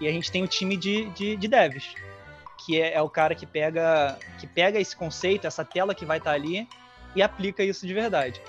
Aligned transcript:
E 0.00 0.08
a 0.08 0.12
gente 0.12 0.30
tem 0.30 0.42
o 0.42 0.48
time 0.48 0.76
de, 0.76 1.06
de, 1.10 1.36
de 1.36 1.48
devs, 1.48 1.94
que 2.58 2.80
é, 2.80 2.94
é, 2.94 3.02
o 3.02 3.08
cara 3.08 3.34
que 3.34 3.46
pega, 3.46 4.18
que 4.38 4.46
pega 4.46 4.78
esse 4.80 4.94
conceito, 4.96 5.46
essa 5.46 5.64
tela 5.64 5.94
que 5.94 6.04
vai 6.04 6.18
estar 6.18 6.30
tá 6.30 6.36
ali, 6.36 6.68
e 7.16 7.22
aplica 7.22 7.62
isso 7.64 7.86
de 7.86 7.94
verdade. 7.94 8.40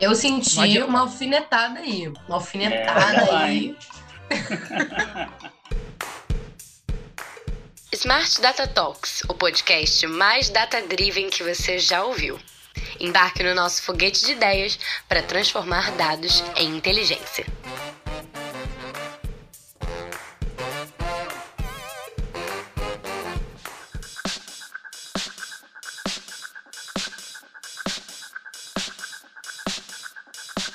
Eu 0.00 0.14
senti 0.14 0.82
uma 0.82 1.00
alfinetada 1.00 1.80
aí. 1.80 2.08
Uma 2.08 2.36
alfinetada 2.36 3.22
é, 3.22 3.34
aí. 3.34 3.76
Smart 7.92 8.40
Data 8.40 8.66
Talks, 8.66 9.22
o 9.28 9.34
podcast 9.34 10.06
mais 10.06 10.48
data-driven 10.48 11.28
que 11.28 11.42
você 11.42 11.78
já 11.78 12.02
ouviu. 12.02 12.38
Embarque 12.98 13.42
no 13.42 13.54
nosso 13.54 13.82
foguete 13.82 14.24
de 14.24 14.32
ideias 14.32 14.78
para 15.06 15.22
transformar 15.22 15.90
dados 15.92 16.42
em 16.56 16.74
inteligência. 16.74 17.44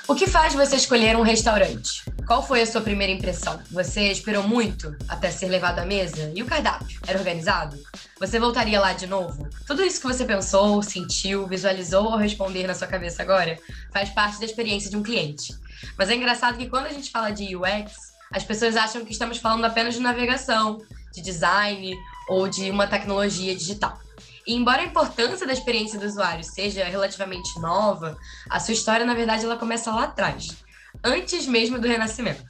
O 0.08 0.16
que 0.16 0.26
faz 0.26 0.54
você 0.54 0.78
escolher 0.78 1.18
um 1.18 1.22
restaurante? 1.22 2.02
Qual 2.26 2.42
foi 2.42 2.62
a 2.62 2.66
sua 2.66 2.80
primeira 2.80 3.12
impressão? 3.12 3.60
Você 3.70 4.10
esperou 4.10 4.42
muito 4.42 4.96
até 5.06 5.30
ser 5.30 5.50
levado 5.50 5.80
à 5.80 5.86
mesa? 5.86 6.32
E 6.34 6.42
o 6.42 6.46
cardápio? 6.46 6.98
Era 7.06 7.20
organizado? 7.20 7.78
Você 8.18 8.40
voltaria 8.40 8.80
lá 8.80 8.94
de 8.94 9.06
novo? 9.06 9.50
Tudo 9.68 9.84
isso 9.84 10.00
que 10.00 10.08
você 10.08 10.24
pensou, 10.24 10.82
sentiu, 10.82 11.46
visualizou 11.46 12.08
ao 12.08 12.18
responder 12.18 12.66
na 12.66 12.74
sua 12.74 12.88
cabeça 12.88 13.22
agora 13.22 13.60
faz 13.92 14.10
parte 14.10 14.40
da 14.40 14.46
experiência 14.46 14.90
de 14.90 14.96
um 14.96 15.04
cliente. 15.04 15.54
Mas 15.98 16.10
é 16.10 16.16
engraçado 16.16 16.58
que 16.58 16.70
quando 16.70 16.86
a 16.86 16.94
gente 16.94 17.12
fala 17.12 17.30
de 17.32 17.54
UX, 17.54 18.14
as 18.32 18.46
pessoas 18.46 18.78
acham 18.78 19.04
que 19.04 19.12
estamos 19.12 19.40
falando 19.40 19.66
apenas 19.66 19.94
de 19.94 20.00
navegação, 20.00 20.82
de 21.14 21.22
design 21.22 21.94
ou 22.30 22.48
de 22.48 22.72
uma 22.72 22.88
tecnologia 22.88 23.54
digital. 23.54 24.00
E 24.48 24.56
embora 24.56 24.82
a 24.82 24.86
importância 24.86 25.46
da 25.46 25.52
experiência 25.52 26.00
do 26.00 26.06
usuário 26.06 26.44
seja 26.44 26.86
relativamente 26.86 27.60
nova, 27.60 28.18
a 28.50 28.60
sua 28.62 28.74
história, 28.74 29.06
na 29.06 29.14
verdade, 29.14 29.44
ela 29.44 29.58
começa 29.58 29.92
lá 29.92 30.06
atrás, 30.06 30.56
antes 31.04 31.46
mesmo 31.46 31.78
do 31.78 31.88
Renascimento. 31.88 32.46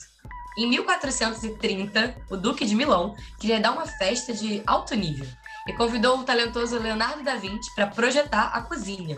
Em 0.59 0.69
1430, 0.69 2.15
o 2.29 2.37
Duque 2.37 2.65
de 2.65 2.75
Milão 2.75 3.15
queria 3.39 3.59
dar 3.59 3.71
uma 3.71 3.87
festa 3.87 4.31
de 4.31 4.61
alto 4.67 4.93
nível 4.95 5.27
e 5.67 5.73
convidou 5.73 6.19
o 6.19 6.23
talentoso 6.23 6.77
Leonardo 6.77 7.23
da 7.23 7.35
Vinci 7.35 7.73
para 7.73 7.87
projetar 7.87 8.49
a 8.53 8.61
cozinha. 8.61 9.17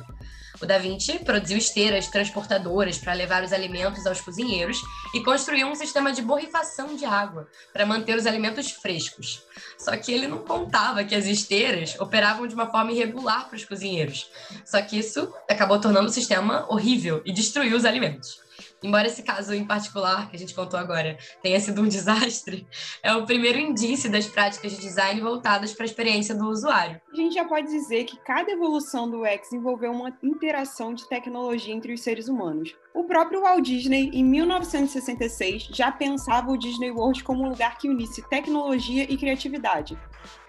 O 0.61 0.65
Da 0.65 0.77
Vinci 0.77 1.19
produziu 1.19 1.57
esteiras 1.57 2.07
transportadoras 2.07 2.97
para 2.97 3.13
levar 3.13 3.43
os 3.43 3.53
alimentos 3.53 4.05
aos 4.05 4.19
cozinheiros 4.19 4.81
e 5.13 5.23
construiu 5.23 5.67
um 5.67 5.75
sistema 5.75 6.11
de 6.11 6.21
borrifação 6.21 6.95
de 6.95 7.05
água 7.05 7.47
para 7.71 7.85
manter 7.85 8.17
os 8.17 8.25
alimentos 8.25 8.71
frescos. 8.71 9.41
Só 9.77 9.95
que 9.95 10.11
ele 10.11 10.27
não 10.27 10.39
contava 10.39 11.03
que 11.03 11.15
as 11.15 11.25
esteiras 11.25 11.97
operavam 11.99 12.45
de 12.45 12.55
uma 12.55 12.69
forma 12.69 12.91
irregular 12.91 13.47
para 13.47 13.55
os 13.55 13.63
cozinheiros. 13.63 14.29
Só 14.65 14.81
que 14.81 14.99
isso 14.99 15.33
acabou 15.49 15.79
tornando 15.79 16.07
o 16.07 16.13
sistema 16.13 16.65
horrível 16.69 17.21
e 17.25 17.31
destruiu 17.31 17.77
os 17.77 17.85
alimentos. 17.85 18.48
Embora 18.81 19.07
esse 19.07 19.23
caso 19.23 19.53
em 19.53 19.65
particular, 19.65 20.29
que 20.29 20.35
a 20.35 20.39
gente 20.39 20.55
contou 20.55 20.79
agora, 20.79 21.17
tenha 21.41 21.59
sido 21.59 21.81
um 21.81 21.87
desastre, 21.89 22.67
é 23.03 23.13
o 23.13 23.25
primeiro 23.25 23.59
indício 23.59 24.11
das 24.11 24.27
práticas 24.27 24.71
de 24.71 24.81
design 24.81 25.19
voltadas 25.19 25.73
para 25.73 25.83
a 25.83 25.87
experiência 25.87 26.33
do 26.33 26.47
usuário. 26.47 27.01
A 27.11 27.15
gente 27.15 27.33
já 27.33 27.45
pode 27.45 27.67
dizer 27.67 28.05
que 28.05 28.17
cada 28.19 28.51
evolução 28.51 29.09
do 29.09 29.23
UX 29.23 29.51
envolveu 29.51 29.91
uma 29.91 30.17
interação 30.23 30.93
de 30.93 31.07
tecnologia 31.07 31.73
entre 31.73 31.93
os 31.93 32.01
seres 32.01 32.27
humanos. 32.27 32.75
O 32.93 33.03
próprio 33.03 33.41
Walt 33.41 33.63
Disney, 33.63 34.09
em 34.13 34.23
1966, 34.23 35.69
já 35.71 35.91
pensava 35.91 36.51
o 36.51 36.57
Disney 36.57 36.91
World 36.91 37.23
como 37.23 37.43
um 37.43 37.49
lugar 37.49 37.77
que 37.77 37.89
unisse 37.89 38.27
tecnologia 38.29 39.05
e 39.09 39.17
criatividade, 39.17 39.97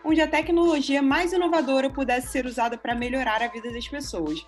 onde 0.04 0.20
a 0.20 0.28
tecnologia 0.28 1.02
mais 1.02 1.32
inovadora 1.32 1.90
pudesse 1.90 2.28
ser 2.28 2.46
usada 2.46 2.78
para 2.78 2.94
melhorar 2.94 3.42
a 3.42 3.48
vida 3.48 3.70
das 3.72 3.86
pessoas. 3.86 4.44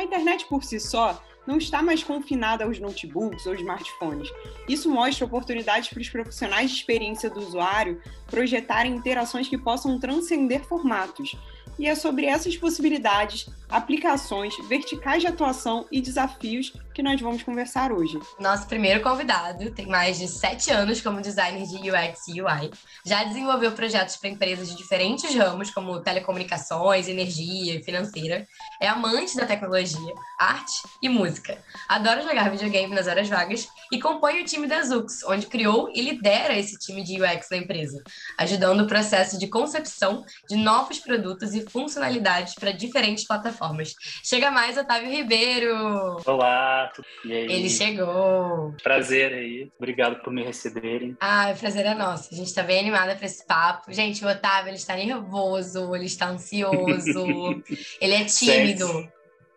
A 0.00 0.02
internet 0.02 0.46
por 0.46 0.64
si 0.64 0.80
só 0.80 1.22
não 1.46 1.58
está 1.58 1.82
mais 1.82 2.02
confinada 2.02 2.64
aos 2.64 2.80
notebooks 2.80 3.44
ou 3.44 3.54
smartphones. 3.54 4.30
Isso 4.66 4.90
mostra 4.90 5.26
oportunidades 5.26 5.90
para 5.90 6.00
os 6.00 6.08
profissionais 6.08 6.70
de 6.70 6.78
experiência 6.78 7.28
do 7.28 7.38
usuário 7.38 8.00
projetarem 8.26 8.96
interações 8.96 9.46
que 9.46 9.58
possam 9.58 10.00
transcender 10.00 10.64
formatos, 10.64 11.36
e 11.78 11.86
é 11.86 11.94
sobre 11.94 12.24
essas 12.24 12.56
possibilidades, 12.56 13.46
aplicações, 13.68 14.54
verticais 14.68 15.20
de 15.20 15.28
atuação 15.28 15.86
e 15.92 16.00
desafios 16.00 16.72
que 16.92 17.02
nós 17.02 17.20
vamos 17.20 17.42
conversar 17.42 17.92
hoje. 17.92 18.18
Nosso 18.38 18.66
primeiro 18.66 19.00
convidado 19.00 19.70
tem 19.70 19.86
mais 19.86 20.18
de 20.18 20.26
sete 20.26 20.70
anos 20.70 21.00
como 21.00 21.20
designer 21.20 21.66
de 21.66 21.76
UX 21.76 22.28
e 22.28 22.42
UI. 22.42 22.70
Já 23.04 23.24
desenvolveu 23.24 23.72
projetos 23.72 24.16
para 24.16 24.30
empresas 24.30 24.68
de 24.68 24.76
diferentes 24.76 25.34
ramos, 25.34 25.70
como 25.70 26.00
telecomunicações, 26.00 27.08
energia 27.08 27.76
e 27.76 27.82
financeira. 27.82 28.46
É 28.80 28.88
amante 28.88 29.36
da 29.36 29.46
tecnologia, 29.46 30.14
arte 30.38 30.82
e 31.02 31.08
música. 31.08 31.58
Adora 31.88 32.22
jogar 32.22 32.50
videogame 32.50 32.94
nas 32.94 33.06
horas 33.06 33.28
vagas 33.28 33.68
e 33.92 34.00
compõe 34.00 34.40
o 34.40 34.44
time 34.44 34.66
da 34.66 34.82
Zux, 34.82 35.22
onde 35.24 35.46
criou 35.46 35.90
e 35.94 36.00
lidera 36.00 36.58
esse 36.58 36.78
time 36.78 37.02
de 37.02 37.20
UX 37.22 37.48
da 37.48 37.56
empresa, 37.56 38.02
ajudando 38.38 38.82
o 38.82 38.86
processo 38.86 39.38
de 39.38 39.48
concepção 39.48 40.24
de 40.48 40.56
novos 40.56 40.98
produtos 40.98 41.54
e 41.54 41.68
funcionalidades 41.68 42.54
para 42.54 42.72
diferentes 42.72 43.26
plataformas. 43.26 43.94
Chega 44.24 44.50
mais, 44.50 44.76
Otávio 44.76 45.10
Ribeiro! 45.10 46.20
Olá, 46.26 46.79
e 47.24 47.32
aí? 47.32 47.44
Ele 47.44 47.68
chegou! 47.68 48.74
Prazer 48.82 49.32
aí, 49.32 49.70
obrigado 49.78 50.22
por 50.22 50.32
me 50.32 50.42
receberem. 50.42 51.16
Ah, 51.20 51.52
o 51.54 51.58
prazer 51.58 51.86
é 51.86 51.94
nosso, 51.94 52.32
a 52.32 52.36
gente 52.36 52.48
está 52.48 52.62
bem 52.62 52.80
animada 52.80 53.14
para 53.16 53.26
esse 53.26 53.44
papo. 53.46 53.92
Gente, 53.92 54.24
o 54.24 54.28
Otávio, 54.28 54.70
ele 54.70 54.76
está 54.76 54.96
nervoso, 54.96 55.94
ele 55.94 56.06
está 56.06 56.28
ansioso, 56.28 57.62
ele 58.00 58.14
é 58.14 58.24
tímido. 58.24 59.08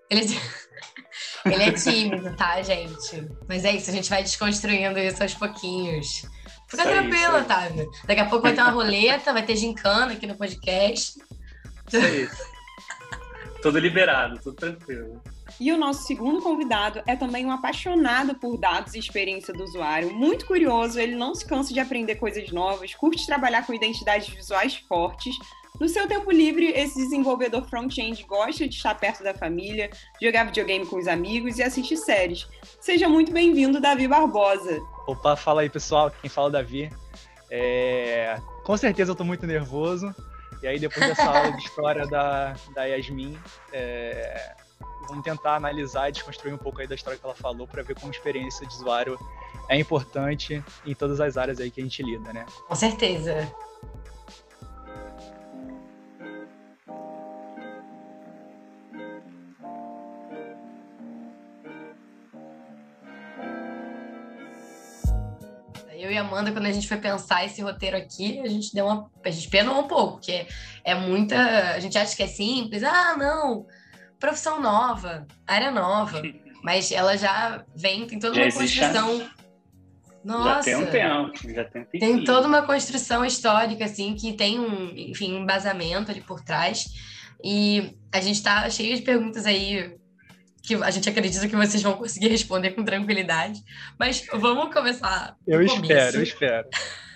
Ele 0.09 0.21
é... 0.21 0.25
ele 1.51 1.63
é 1.63 1.71
tímido, 1.71 2.35
tá, 2.35 2.61
gente? 2.61 3.27
Mas 3.47 3.65
é 3.65 3.71
isso, 3.71 3.89
a 3.89 3.93
gente 3.93 4.09
vai 4.09 4.23
desconstruindo 4.23 4.99
isso 4.99 5.21
aos 5.21 5.33
pouquinhos. 5.33 6.25
Fica 6.67 6.83
tranquilo, 6.83 7.37
Otávio. 7.37 7.91
Daqui 8.05 8.21
a 8.21 8.25
pouco 8.25 8.43
vai 8.43 8.53
ter 8.53 8.61
uma 8.61 8.71
roleta, 8.71 9.31
vai 9.31 9.45
ter 9.45 9.55
gincana 9.55 10.13
aqui 10.13 10.25
no 10.25 10.35
podcast. 10.35 11.19
Isso 11.87 11.97
aí. 11.97 12.27
tudo 13.61 13.77
liberado, 13.77 14.39
tudo 14.41 14.55
tranquilo. 14.55 15.21
E 15.63 15.71
o 15.71 15.77
nosso 15.77 16.03
segundo 16.03 16.41
convidado 16.41 17.01
é 17.07 17.15
também 17.15 17.45
um 17.45 17.51
apaixonado 17.51 18.35
por 18.35 18.57
dados 18.57 18.95
e 18.95 18.99
experiência 18.99 19.53
do 19.53 19.63
usuário, 19.63 20.13
muito 20.13 20.45
curioso, 20.45 20.99
ele 20.99 21.15
não 21.15 21.33
se 21.33 21.45
cansa 21.45 21.73
de 21.73 21.79
aprender 21.79 22.15
coisas 22.15 22.51
novas, 22.51 22.93
curte 22.93 23.25
trabalhar 23.25 23.65
com 23.65 23.73
identidades 23.73 24.27
visuais 24.27 24.75
fortes. 24.75 25.33
No 25.79 25.87
seu 25.87 26.05
tempo 26.05 26.29
livre, 26.29 26.65
esse 26.65 26.97
desenvolvedor 26.97 27.63
front-end 27.69 28.25
gosta 28.25 28.67
de 28.67 28.75
estar 28.75 28.93
perto 28.95 29.23
da 29.23 29.33
família, 29.33 29.89
jogar 30.21 30.43
videogame 30.47 30.85
com 30.85 30.97
os 30.97 31.07
amigos 31.07 31.57
e 31.57 31.63
assistir 31.63 31.95
séries. 31.95 32.45
Seja 32.81 33.07
muito 33.07 33.31
bem-vindo, 33.31 33.79
Davi 33.79 34.05
Barbosa. 34.05 34.81
Opa, 35.07 35.37
fala 35.37 35.61
aí, 35.61 35.69
pessoal. 35.69 36.11
Quem 36.11 36.29
fala 36.29 36.49
é 36.49 36.51
Davi. 36.51 36.89
É... 37.49 38.37
Com 38.65 38.75
certeza 38.75 39.11
eu 39.11 39.15
tô 39.15 39.23
muito 39.23 39.47
nervoso. 39.47 40.13
E 40.61 40.67
aí, 40.67 40.77
depois 40.77 41.07
dessa 41.07 41.23
aula 41.23 41.53
de 41.53 41.63
história 41.63 42.05
da, 42.05 42.53
da 42.75 42.83
Yasmin, 42.83 43.37
é, 43.71 44.55
vamos 45.07 45.23
tentar 45.23 45.55
analisar 45.55 46.09
e 46.09 46.11
desconstruir 46.11 46.53
um 46.53 46.57
pouco 46.57 46.81
aí 46.81 46.87
da 46.87 46.95
história 46.95 47.17
que 47.17 47.25
ela 47.25 47.35
falou 47.35 47.67
para 47.67 47.83
ver 47.83 47.95
como 47.95 48.11
experiência 48.11 48.65
de 48.65 48.73
usuário 48.73 49.17
é 49.69 49.77
importante 49.77 50.63
em 50.85 50.93
todas 50.93 51.19
as 51.19 51.37
áreas 51.37 51.59
aí 51.59 51.71
que 51.71 51.79
a 51.79 51.83
gente 51.83 52.03
lida, 52.03 52.33
né? 52.33 52.45
Com 52.67 52.75
certeza. 52.75 53.51
eu 66.03 66.11
e 66.11 66.17
Amanda, 66.17 66.51
quando 66.51 66.65
a 66.65 66.71
gente 66.71 66.87
foi 66.87 66.97
pensar 66.97 67.45
esse 67.45 67.61
roteiro 67.61 67.95
aqui, 67.95 68.39
a 68.41 68.49
gente 68.49 68.73
deu 68.73 68.85
uma. 68.85 69.09
A 69.23 69.29
gente 69.29 69.49
penou 69.49 69.79
um 69.79 69.87
pouco, 69.87 70.13
porque 70.13 70.45
é 70.83 70.93
muita. 70.93 71.37
A 71.73 71.79
gente 71.79 71.97
acha 71.97 72.15
que 72.15 72.23
é 72.23 72.27
simples, 72.27 72.83
ah, 72.83 73.15
não, 73.17 73.65
profissão 74.23 74.61
nova, 74.61 75.27
área 75.45 75.69
nova. 75.69 76.21
Mas 76.63 76.89
ela 76.93 77.17
já 77.17 77.65
vem, 77.75 78.07
tem 78.07 78.17
toda 78.17 78.37
uma 78.37 78.49
construção. 78.49 79.29
Nossa, 80.23 80.53
já 80.53 80.63
tem 80.63 80.75
um 80.77 80.85
tempo, 80.85 81.53
já 81.53 81.65
tem 81.65 81.81
um 81.81 81.85
Tem 81.99 82.23
toda 82.23 82.47
uma 82.47 82.61
construção 82.61 83.25
histórica, 83.25 83.83
assim, 83.83 84.15
que 84.15 84.31
tem 84.31 84.57
um, 84.57 84.93
enfim, 84.95 85.33
um 85.33 85.43
embasamento 85.43 86.09
ali 86.09 86.21
por 86.21 86.39
trás. 86.39 86.85
E 87.43 87.97
a 88.13 88.21
gente 88.21 88.37
está 88.37 88.69
cheio 88.69 88.95
de 88.95 89.01
perguntas 89.01 89.45
aí 89.45 89.97
que 90.61 90.75
a 90.75 90.89
gente 90.89 91.09
acredita 91.09 91.45
que 91.45 91.55
vocês 91.57 91.83
vão 91.83 91.97
conseguir 91.97 92.29
responder 92.29 92.71
com 92.71 92.85
tranquilidade. 92.85 93.61
Mas 93.99 94.25
vamos 94.31 94.73
começar. 94.73 95.35
Eu 95.45 95.61
espero, 95.61 96.15
eu 96.15 96.23
espero. 96.23 96.69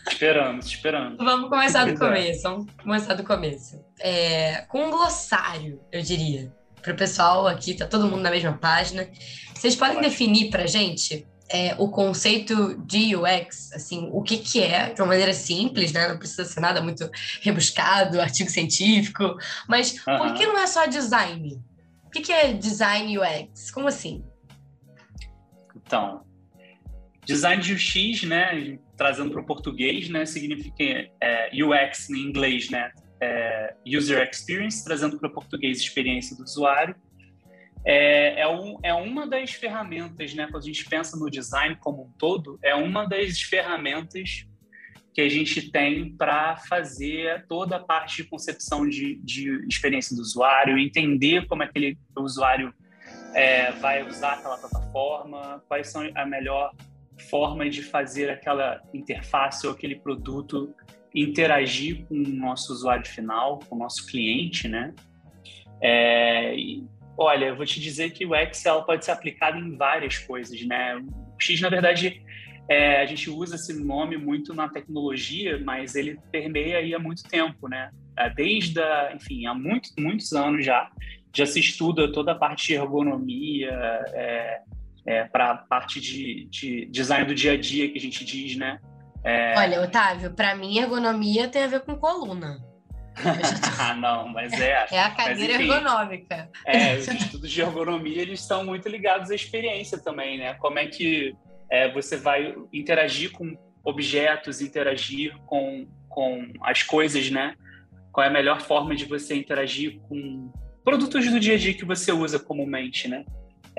Esperamos, 0.09 0.65
esperamos. 0.65 1.17
Vamos 1.17 1.49
começar 1.49 1.85
do 1.85 1.97
começo. 1.97 2.43
Vamos 2.43 2.73
começar 2.83 3.13
do 3.13 3.23
começo. 3.23 3.81
É, 4.01 4.65
com 4.67 4.87
um 4.87 4.91
glossário, 4.91 5.79
eu 5.89 6.01
diria. 6.01 6.56
Para 6.87 6.93
o 6.93 6.97
pessoal 6.97 7.47
aqui, 7.47 7.73
tá 7.73 7.85
todo 7.85 8.07
mundo 8.07 8.21
na 8.21 8.31
mesma 8.31 8.53
página. 8.53 9.09
Vocês 9.53 9.75
podem 9.75 9.99
definir 9.99 10.49
para 10.49 10.65
gente 10.65 11.27
é, 11.49 11.75
o 11.77 11.89
conceito 11.89 12.77
de 12.85 13.13
UX, 13.13 13.73
assim, 13.73 14.07
o 14.13 14.23
que 14.23 14.37
que 14.37 14.63
é, 14.63 14.93
de 14.93 15.01
uma 15.01 15.09
maneira 15.09 15.33
simples, 15.33 15.91
né? 15.91 16.07
Não 16.07 16.17
precisa 16.17 16.45
ser 16.45 16.61
nada 16.61 16.81
muito 16.81 17.11
rebuscado, 17.41 18.21
artigo 18.21 18.49
científico, 18.49 19.35
mas 19.67 20.01
uhum. 20.07 20.17
por 20.17 20.33
que 20.33 20.45
não 20.45 20.57
é 20.57 20.65
só 20.65 20.85
design? 20.85 21.61
O 22.05 22.09
que 22.09 22.21
que 22.21 22.31
é 22.31 22.53
design 22.53 23.19
UX? 23.19 23.69
Como 23.69 23.89
assim? 23.89 24.23
Então, 25.75 26.23
design 27.25 27.61
de 27.61 27.73
UX, 27.73 28.23
né, 28.23 28.79
trazendo 28.95 29.31
para 29.31 29.41
o 29.41 29.45
português, 29.45 30.07
né, 30.07 30.25
significa 30.25 31.11
é, 31.21 31.49
UX 31.53 32.09
em 32.09 32.19
inglês, 32.19 32.69
né, 32.69 32.93
é, 33.21 33.75
User 33.85 34.27
Experience, 34.29 34.83
trazendo 34.83 35.17
para 35.17 35.29
o 35.29 35.33
português 35.33 35.79
experiência 35.79 36.35
do 36.35 36.43
usuário. 36.43 36.95
É, 37.85 38.41
é, 38.41 38.47
um, 38.47 38.77
é 38.83 38.93
uma 38.93 39.25
das 39.25 39.51
ferramentas, 39.51 40.33
né, 40.33 40.47
quando 40.51 40.63
a 40.63 40.65
gente 40.65 40.85
pensa 40.85 41.15
no 41.17 41.29
design 41.29 41.75
como 41.77 42.03
um 42.03 42.11
todo, 42.17 42.59
é 42.61 42.75
uma 42.75 43.05
das 43.05 43.41
ferramentas 43.41 44.45
que 45.13 45.21
a 45.21 45.29
gente 45.29 45.71
tem 45.71 46.15
para 46.15 46.57
fazer 46.57 47.45
toda 47.47 47.77
a 47.77 47.79
parte 47.79 48.17
de 48.17 48.29
concepção 48.29 48.87
de, 48.87 49.15
de 49.23 49.65
experiência 49.67 50.15
do 50.15 50.21
usuário, 50.21 50.77
entender 50.77 51.47
como 51.47 51.63
aquele 51.63 51.97
usuário 52.15 52.73
é, 53.33 53.71
vai 53.71 54.05
usar 54.07 54.33
aquela 54.33 54.57
plataforma, 54.57 55.63
quais 55.67 55.87
são 55.87 56.07
a 56.13 56.25
melhor 56.25 56.71
forma 57.29 57.67
de 57.69 57.81
fazer 57.81 58.29
aquela 58.29 58.81
interface 58.93 59.65
ou 59.65 59.73
aquele 59.73 59.95
produto 59.95 60.73
interagir 61.13 62.05
com 62.05 62.15
o 62.15 62.27
nosso 62.27 62.71
usuário 62.73 63.07
final, 63.07 63.59
com 63.67 63.75
o 63.75 63.79
nosso 63.79 64.05
cliente, 64.05 64.67
né? 64.67 64.93
É, 65.81 66.55
e, 66.55 66.83
olha, 67.17 67.45
eu 67.45 67.55
vou 67.55 67.65
te 67.65 67.79
dizer 67.79 68.11
que 68.11 68.25
o 68.25 68.35
Excel 68.35 68.83
pode 68.83 69.05
ser 69.05 69.11
aplicado 69.11 69.57
em 69.57 69.75
várias 69.75 70.17
coisas, 70.17 70.61
né? 70.65 70.95
O 70.97 71.41
X, 71.41 71.61
na 71.61 71.69
verdade, 71.69 72.21
é, 72.69 73.01
a 73.01 73.05
gente 73.05 73.29
usa 73.29 73.55
esse 73.55 73.73
nome 73.73 74.17
muito 74.17 74.53
na 74.53 74.67
tecnologia, 74.67 75.59
mas 75.63 75.95
ele 75.95 76.19
permeia 76.31 76.77
aí 76.77 76.93
há 76.93 76.99
muito 76.99 77.23
tempo, 77.23 77.67
né? 77.67 77.91
É, 78.17 78.29
desde, 78.29 78.79
a, 78.81 79.13
enfim, 79.15 79.45
há 79.45 79.53
muito, 79.53 79.89
muitos 79.97 80.33
anos 80.33 80.65
já, 80.65 80.91
já 81.33 81.45
se 81.45 81.59
estuda 81.59 82.11
toda 82.11 82.33
a 82.33 82.35
parte 82.35 82.67
de 82.67 82.73
ergonomia, 82.73 83.71
é, 84.13 84.61
é, 85.07 85.23
para 85.23 85.51
a 85.51 85.57
parte 85.57 86.01
de, 86.01 86.45
de, 86.51 86.85
design 86.87 87.25
do 87.25 87.33
dia 87.33 87.53
a 87.53 87.57
dia 87.57 87.89
que 87.89 87.97
a 87.97 88.01
gente 88.01 88.25
diz, 88.25 88.57
né? 88.57 88.79
É... 89.27 89.59
Olha, 89.59 89.81
Otávio, 89.81 90.31
para 90.31 90.55
mim 90.55 90.77
ergonomia 90.77 91.49
tem 91.49 91.63
a 91.63 91.67
ver 91.67 91.81
com 91.81 91.97
coluna. 91.97 92.63
ah, 93.77 93.93
não, 93.93 94.29
mas 94.29 94.53
é. 94.53 94.85
É 94.89 95.01
a 95.01 95.11
cadeira 95.11 95.53
mas, 95.53 95.61
enfim, 95.61 95.73
ergonômica. 95.73 96.49
É, 96.65 96.95
os 96.95 97.07
estudos 97.09 97.51
de 97.51 97.59
ergonomia 97.59 98.21
eles 98.21 98.39
estão 98.39 98.63
muito 98.63 98.87
ligados 98.87 99.29
à 99.29 99.35
experiência 99.35 99.97
também, 99.97 100.37
né? 100.37 100.53
Como 100.53 100.79
é 100.79 100.87
que 100.87 101.35
é, 101.69 101.91
você 101.91 102.15
vai 102.15 102.55
interagir 102.71 103.33
com 103.33 103.53
objetos, 103.83 104.61
interagir 104.61 105.37
com, 105.45 105.85
com 106.07 106.47
as 106.61 106.83
coisas, 106.83 107.29
né? 107.29 107.53
Qual 108.13 108.23
é 108.23 108.29
a 108.29 108.33
melhor 108.33 108.61
forma 108.61 108.95
de 108.95 109.03
você 109.03 109.35
interagir 109.35 109.99
com 110.07 110.49
produtos 110.85 111.29
do 111.29 111.37
dia 111.37 111.55
a 111.55 111.57
dia 111.57 111.73
que 111.73 111.83
você 111.83 112.13
usa 112.13 112.39
comumente, 112.39 113.09
né? 113.09 113.25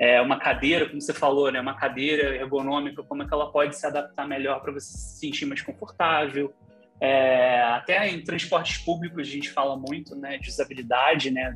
É 0.01 0.21
uma 0.21 0.39
cadeira, 0.39 0.87
como 0.87 1.01
você 1.01 1.13
falou, 1.13 1.51
né? 1.51 1.59
Uma 1.59 1.75
cadeira 1.75 2.33
ergonômica, 2.37 3.03
como 3.03 3.21
é 3.21 3.27
que 3.27 3.33
ela 3.33 3.51
pode 3.51 3.75
se 3.75 3.85
adaptar 3.85 4.25
melhor 4.25 4.61
para 4.61 4.71
você 4.71 4.93
se 4.93 5.19
sentir 5.19 5.45
mais 5.45 5.61
confortável. 5.61 6.53
É, 7.01 7.61
até 7.61 8.09
em 8.09 8.21
transportes 8.23 8.77
públicos 8.79 9.21
a 9.21 9.31
gente 9.31 9.49
fala 9.49 9.77
muito, 9.77 10.15
né, 10.17 10.37
de 10.37 10.49
usabilidade, 10.49 11.31
né, 11.31 11.55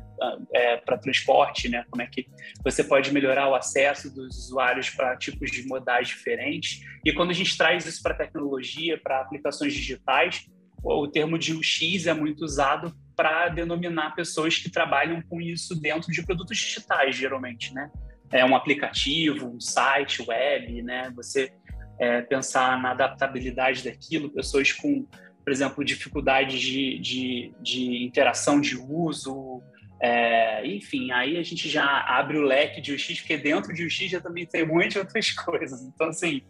é, 0.54 0.78
para 0.78 0.96
transporte, 0.96 1.68
né, 1.68 1.84
como 1.90 2.00
é 2.00 2.06
que 2.06 2.26
você 2.64 2.82
pode 2.82 3.12
melhorar 3.12 3.48
o 3.50 3.54
acesso 3.54 4.14
dos 4.14 4.46
usuários 4.46 4.88
para 4.88 5.14
tipos 5.18 5.50
de 5.50 5.66
modais 5.66 6.08
diferentes. 6.08 6.80
E 7.04 7.12
quando 7.12 7.30
a 7.30 7.34
gente 7.34 7.58
traz 7.58 7.84
isso 7.84 8.02
para 8.02 8.14
tecnologia, 8.14 8.98
para 8.98 9.20
aplicações 9.20 9.74
digitais, 9.74 10.46
o 10.82 11.08
termo 11.08 11.38
de 11.38 11.54
UX 11.54 12.06
é 12.06 12.14
muito 12.14 12.42
usado 12.42 12.94
para 13.14 13.48
denominar 13.48 14.14
pessoas 14.14 14.58
que 14.58 14.70
trabalham 14.70 15.22
com 15.22 15.40
isso 15.40 15.78
dentro 15.78 16.10
de 16.10 16.24
produtos 16.24 16.58
digitais, 16.58 17.16
geralmente, 17.16 17.72
né? 17.72 17.90
É 18.34 18.44
um 18.44 18.56
aplicativo, 18.56 19.48
um 19.48 19.60
site, 19.60 20.22
web, 20.26 20.82
né? 20.82 21.10
Você 21.16 21.52
é, 21.98 22.20
pensar 22.22 22.80
na 22.82 22.90
adaptabilidade 22.90 23.84
daquilo, 23.84 24.30
pessoas 24.30 24.72
com, 24.72 25.06
por 25.44 25.52
exemplo, 25.52 25.84
dificuldades 25.84 26.60
de, 26.60 26.98
de, 26.98 27.54
de 27.60 28.04
interação 28.04 28.60
de 28.60 28.76
uso, 28.76 29.62
é, 30.02 30.66
enfim, 30.66 31.12
aí 31.12 31.38
a 31.38 31.42
gente 31.42 31.68
já 31.68 32.00
abre 32.00 32.36
o 32.36 32.42
leque 32.42 32.80
de 32.80 32.92
UX, 32.92 33.20
porque 33.20 33.36
dentro 33.36 33.72
de 33.72 33.86
UX 33.86 34.10
já 34.10 34.20
também 34.20 34.44
tem 34.44 34.66
muitas 34.66 34.96
outras 34.96 35.30
coisas. 35.32 35.82
Então, 35.82 36.08
assim, 36.08 36.42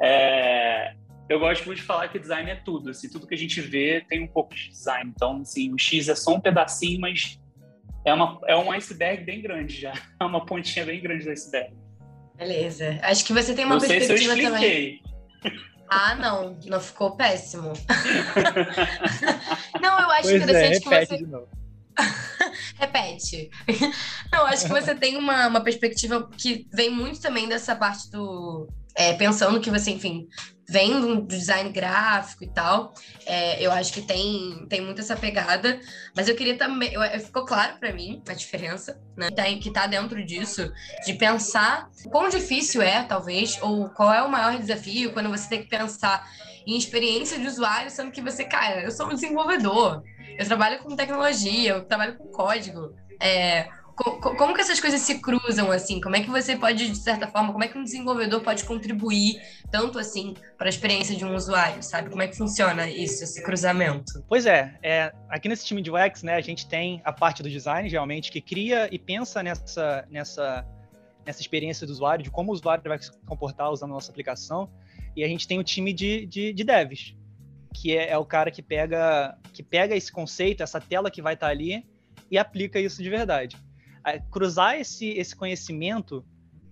é, 0.00 0.94
eu 1.28 1.38
gosto 1.40 1.66
muito 1.66 1.78
de 1.78 1.84
falar 1.84 2.08
que 2.08 2.18
design 2.18 2.50
é 2.50 2.54
tudo, 2.54 2.90
assim, 2.90 3.10
tudo 3.10 3.26
que 3.26 3.34
a 3.34 3.38
gente 3.38 3.60
vê 3.60 4.04
tem 4.08 4.22
um 4.22 4.28
pouco 4.28 4.54
de 4.54 4.70
design. 4.70 5.12
Então, 5.14 5.40
assim, 5.42 5.72
o 5.74 5.78
X 5.78 6.08
é 6.08 6.14
só 6.14 6.36
um 6.36 6.40
pedacinho, 6.40 7.00
mas 7.00 7.38
é, 8.06 8.14
uma, 8.14 8.40
é 8.46 8.56
um 8.56 8.72
iceberg 8.72 9.24
bem 9.24 9.42
grande 9.42 9.80
já. 9.80 9.92
É 10.18 10.24
uma 10.24 10.46
pontinha 10.46 10.86
bem 10.86 11.00
grande 11.00 11.24
do 11.24 11.30
iceberg. 11.30 11.74
Beleza. 12.36 12.98
Acho 13.02 13.24
que 13.24 13.32
você 13.32 13.54
tem 13.54 13.64
uma 13.64 13.74
não 13.74 13.80
perspectiva 13.80 14.16
sei 14.16 14.36
se 14.36 14.42
eu 14.42 14.52
também. 14.52 15.02
Ah, 15.88 16.14
não, 16.14 16.58
não 16.66 16.80
ficou 16.80 17.16
péssimo. 17.16 17.72
não, 19.80 20.00
eu 20.00 20.10
acho 20.10 20.22
pois 20.22 20.42
interessante 20.42 20.76
é, 20.76 20.80
que 20.80 20.88
você. 20.88 21.16
De 21.18 21.26
novo. 21.26 21.48
repete. 22.76 23.50
não, 24.32 24.46
acho 24.46 24.66
que 24.66 24.72
você 24.72 24.94
tem 24.94 25.16
uma, 25.16 25.46
uma 25.46 25.62
perspectiva 25.62 26.28
que 26.36 26.66
vem 26.72 26.90
muito 26.90 27.20
também 27.20 27.48
dessa 27.48 27.74
parte 27.74 28.10
do. 28.10 28.68
É, 28.96 29.12
pensando 29.12 29.60
que 29.60 29.70
você, 29.70 29.90
enfim, 29.90 30.26
vem 30.68 31.00
do 31.00 31.22
design 31.22 31.70
gráfico 31.70 32.44
e 32.44 32.48
tal. 32.48 32.92
É, 33.24 33.62
eu 33.64 33.70
acho 33.70 33.92
que 33.92 34.02
tem, 34.02 34.66
tem 34.68 34.80
muito 34.80 35.00
essa 35.00 35.16
pegada, 35.16 35.78
mas 36.14 36.28
eu 36.28 36.34
queria 36.34 36.56
também. 36.56 36.92
Eu, 36.92 37.02
ficou 37.20 37.44
claro 37.44 37.78
para 37.78 37.92
mim 37.92 38.22
a 38.28 38.34
diferença, 38.34 39.00
né? 39.16 39.30
Tem, 39.30 39.60
que 39.60 39.70
tá 39.70 39.86
dentro 39.86 40.24
disso, 40.24 40.72
de 41.04 41.14
pensar 41.14 41.88
quão 42.10 42.28
difícil 42.28 42.82
é, 42.82 43.02
talvez, 43.04 43.58
ou 43.62 43.88
qual 43.90 44.12
é 44.12 44.22
o 44.22 44.30
maior 44.30 44.58
desafio 44.58 45.12
quando 45.12 45.30
você 45.30 45.48
tem 45.48 45.62
que 45.62 45.68
pensar 45.68 46.26
em 46.66 46.76
experiência 46.76 47.38
de 47.38 47.46
usuário, 47.46 47.90
sendo 47.90 48.10
que 48.10 48.20
você, 48.20 48.44
cara, 48.44 48.82
eu 48.82 48.90
sou 48.90 49.06
um 49.06 49.14
desenvolvedor, 49.14 50.02
eu 50.36 50.44
trabalho 50.44 50.80
com 50.80 50.96
tecnologia, 50.96 51.70
eu 51.70 51.84
trabalho 51.84 52.16
com 52.16 52.26
código. 52.28 52.92
É, 53.20 53.68
como 53.96 54.54
que 54.54 54.60
essas 54.60 54.78
coisas 54.78 55.00
se 55.00 55.20
cruzam, 55.20 55.72
assim? 55.72 56.00
Como 56.00 56.14
é 56.14 56.20
que 56.20 56.28
você 56.28 56.54
pode, 56.54 56.90
de 56.90 56.96
certa 56.98 57.26
forma, 57.26 57.50
como 57.50 57.64
é 57.64 57.68
que 57.68 57.78
um 57.78 57.82
desenvolvedor 57.82 58.42
pode 58.42 58.62
contribuir 58.64 59.40
tanto, 59.70 59.98
assim, 59.98 60.34
para 60.58 60.68
a 60.68 60.68
experiência 60.68 61.16
de 61.16 61.24
um 61.24 61.34
usuário, 61.34 61.82
sabe? 61.82 62.10
Como 62.10 62.20
é 62.20 62.28
que 62.28 62.36
funciona 62.36 62.88
isso, 62.90 63.24
esse 63.24 63.42
cruzamento? 63.42 64.22
Pois 64.28 64.44
é, 64.44 64.78
é 64.82 65.12
aqui 65.30 65.48
nesse 65.48 65.64
time 65.64 65.80
de 65.80 65.90
UX, 65.90 66.22
né, 66.22 66.34
a 66.34 66.42
gente 66.42 66.68
tem 66.68 67.00
a 67.04 67.12
parte 67.12 67.42
do 67.42 67.48
design, 67.48 67.88
realmente, 67.88 68.30
que 68.30 68.40
cria 68.40 68.86
e 68.92 68.98
pensa 68.98 69.42
nessa, 69.42 70.06
nessa, 70.10 70.66
nessa 71.24 71.40
experiência 71.40 71.86
do 71.86 71.90
usuário, 71.90 72.22
de 72.22 72.30
como 72.30 72.50
o 72.50 72.54
usuário 72.54 72.84
vai 72.86 72.98
se 72.98 73.10
comportar 73.24 73.70
usando 73.72 73.92
a 73.92 73.94
nossa 73.94 74.10
aplicação, 74.10 74.70
e 75.16 75.24
a 75.24 75.28
gente 75.28 75.48
tem 75.48 75.58
o 75.58 75.64
time 75.64 75.94
de, 75.94 76.26
de, 76.26 76.52
de 76.52 76.64
devs, 76.64 77.16
que 77.72 77.96
é, 77.96 78.10
é, 78.10 78.18
o 78.18 78.26
cara 78.26 78.50
que 78.50 78.62
pega, 78.62 79.38
que 79.54 79.62
pega 79.62 79.96
esse 79.96 80.12
conceito, 80.12 80.62
essa 80.62 80.80
tela 80.80 81.10
que 81.10 81.22
vai 81.22 81.32
estar 81.32 81.48
ali, 81.48 81.82
e 82.30 82.36
aplica 82.36 82.78
isso 82.78 83.02
de 83.02 83.08
verdade 83.08 83.56
cruzar 84.30 84.78
esse, 84.78 85.08
esse 85.10 85.34
conhecimento 85.34 86.24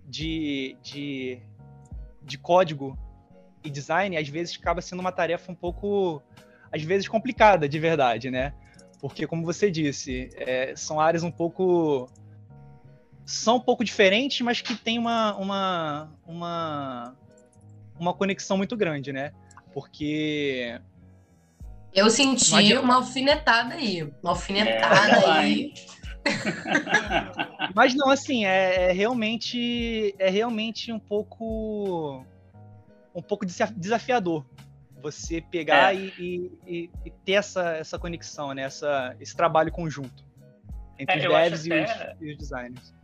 de, 0.07 0.77
de, 0.81 1.39
de 2.21 2.37
código 2.37 2.97
e 3.63 3.69
design, 3.69 4.15
às 4.15 4.27
vezes 4.27 4.57
acaba 4.57 4.81
sendo 4.81 4.99
uma 4.99 5.11
tarefa 5.11 5.51
um 5.51 5.55
pouco, 5.55 6.21
às 6.71 6.81
vezes, 6.81 7.07
complicada 7.07 7.67
de 7.67 7.79
verdade, 7.79 8.31
né? 8.31 8.53
Porque, 8.99 9.27
como 9.27 9.43
você 9.43 9.69
disse, 9.69 10.29
é, 10.35 10.73
são 10.75 10.99
áreas 10.99 11.23
um 11.23 11.31
pouco. 11.31 12.09
São 13.25 13.57
um 13.57 13.59
pouco 13.59 13.83
diferentes, 13.83 14.41
mas 14.41 14.61
que 14.61 14.75
tem 14.75 14.99
uma, 14.99 15.35
uma, 15.35 16.11
uma, 16.25 17.15
uma 17.99 18.13
conexão 18.13 18.55
muito 18.55 18.77
grande, 18.77 19.11
né? 19.11 19.31
Porque. 19.73 20.79
Eu 21.93 22.09
senti 22.09 22.75
uma 22.77 22.95
alfinetada 22.95 23.75
aí. 23.75 24.03
Uma 24.21 24.31
alfinetada 24.31 25.17
é, 25.17 25.29
aí. 25.29 25.73
Mas 27.75 27.93
não, 27.93 28.09
assim, 28.09 28.45
é, 28.45 28.89
é, 28.89 28.91
realmente 28.91 30.15
é 30.17 30.29
realmente 30.29 30.91
um 30.91 30.99
pouco 30.99 32.25
um 33.13 33.21
pouco 33.21 33.45
desafiador 33.45 34.45
você 35.01 35.39
pegar 35.39 35.95
é. 35.95 35.99
e, 35.99 36.51
e, 36.65 36.89
e, 37.05 37.11
ter 37.23 37.33
essa, 37.33 37.77
essa 37.77 37.99
conexão, 37.99 38.53
né? 38.53 38.63
essa, 38.63 39.15
esse 39.19 39.35
trabalho 39.35 39.71
conjunto 39.71 40.25
entre 40.97 41.21
é, 41.21 41.27
os 41.27 41.33
devs 41.33 41.65
e, 41.65 41.73
até... 41.73 42.13
os, 42.13 42.21
e 42.21 42.31
os 42.31 42.37
designers. 42.37 42.95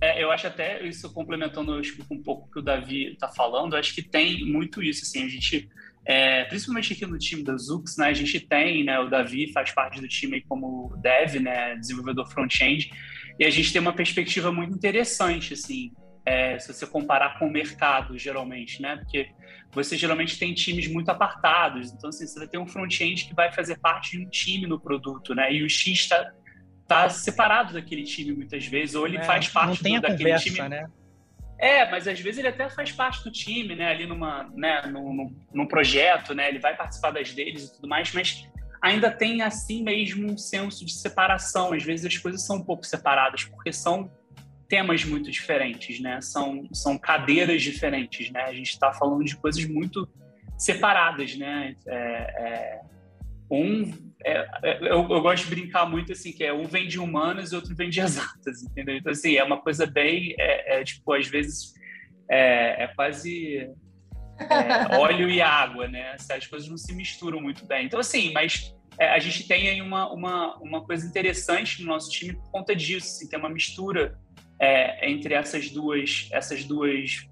É, 0.00 0.22
eu 0.22 0.30
acho 0.30 0.46
até 0.46 0.82
isso 0.82 1.10
complementando 1.12 1.80
um 2.10 2.22
pouco 2.22 2.46
o 2.46 2.50
que 2.50 2.58
o 2.58 2.62
Davi 2.62 3.12
está 3.12 3.28
falando, 3.28 3.74
acho 3.74 3.94
que 3.94 4.02
tem 4.02 4.44
muito 4.44 4.82
isso, 4.82 5.04
assim, 5.04 5.24
a 5.24 5.28
gente 5.28 5.68
é, 6.06 6.44
principalmente 6.44 6.92
aqui 6.92 7.04
no 7.04 7.18
time 7.18 7.42
da 7.42 7.56
Zux, 7.56 7.96
né, 7.96 8.06
a 8.06 8.14
gente 8.14 8.40
tem, 8.40 8.84
né, 8.84 8.98
o 9.00 9.08
Davi 9.08 9.52
faz 9.52 9.72
parte 9.72 10.00
do 10.00 10.08
time 10.08 10.40
como 10.42 10.96
dev, 11.02 11.40
né, 11.40 11.74
desenvolvedor 11.76 12.30
front-end, 12.30 12.90
e 13.38 13.44
a 13.44 13.50
gente 13.50 13.72
tem 13.72 13.80
uma 13.80 13.92
perspectiva 13.92 14.52
muito 14.52 14.74
interessante, 14.74 15.52
assim, 15.52 15.92
é, 16.26 16.58
se 16.58 16.72
você 16.72 16.84
comparar 16.86 17.38
com 17.38 17.46
o 17.46 17.50
mercado, 17.50 18.18
geralmente, 18.18 18.82
né? 18.82 18.96
Porque 18.96 19.28
você 19.70 19.96
geralmente 19.96 20.36
tem 20.36 20.52
times 20.52 20.88
muito 20.88 21.08
apartados. 21.08 21.92
Então, 21.92 22.10
assim, 22.10 22.26
você 22.26 22.36
vai 22.40 22.48
ter 22.48 22.58
um 22.58 22.66
front-end 22.66 23.26
que 23.26 23.34
vai 23.34 23.52
fazer 23.52 23.78
parte 23.78 24.18
de 24.18 24.26
um 24.26 24.28
time 24.28 24.66
no 24.66 24.80
produto, 24.80 25.36
né? 25.36 25.52
E 25.52 25.62
o 25.62 25.70
X 25.70 26.00
está 26.00 26.32
tá 26.88 27.08
separado 27.08 27.74
daquele 27.74 28.02
time 28.02 28.32
muitas 28.32 28.66
vezes, 28.66 28.96
ou 28.96 29.06
ele 29.06 29.18
é, 29.18 29.22
faz 29.22 29.48
parte 29.48 29.82
do, 29.82 30.00
daquele 30.00 30.30
conversa, 30.30 30.44
time. 30.44 30.68
Né? 30.68 30.88
É, 31.58 31.90
mas 31.90 32.06
às 32.06 32.20
vezes 32.20 32.38
ele 32.38 32.48
até 32.48 32.68
faz 32.68 32.92
parte 32.92 33.24
do 33.24 33.30
time, 33.30 33.74
né? 33.74 33.88
Ali 33.88 34.06
numa, 34.06 34.50
né? 34.54 34.82
Num, 34.86 35.34
num 35.52 35.66
projeto, 35.66 36.34
né? 36.34 36.48
Ele 36.48 36.58
vai 36.58 36.76
participar 36.76 37.10
das 37.10 37.32
deles 37.32 37.64
e 37.64 37.74
tudo 37.74 37.88
mais, 37.88 38.12
mas 38.12 38.46
ainda 38.82 39.10
tem 39.10 39.42
assim 39.42 39.82
mesmo 39.82 40.30
um 40.30 40.36
senso 40.36 40.84
de 40.84 40.92
separação. 40.92 41.72
Às 41.72 41.82
vezes 41.82 42.06
as 42.06 42.18
coisas 42.18 42.44
são 42.44 42.56
um 42.56 42.64
pouco 42.64 42.84
separadas, 42.84 43.44
porque 43.44 43.72
são 43.72 44.10
temas 44.68 45.04
muito 45.04 45.30
diferentes, 45.30 46.00
né? 46.00 46.20
São, 46.20 46.68
são 46.72 46.98
cadeiras 46.98 47.62
diferentes, 47.62 48.30
né? 48.30 48.42
A 48.42 48.52
gente 48.52 48.70
está 48.70 48.92
falando 48.92 49.24
de 49.24 49.36
coisas 49.36 49.64
muito 49.64 50.08
separadas, 50.58 51.36
né? 51.36 51.74
É, 51.86 51.96
é, 51.96 52.80
um, 53.50 54.05
é, 54.24 54.46
é, 54.62 54.78
eu, 54.82 55.08
eu, 55.08 55.20
gosto 55.20 55.44
de 55.44 55.50
brincar 55.50 55.86
muito 55.86 56.12
assim, 56.12 56.32
que 56.32 56.44
é 56.44 56.52
um 56.52 56.64
vem 56.64 56.88
de 56.88 56.98
humanas 56.98 57.52
e 57.52 57.56
outro 57.56 57.74
vem 57.74 57.90
de 57.90 58.00
exatas, 58.00 58.62
entendeu? 58.62 58.96
Então 58.96 59.12
assim, 59.12 59.36
é 59.36 59.44
uma 59.44 59.60
coisa 59.60 59.86
bem, 59.86 60.34
é, 60.38 60.80
é 60.80 60.84
tipo, 60.84 61.12
às 61.12 61.26
vezes 61.26 61.74
é, 62.30 62.84
é 62.84 62.86
quase 62.88 63.70
óleo 64.98 65.28
e 65.30 65.40
água, 65.40 65.88
né? 65.88 66.14
As 66.14 66.46
coisas 66.46 66.68
não 66.68 66.76
se 66.76 66.94
misturam 66.94 67.40
muito 67.40 67.64
bem. 67.66 67.86
Então 67.86 68.00
assim, 68.00 68.32
mas 68.32 68.74
a 68.98 69.18
gente 69.18 69.46
tem 69.46 69.68
aí 69.68 69.82
uma, 69.82 70.10
uma, 70.10 70.56
uma 70.56 70.84
coisa 70.84 71.06
interessante 71.06 71.82
no 71.82 71.88
nosso 71.88 72.10
time 72.10 72.34
por 72.34 72.50
conta 72.50 72.74
disso, 72.74 73.08
assim, 73.08 73.28
tem 73.28 73.38
uma 73.38 73.50
mistura 73.50 74.18
é, 74.58 75.10
entre 75.10 75.34
essas 75.34 75.70
duas, 75.70 76.28
essas 76.32 76.64
duas, 76.64 77.28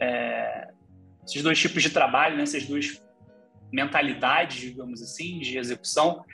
é, 0.00 0.68
esses 1.26 1.42
dois 1.42 1.58
tipos 1.58 1.82
de 1.82 1.90
trabalho, 1.90 2.36
né? 2.36 2.42
essas 2.42 2.64
duas 2.64 3.03
mentalidades, 3.74 4.60
digamos 4.60 5.02
assim, 5.02 5.38
de 5.40 5.58
execução. 5.58 6.24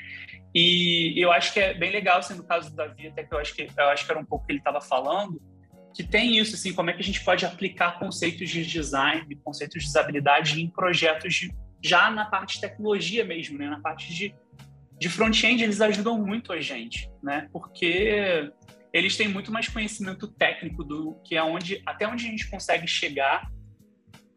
E 0.55 1.15
eu 1.17 1.33
acho 1.33 1.53
que 1.53 1.61
é 1.61 1.73
bem 1.73 1.91
legal, 1.91 2.19
assim, 2.19 2.35
no 2.35 2.45
caso 2.45 2.71
do 2.71 2.77
Davi, 2.77 3.09
até 3.09 3.25
que 3.25 3.33
eu 3.33 3.39
acho 3.39 3.55
que 3.55 3.69
eu 3.77 3.89
acho 3.89 4.05
que 4.05 4.11
era 4.11 4.21
um 4.21 4.25
pouco 4.25 4.47
que 4.47 4.53
ele 4.53 4.59
estava 4.59 4.81
falando, 4.81 5.41
que 5.95 6.05
tem 6.05 6.37
isso, 6.37 6.55
assim, 6.55 6.73
como 6.73 6.91
é 6.91 6.93
que 6.93 7.01
a 7.01 7.05
gente 7.05 7.25
pode 7.25 7.47
aplicar 7.47 7.99
conceitos 7.99 8.49
de 8.51 8.65
design, 8.65 9.35
conceitos 9.43 9.83
de 9.83 9.89
usabilidade 9.89 10.61
em 10.61 10.69
projetos 10.69 11.35
de, 11.35 11.53
já 11.83 12.11
na 12.11 12.27
parte 12.27 12.55
de 12.55 12.61
tecnologia 12.61 13.25
mesmo, 13.25 13.59
né? 13.59 13.69
Na 13.69 13.81
parte 13.81 14.13
de, 14.13 14.35
de 14.99 15.09
front-end, 15.09 15.63
eles 15.63 15.81
ajudam 15.81 16.19
muito 16.19 16.53
a 16.53 16.61
gente, 16.61 17.11
né? 17.23 17.49
Porque 17.53 18.53
eles 18.93 19.17
têm 19.17 19.29
muito 19.29 19.53
mais 19.53 19.69
conhecimento 19.69 20.27
técnico 20.29 20.83
do 20.83 21.17
que 21.25 21.37
é 21.37 21.43
onde 21.43 21.81
até 21.87 22.07
onde 22.09 22.27
a 22.27 22.31
gente 22.31 22.51
consegue 22.51 22.87
chegar 22.87 23.49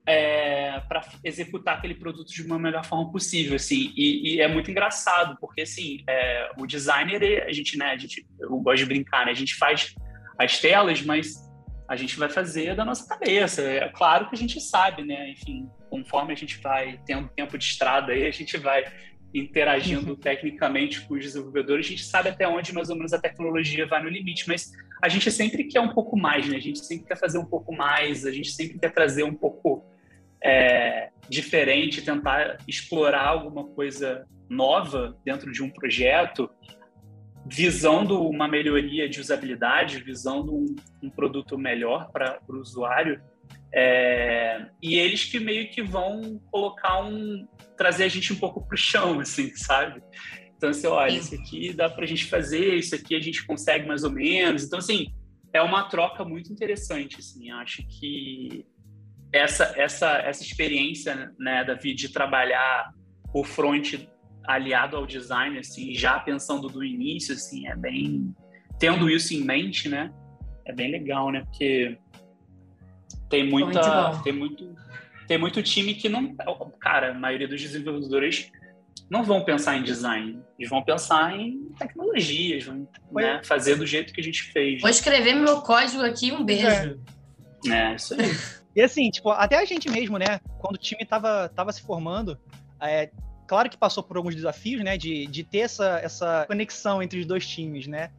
é, 0.06 0.82
para 0.82 1.02
executar 1.24 1.78
aquele 1.78 1.96
produto 1.96 2.32
de 2.32 2.42
uma 2.44 2.60
melhor 2.60 2.86
forma 2.86 3.12
possível, 3.12 3.56
assim. 3.56 3.94
E, 3.96 4.36
e 4.36 4.42
é 4.42 4.48
muito 4.48 4.70
engraçado 4.70 5.38
porque 5.40 5.62
assim 5.62 6.04
é, 6.08 6.52
o 6.58 6.66
designer 6.66 7.46
a 7.48 7.52
gente 7.52 7.78
né 7.78 7.92
a 7.92 7.98
gente 7.98 8.26
eu 8.40 8.50
gosto 8.58 8.80
de 8.80 8.86
brincar 8.86 9.26
né 9.26 9.32
a 9.32 9.36
gente 9.36 9.56
faz 9.56 9.96
as 10.38 10.60
telas 10.60 11.02
mas 11.02 11.50
a 11.88 11.96
gente 11.96 12.18
vai 12.18 12.30
fazer 12.30 12.76
da 12.76 12.84
nossa 12.84 13.08
cabeça 13.08 13.62
é 13.62 13.88
claro 13.90 14.28
que 14.30 14.36
a 14.36 14.38
gente 14.38 14.60
sabe 14.60 15.04
né 15.04 15.30
enfim 15.30 15.70
conforme 15.90 16.34
a 16.34 16.36
gente 16.36 16.58
vai 16.60 17.00
tendo 17.06 17.30
tempo 17.30 17.58
de 17.58 17.64
estrada 17.64 18.12
aí 18.12 18.28
a 18.28 18.32
gente 18.32 18.58
vai 18.58 18.86
interagindo 19.34 20.12
uhum. 20.12 20.16
tecnicamente 20.16 21.02
com 21.02 21.16
os 21.16 21.22
desenvolvedores, 21.22 21.88
a 21.88 21.90
gente 21.90 22.06
sabe 22.06 22.30
até 22.30 22.48
onde 22.48 22.72
mais 22.72 22.90
ou 22.90 22.96
menos 22.96 23.14
a 23.14 23.20
tecnologia 23.20 23.88
vai 23.88 24.02
no 24.04 24.08
limite, 24.08 24.48
mas 24.48 24.72
a 25.02 25.10
gente 25.10 25.32
sempre 25.32 25.64
quer 25.64 25.82
um 25.82 25.92
pouco 25.92 26.16
mais, 26.16 26.48
né? 26.48 26.56
A 26.56 26.62
gente 26.62 26.80
sempre 26.86 27.08
quer 27.08 27.18
fazer 27.18 27.40
um 27.40 27.46
pouco 27.46 27.76
mais, 27.76 28.26
a 28.26 28.32
gente 28.32 28.52
sempre 28.52 28.78
quer 28.78 28.92
trazer 28.94 29.24
um 29.24 29.34
pouco 29.34 29.84
é, 30.44 31.10
diferente, 31.30 32.02
tentar 32.02 32.58
explorar 32.68 33.28
alguma 33.28 33.66
coisa 33.66 34.26
nova 34.50 35.18
dentro 35.24 35.52
de 35.52 35.64
um 35.64 35.70
projeto, 35.70 36.50
visando 37.46 38.22
uma 38.28 38.48
melhoria 38.48 39.10
de 39.10 39.20
usabilidade, 39.20 40.04
visando 40.04 40.54
um, 40.54 40.76
um 41.02 41.10
produto 41.10 41.58
melhor 41.58 42.12
para 42.12 42.40
o 42.48 42.58
usuário. 42.58 43.22
É, 43.74 44.68
e 44.82 44.96
eles 44.96 45.26
que 45.26 45.40
meio 45.40 45.70
que 45.70 45.82
vão 45.82 46.40
colocar 46.52 47.04
um. 47.04 47.48
trazer 47.76 48.04
a 48.04 48.08
gente 48.08 48.32
um 48.32 48.36
pouco 48.36 48.66
para 48.66 48.76
o 48.76 48.78
chão, 48.78 49.20
assim, 49.20 49.50
sabe? 49.56 50.02
Então, 50.56 50.70
assim, 50.70 50.88
olha, 50.88 51.18
isso 51.18 51.36
aqui 51.36 51.74
dá 51.74 51.90
para 51.90 52.04
a 52.04 52.08
gente 52.08 52.26
fazer, 52.26 52.76
isso 52.76 52.96
aqui 52.96 53.16
a 53.16 53.20
gente 53.20 53.46
consegue 53.46 53.86
mais 53.88 54.04
ou 54.04 54.12
menos. 54.12 54.64
Então, 54.64 54.80
assim, 54.80 55.08
é 55.52 55.62
uma 55.62 55.90
troca 55.90 56.24
muito 56.24 56.54
interessante, 56.54 57.18
assim. 57.20 57.52
Acho 57.52 57.84
que 57.88 58.66
essa, 59.34 59.74
essa, 59.76 60.12
essa 60.20 60.44
experiência, 60.44 61.32
né, 61.40 61.64
Davi, 61.64 61.94
de 61.94 62.10
trabalhar 62.10 62.92
o 63.34 63.44
front 63.44 63.96
aliado 64.46 64.96
ao 64.96 65.08
design, 65.08 65.58
assim, 65.58 65.94
já 65.96 66.20
pensando 66.20 66.68
do 66.68 66.84
início, 66.84 67.34
assim, 67.34 67.68
é 67.68 67.76
bem... 67.76 68.34
Tendo 68.80 69.10
isso 69.10 69.34
em 69.34 69.42
mente, 69.44 69.88
né? 69.88 70.12
É 70.66 70.74
bem 70.74 70.92
legal, 70.92 71.32
né? 71.32 71.42
Porque 71.42 71.98
tem 73.30 73.50
muita, 73.50 74.22
tem 74.24 74.34
muito, 74.34 74.76
tem 75.28 75.38
muito 75.38 75.64
time 75.64 75.96
que 75.96 76.10
não, 76.10 76.36
cara, 76.80 77.12
a 77.12 77.14
maioria 77.14 77.48
dos 77.48 77.62
desenvolvedores 77.62 78.52
não 79.10 79.24
vão 79.24 79.44
pensar 79.44 79.78
em 79.78 79.84
design, 79.84 80.40
eles 80.58 80.70
vão 80.70 80.84
pensar 80.84 81.36
em 81.40 81.70
tecnologias, 81.78 82.66
vão 82.66 82.88
né, 83.12 83.42
fazer 83.44 83.76
do 83.76 83.86
jeito 83.86 84.14
que 84.14 84.22
a 84.22 84.24
gente 84.24 84.44
fez. 84.44 84.82
Vou 84.82 84.90
escrever 84.90 85.34
meu 85.34 85.62
código 85.62 86.04
aqui, 86.04 86.32
um 86.32 86.44
beijo. 86.44 87.00
É, 87.68 87.70
é 87.70 87.96
isso 87.96 88.14
aí. 88.14 88.20
e 88.76 88.82
assim, 88.82 89.10
tipo, 89.10 89.30
até 89.30 89.58
a 89.58 89.66
gente 89.66 89.90
mesmo, 89.90 90.18
né, 90.18 90.40
quando 90.60 90.76
o 90.76 90.80
time 90.80 91.06
tava, 91.06 91.50
tava 91.50 91.72
se 91.72 91.82
formando, 91.82 92.38
é, 92.82 93.12
claro 93.48 93.70
que 93.70 93.78
passou 93.78 94.04
por 94.04 94.18
alguns 94.18 94.36
desafios, 94.36 94.84
né, 94.84 94.98
de, 94.98 95.28
de 95.28 95.44
ter 95.44 95.60
essa, 95.60 96.00
essa 96.00 96.46
conexão 96.48 97.02
entre 97.02 97.20
os 97.20 97.26
dois 97.26 97.48
times, 97.48 97.88
né, 97.88 98.12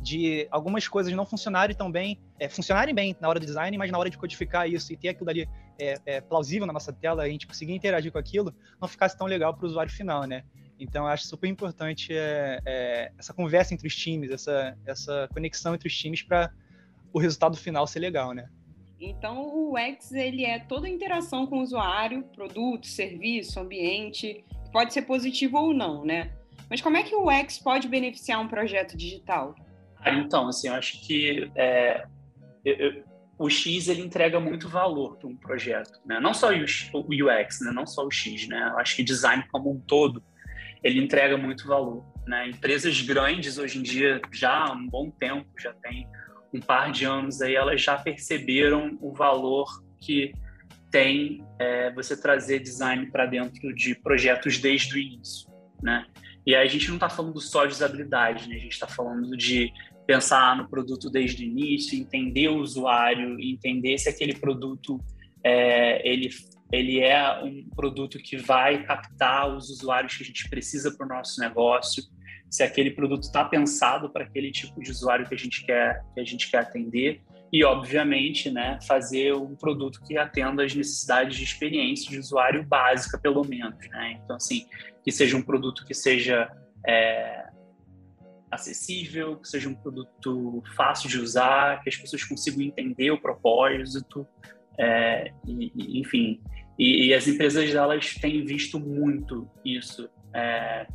de 0.00 0.46
algumas 0.50 0.86
coisas 0.86 1.12
não 1.12 1.24
funcionarem 1.24 1.74
tão 1.74 1.90
bem, 1.90 2.20
é, 2.38 2.48
funcionarem 2.48 2.94
bem 2.94 3.16
na 3.20 3.28
hora 3.28 3.40
do 3.40 3.46
design, 3.46 3.76
mas 3.76 3.90
na 3.90 3.98
hora 3.98 4.10
de 4.10 4.18
codificar 4.18 4.68
isso 4.68 4.92
e 4.92 4.96
ter 4.96 5.08
aquilo 5.08 5.30
ali 5.30 5.48
é, 5.78 5.98
é, 6.06 6.20
plausível 6.20 6.66
na 6.66 6.72
nossa 6.72 6.92
tela, 6.92 7.22
a 7.22 7.28
gente 7.28 7.46
conseguir 7.46 7.72
interagir 7.72 8.12
com 8.12 8.18
aquilo, 8.18 8.54
não 8.80 8.88
ficasse 8.88 9.16
tão 9.16 9.26
legal 9.26 9.54
para 9.54 9.64
o 9.64 9.68
usuário 9.68 9.92
final, 9.92 10.24
né? 10.24 10.44
Então, 10.78 11.04
eu 11.04 11.08
acho 11.08 11.26
super 11.26 11.48
importante 11.48 12.12
é, 12.12 12.60
é, 12.64 13.12
essa 13.18 13.32
conversa 13.32 13.72
entre 13.72 13.86
os 13.86 13.96
times, 13.96 14.30
essa, 14.30 14.76
essa 14.84 15.28
conexão 15.32 15.74
entre 15.74 15.88
os 15.88 15.96
times 15.96 16.22
para 16.22 16.52
o 17.12 17.18
resultado 17.18 17.56
final 17.56 17.86
ser 17.86 18.00
legal, 18.00 18.32
né? 18.32 18.48
Então, 19.00 19.42
o 19.42 19.74
UX 19.74 20.12
ele 20.12 20.44
é 20.44 20.58
toda 20.58 20.86
a 20.86 20.90
interação 20.90 21.46
com 21.46 21.58
o 21.58 21.62
usuário, 21.62 22.22
produto, 22.34 22.86
serviço, 22.86 23.60
ambiente, 23.60 24.44
pode 24.72 24.92
ser 24.92 25.02
positivo 25.02 25.58
ou 25.58 25.74
não, 25.74 26.04
né? 26.04 26.32
Mas 26.68 26.80
como 26.80 26.96
é 26.96 27.02
que 27.02 27.14
o 27.14 27.28
UX 27.28 27.58
pode 27.58 27.88
beneficiar 27.88 28.40
um 28.40 28.48
projeto 28.48 28.96
digital? 28.96 29.54
Então, 30.04 30.48
assim, 30.48 30.68
eu 30.68 30.74
acho 30.74 31.00
que 31.06 31.50
é, 31.54 32.06
eu, 32.64 32.74
eu, 32.74 33.04
o 33.38 33.50
X 33.50 33.88
ele 33.88 34.02
entrega 34.02 34.40
muito 34.40 34.68
valor 34.68 35.16
para 35.16 35.28
um 35.28 35.36
projeto, 35.36 36.00
né? 36.04 36.18
Não 36.18 36.32
só 36.32 36.50
o 36.50 37.00
UX, 37.00 37.60
né? 37.60 37.72
Não 37.72 37.86
só 37.86 38.06
o 38.06 38.10
X, 38.10 38.48
né? 38.48 38.70
Eu 38.72 38.78
acho 38.78 38.96
que 38.96 39.02
design 39.02 39.44
como 39.50 39.70
um 39.70 39.80
todo 39.80 40.22
ele 40.82 41.00
entrega 41.02 41.36
muito 41.36 41.66
valor, 41.66 42.04
né? 42.26 42.48
Empresas 42.48 43.00
grandes 43.00 43.58
hoje 43.58 43.78
em 43.78 43.82
dia 43.82 44.20
já 44.32 44.66
há 44.66 44.72
um 44.72 44.86
bom 44.86 45.10
tempo, 45.10 45.48
já 45.58 45.72
tem 45.74 46.06
um 46.56 46.60
par 46.60 46.90
de 46.90 47.04
anos 47.04 47.40
aí, 47.40 47.54
elas 47.54 47.82
já 47.82 47.96
perceberam 47.96 48.96
o 49.00 49.12
valor 49.12 49.82
que 50.00 50.32
tem 50.90 51.44
é, 51.58 51.92
você 51.92 52.20
trazer 52.20 52.60
design 52.60 53.06
para 53.10 53.26
dentro 53.26 53.74
de 53.74 53.94
projetos 53.94 54.58
desde 54.58 54.94
o 54.94 54.98
início, 54.98 55.48
né? 55.82 56.06
E 56.46 56.54
aí 56.54 56.66
a 56.66 56.70
gente 56.70 56.88
não 56.88 56.94
está 56.96 57.08
falando 57.08 57.40
só 57.40 57.66
de 57.66 57.72
usabilidade, 57.72 58.48
né? 58.48 58.54
A 58.54 58.58
gente 58.60 58.72
está 58.72 58.86
falando 58.86 59.36
de 59.36 59.72
pensar 60.06 60.56
no 60.56 60.68
produto 60.68 61.10
desde 61.10 61.44
o 61.44 61.46
início, 61.46 61.98
entender 61.98 62.48
o 62.48 62.58
usuário, 62.58 63.38
entender 63.40 63.98
se 63.98 64.08
aquele 64.08 64.34
produto 64.34 65.00
é, 65.42 66.08
ele, 66.08 66.30
ele 66.72 67.00
é 67.00 67.42
um 67.42 67.68
produto 67.74 68.18
que 68.18 68.36
vai 68.36 68.84
captar 68.84 69.54
os 69.54 69.68
usuários 69.70 70.16
que 70.16 70.22
a 70.22 70.26
gente 70.26 70.48
precisa 70.48 70.96
para 70.96 71.06
o 71.06 71.08
nosso 71.08 71.40
negócio, 71.40 72.04
se 72.50 72.62
aquele 72.62 72.90
produto 72.90 73.24
está 73.24 73.44
pensado 73.44 74.10
para 74.10 74.24
aquele 74.24 74.50
tipo 74.50 74.80
de 74.80 74.90
usuário 74.90 75.26
que 75.26 75.34
a 75.34 75.38
gente 75.38 75.64
quer 75.64 76.02
que 76.14 76.20
a 76.20 76.24
gente 76.24 76.50
quer 76.50 76.58
atender 76.58 77.20
e 77.52 77.64
obviamente 77.64 78.50
né 78.50 78.78
fazer 78.86 79.34
um 79.34 79.54
produto 79.54 80.00
que 80.06 80.16
atenda 80.16 80.64
às 80.64 80.74
necessidades 80.74 81.36
de 81.36 81.44
experiência 81.44 82.10
de 82.10 82.18
usuário 82.18 82.64
básica 82.64 83.18
pelo 83.18 83.44
menos 83.44 83.76
né 83.90 84.20
então 84.22 84.36
assim 84.36 84.66
que 85.02 85.12
seja 85.12 85.36
um 85.36 85.42
produto 85.42 85.84
que 85.84 85.94
seja 85.94 86.50
é, 86.86 87.46
acessível, 88.50 89.36
que 89.36 89.48
seja 89.48 89.68
um 89.68 89.74
produto 89.74 90.62
fácil 90.76 91.08
de 91.08 91.20
usar, 91.20 91.82
que 91.82 91.88
as 91.88 91.96
pessoas 91.96 92.24
consigam 92.24 92.62
entender 92.62 93.10
o 93.10 93.20
propósito, 93.20 94.26
é, 94.78 95.32
e, 95.46 95.72
e, 95.74 96.00
enfim. 96.00 96.40
E, 96.78 97.06
e, 97.06 97.14
as 97.14 97.26
empresas 97.26 97.74
elas 97.74 98.14
têm 98.14 98.44
visto 98.44 98.78
muito 98.78 99.48
isso. 99.64 100.08
É, 100.34 100.86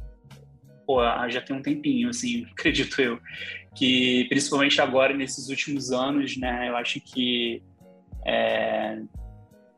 pô, 0.92 1.30
já 1.30 1.40
tem 1.42 1.56
um 1.56 1.62
tempinho, 1.62 2.10
assim, 2.10 2.46
acredito 2.52 3.02
eu, 3.02 3.18
que 3.74 4.26
principalmente 4.28 4.82
agora 4.82 5.16
nesses 5.16 5.48
últimos 5.48 5.92
anos, 5.92 6.36
né, 6.36 6.68
eu 6.68 6.76
acho 6.76 7.00
que 7.00 7.64
É, 8.26 9.02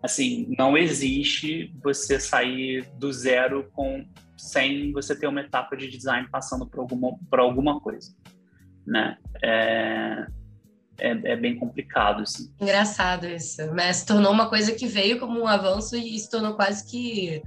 assim, 0.01 0.53
não 0.57 0.77
existe 0.77 1.71
você 1.81 2.19
sair 2.19 2.85
do 2.97 3.11
zero 3.13 3.69
com 3.71 4.05
sem 4.35 4.91
você 4.91 5.17
ter 5.17 5.27
uma 5.27 5.39
etapa 5.39 5.77
de 5.77 5.87
design 5.87 6.27
passando 6.29 6.65
por 6.65 6.79
alguma, 6.81 7.17
por 7.29 7.39
alguma 7.39 7.79
coisa, 7.79 8.13
né? 8.85 9.17
É, 9.41 10.27
é, 10.97 11.09
é, 11.31 11.35
bem 11.37 11.57
complicado, 11.57 12.23
assim. 12.23 12.53
Engraçado 12.59 13.25
isso, 13.27 13.61
mas 13.73 13.97
se 13.97 14.05
tornou 14.05 14.31
uma 14.31 14.49
coisa 14.49 14.73
que 14.73 14.85
veio 14.85 15.19
como 15.19 15.39
um 15.39 15.47
avanço 15.47 15.95
e 15.95 16.19
se 16.19 16.29
tornou 16.29 16.55
quase 16.55 16.85
que 16.89 17.41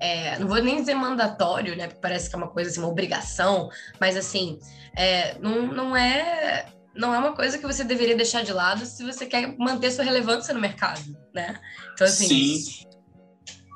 é, 0.00 0.38
não 0.38 0.46
vou 0.46 0.62
nem 0.62 0.76
dizer 0.76 0.94
mandatório, 0.94 1.76
né? 1.76 1.86
Porque 1.86 2.00
parece 2.00 2.28
que 2.28 2.34
é 2.34 2.38
uma 2.38 2.48
coisa 2.48 2.70
assim, 2.70 2.80
uma 2.80 2.88
obrigação, 2.88 3.68
mas 4.00 4.16
assim, 4.16 4.58
é, 4.96 5.38
não, 5.38 5.66
não 5.66 5.96
é 5.96 6.66
não 6.94 7.14
é 7.14 7.18
uma 7.18 7.32
coisa 7.32 7.58
que 7.58 7.66
você 7.66 7.84
deveria 7.84 8.16
deixar 8.16 8.42
de 8.42 8.52
lado 8.52 8.84
se 8.84 9.04
você 9.04 9.24
quer 9.24 9.56
manter 9.56 9.92
sua 9.92 10.04
relevância 10.04 10.52
no 10.52 10.60
mercado, 10.60 11.00
né? 11.32 11.58
Então 11.92 12.06
assim, 12.06 12.56
Sim. 12.56 12.88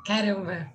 caramba. 0.05 0.71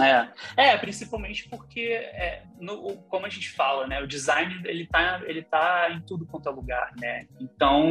É, 0.00 0.70
é 0.70 0.78
principalmente 0.78 1.48
porque, 1.48 1.80
é, 1.80 2.44
no, 2.58 2.96
como 3.02 3.26
a 3.26 3.28
gente 3.28 3.50
fala, 3.50 3.86
né, 3.86 4.02
o 4.02 4.06
design 4.06 4.60
ele 4.64 4.86
tá, 4.86 5.20
ele 5.24 5.42
tá 5.42 5.90
em 5.92 6.00
tudo 6.00 6.26
quanto 6.26 6.48
é 6.48 6.52
lugar, 6.52 6.90
né? 6.96 7.26
Então 7.38 7.90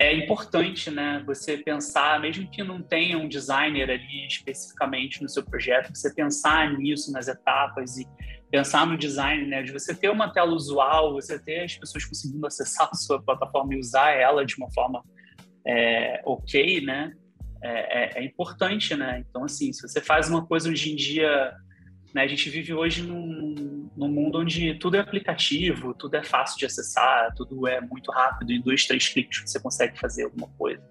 é 0.00 0.14
importante, 0.14 0.90
né, 0.90 1.22
você 1.26 1.58
pensar, 1.58 2.18
mesmo 2.20 2.50
que 2.50 2.62
não 2.64 2.80
tenha 2.80 3.18
um 3.18 3.28
designer 3.28 3.90
ali 3.90 4.26
especificamente 4.26 5.22
no 5.22 5.28
seu 5.28 5.44
projeto, 5.44 5.94
você 5.94 6.12
pensar 6.14 6.72
nisso 6.78 7.12
nas 7.12 7.28
etapas 7.28 7.98
e 7.98 8.08
pensar 8.50 8.86
no 8.86 8.96
design, 8.96 9.46
né, 9.46 9.62
de 9.62 9.70
você 9.70 9.94
ter 9.94 10.08
uma 10.08 10.32
tela 10.32 10.52
usual, 10.52 11.12
você 11.12 11.38
ter 11.38 11.64
as 11.64 11.76
pessoas 11.76 12.06
conseguindo 12.06 12.46
acessar 12.46 12.88
a 12.90 12.96
sua 12.96 13.22
plataforma 13.22 13.74
e 13.74 13.78
usar 13.78 14.10
ela 14.12 14.42
de 14.42 14.56
uma 14.56 14.72
forma 14.72 15.04
é, 15.66 16.22
ok, 16.24 16.80
né, 16.80 17.12
é, 17.62 18.18
é, 18.18 18.22
é 18.22 18.24
importante, 18.24 18.96
né. 18.96 19.22
Então, 19.28 19.44
assim, 19.44 19.70
se 19.70 19.86
você 19.86 20.00
faz 20.00 20.30
uma 20.30 20.46
coisa 20.46 20.70
hoje 20.70 20.90
em 20.90 20.96
dia 20.96 21.54
né? 22.14 22.22
A 22.22 22.26
gente 22.26 22.48
vive 22.50 22.74
hoje 22.74 23.02
num, 23.02 23.54
num, 23.96 24.08
mundo 24.08 24.38
onde 24.38 24.74
tudo 24.74 24.96
é 24.96 25.00
aplicativo, 25.00 25.94
tudo 25.94 26.16
é 26.16 26.22
fácil 26.22 26.58
de 26.58 26.66
acessar, 26.66 27.32
tudo 27.34 27.66
é 27.66 27.80
muito 27.80 28.10
rápido, 28.10 28.52
em 28.52 28.60
dois, 28.60 28.86
três 28.86 29.08
cliques 29.08 29.42
você 29.44 29.60
consegue 29.60 29.98
fazer 29.98 30.24
alguma 30.24 30.48
coisa. 30.58 30.82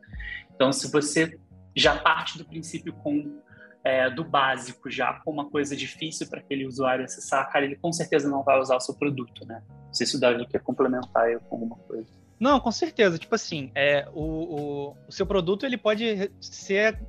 Então, 0.53 0.71
se 0.71 0.91
você 0.91 1.39
já 1.75 1.97
parte 1.97 2.37
do 2.37 2.45
princípio 2.45 2.93
com 2.93 3.41
é, 3.83 4.09
do 4.09 4.23
básico, 4.23 4.89
já 4.89 5.13
com 5.13 5.31
uma 5.31 5.49
coisa 5.49 5.75
difícil 5.75 6.27
para 6.27 6.39
aquele 6.39 6.65
usuário 6.65 7.05
acessar, 7.05 7.49
cara, 7.51 7.65
ele 7.65 7.75
com 7.77 7.91
certeza 7.91 8.29
não 8.29 8.43
vai 8.43 8.59
usar 8.59 8.75
o 8.75 8.79
seu 8.79 8.93
produto, 8.93 9.45
né? 9.47 9.63
Não 9.69 9.93
sei 9.93 10.05
se 10.05 10.17
o 10.17 10.19
Davi 10.19 10.45
quer 10.47 10.59
complementar 10.59 11.31
eu 11.31 11.39
com 11.41 11.55
alguma 11.55 11.77
coisa. 11.77 12.09
Não, 12.39 12.59
com 12.59 12.71
certeza. 12.71 13.17
Tipo 13.17 13.35
assim, 13.35 13.71
é, 13.75 14.07
o, 14.13 14.21
o, 14.21 14.97
o 15.07 15.11
seu 15.11 15.25
produto 15.25 15.65
ele 15.65 15.77
pode 15.77 16.31
ser 16.39 16.99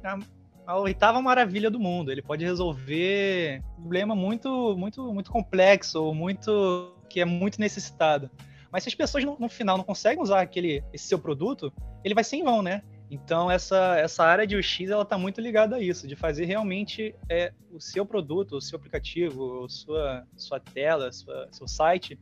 a 0.71 0.79
oitava 0.79 1.21
maravilha 1.21 1.69
do 1.69 1.81
mundo. 1.81 2.12
Ele 2.12 2.23
pode 2.23 2.45
resolver 2.45 3.61
um 3.77 3.81
problema 3.83 4.15
muito, 4.15 4.77
muito, 4.77 5.12
muito 5.12 5.31
complexo 5.31 6.03
ou 6.03 6.15
muito 6.15 6.95
que 7.09 7.21
é 7.21 7.25
muito 7.25 7.61
necessitado. 7.61 8.31
Mas 8.71 8.85
se 8.85 8.89
as 8.89 8.95
pessoas 8.95 9.25
no, 9.25 9.37
no, 9.37 9.49
final 9.49 9.77
não 9.77 9.85
conseguem 9.85 10.23
usar 10.23 10.41
aquele 10.41 10.85
esse 10.93 11.09
seu 11.09 11.19
produto, 11.19 11.73
ele 12.05 12.15
vai 12.15 12.23
ser 12.23 12.37
em 12.37 12.45
vão, 12.45 12.62
né? 12.62 12.83
Então 13.11 13.50
essa, 13.50 13.97
essa 13.99 14.25
área 14.25 14.47
de 14.47 14.57
UX 14.57 14.83
ela 14.83 15.03
está 15.03 15.19
muito 15.19 15.41
ligada 15.41 15.75
a 15.75 15.81
isso, 15.81 16.07
de 16.07 16.15
fazer 16.15 16.45
realmente 16.45 17.12
é, 17.29 17.53
o 17.73 17.81
seu 17.81 18.07
produto, 18.07 18.57
o 18.57 18.61
seu 18.61 18.79
aplicativo, 18.79 19.69
sua 19.69 20.25
sua 20.37 20.61
tela, 20.61 21.11
sua, 21.11 21.49
seu 21.50 21.67
site 21.67 22.17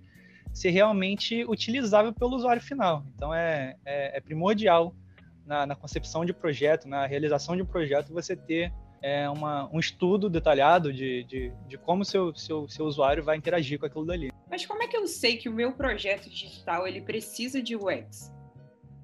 ser 0.55 0.71
realmente 0.71 1.45
utilizável 1.45 2.15
pelo 2.15 2.35
usuário 2.35 2.63
final. 2.63 3.05
Então 3.15 3.35
é, 3.35 3.77
é, 3.85 4.17
é 4.17 4.21
primordial 4.21 4.95
na, 5.49 5.67
na, 5.67 5.75
concepção 5.75 6.25
de 6.25 6.33
projeto, 6.35 6.87
na 6.87 7.07
realização 7.07 7.57
de 7.57 7.63
um 7.63 7.67
projeto, 7.67 8.13
você 8.13 8.37
ter 8.37 8.71
é, 9.03 9.29
uma, 9.31 9.69
um 9.73 9.79
estudo 9.81 10.29
detalhado 10.29 10.93
de, 10.93 11.25
de, 11.25 11.53
de 11.67 11.79
como 11.79 12.05
seu, 12.05 12.35
seu, 12.35 12.69
seu 12.69 12.85
usuário 12.85 13.25
vai 13.25 13.37
interagir 13.37 13.79
com 13.79 13.87
aquilo 13.87 14.05
dali. 14.05 14.31
Mas 14.51 14.67
como 14.67 14.83
é 14.83 14.87
que 14.87 14.97
eu 14.97 15.07
sei 15.07 15.39
que 15.39 15.49
o 15.49 15.53
meu 15.53 15.73
projeto 15.73 16.29
digital 16.29 16.87
ele 16.87 17.01
precisa 17.01 17.63
de 17.63 17.75
UX? 17.75 18.31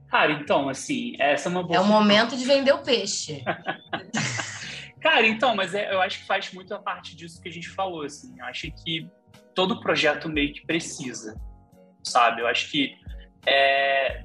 Cara, 0.08 0.32
então, 0.32 0.68
assim, 0.68 1.16
essa 1.18 1.48
é 1.48 1.50
uma 1.50 1.62
boa. 1.62 1.76
É 1.76 1.80
o 1.80 1.84
momento 1.84 2.36
de 2.36 2.44
vender 2.44 2.72
o 2.72 2.82
peixe. 2.82 3.42
Cara, 5.00 5.26
então, 5.26 5.56
mas 5.56 5.74
é, 5.74 5.92
eu 5.92 6.00
acho 6.00 6.20
que 6.20 6.26
faz 6.26 6.52
muito 6.52 6.74
a 6.74 6.78
parte 6.78 7.16
disso 7.16 7.40
que 7.40 7.48
a 7.48 7.52
gente 7.52 7.68
falou, 7.68 8.02
assim. 8.02 8.38
Eu 8.38 8.44
acho 8.46 8.70
que 8.84 9.08
todo 9.54 9.80
projeto 9.80 10.28
meio 10.28 10.52
que 10.52 10.64
precisa, 10.66 11.34
sabe? 12.02 12.42
Eu 12.42 12.46
acho 12.46 12.70
que 12.70 12.94
é, 13.46 14.24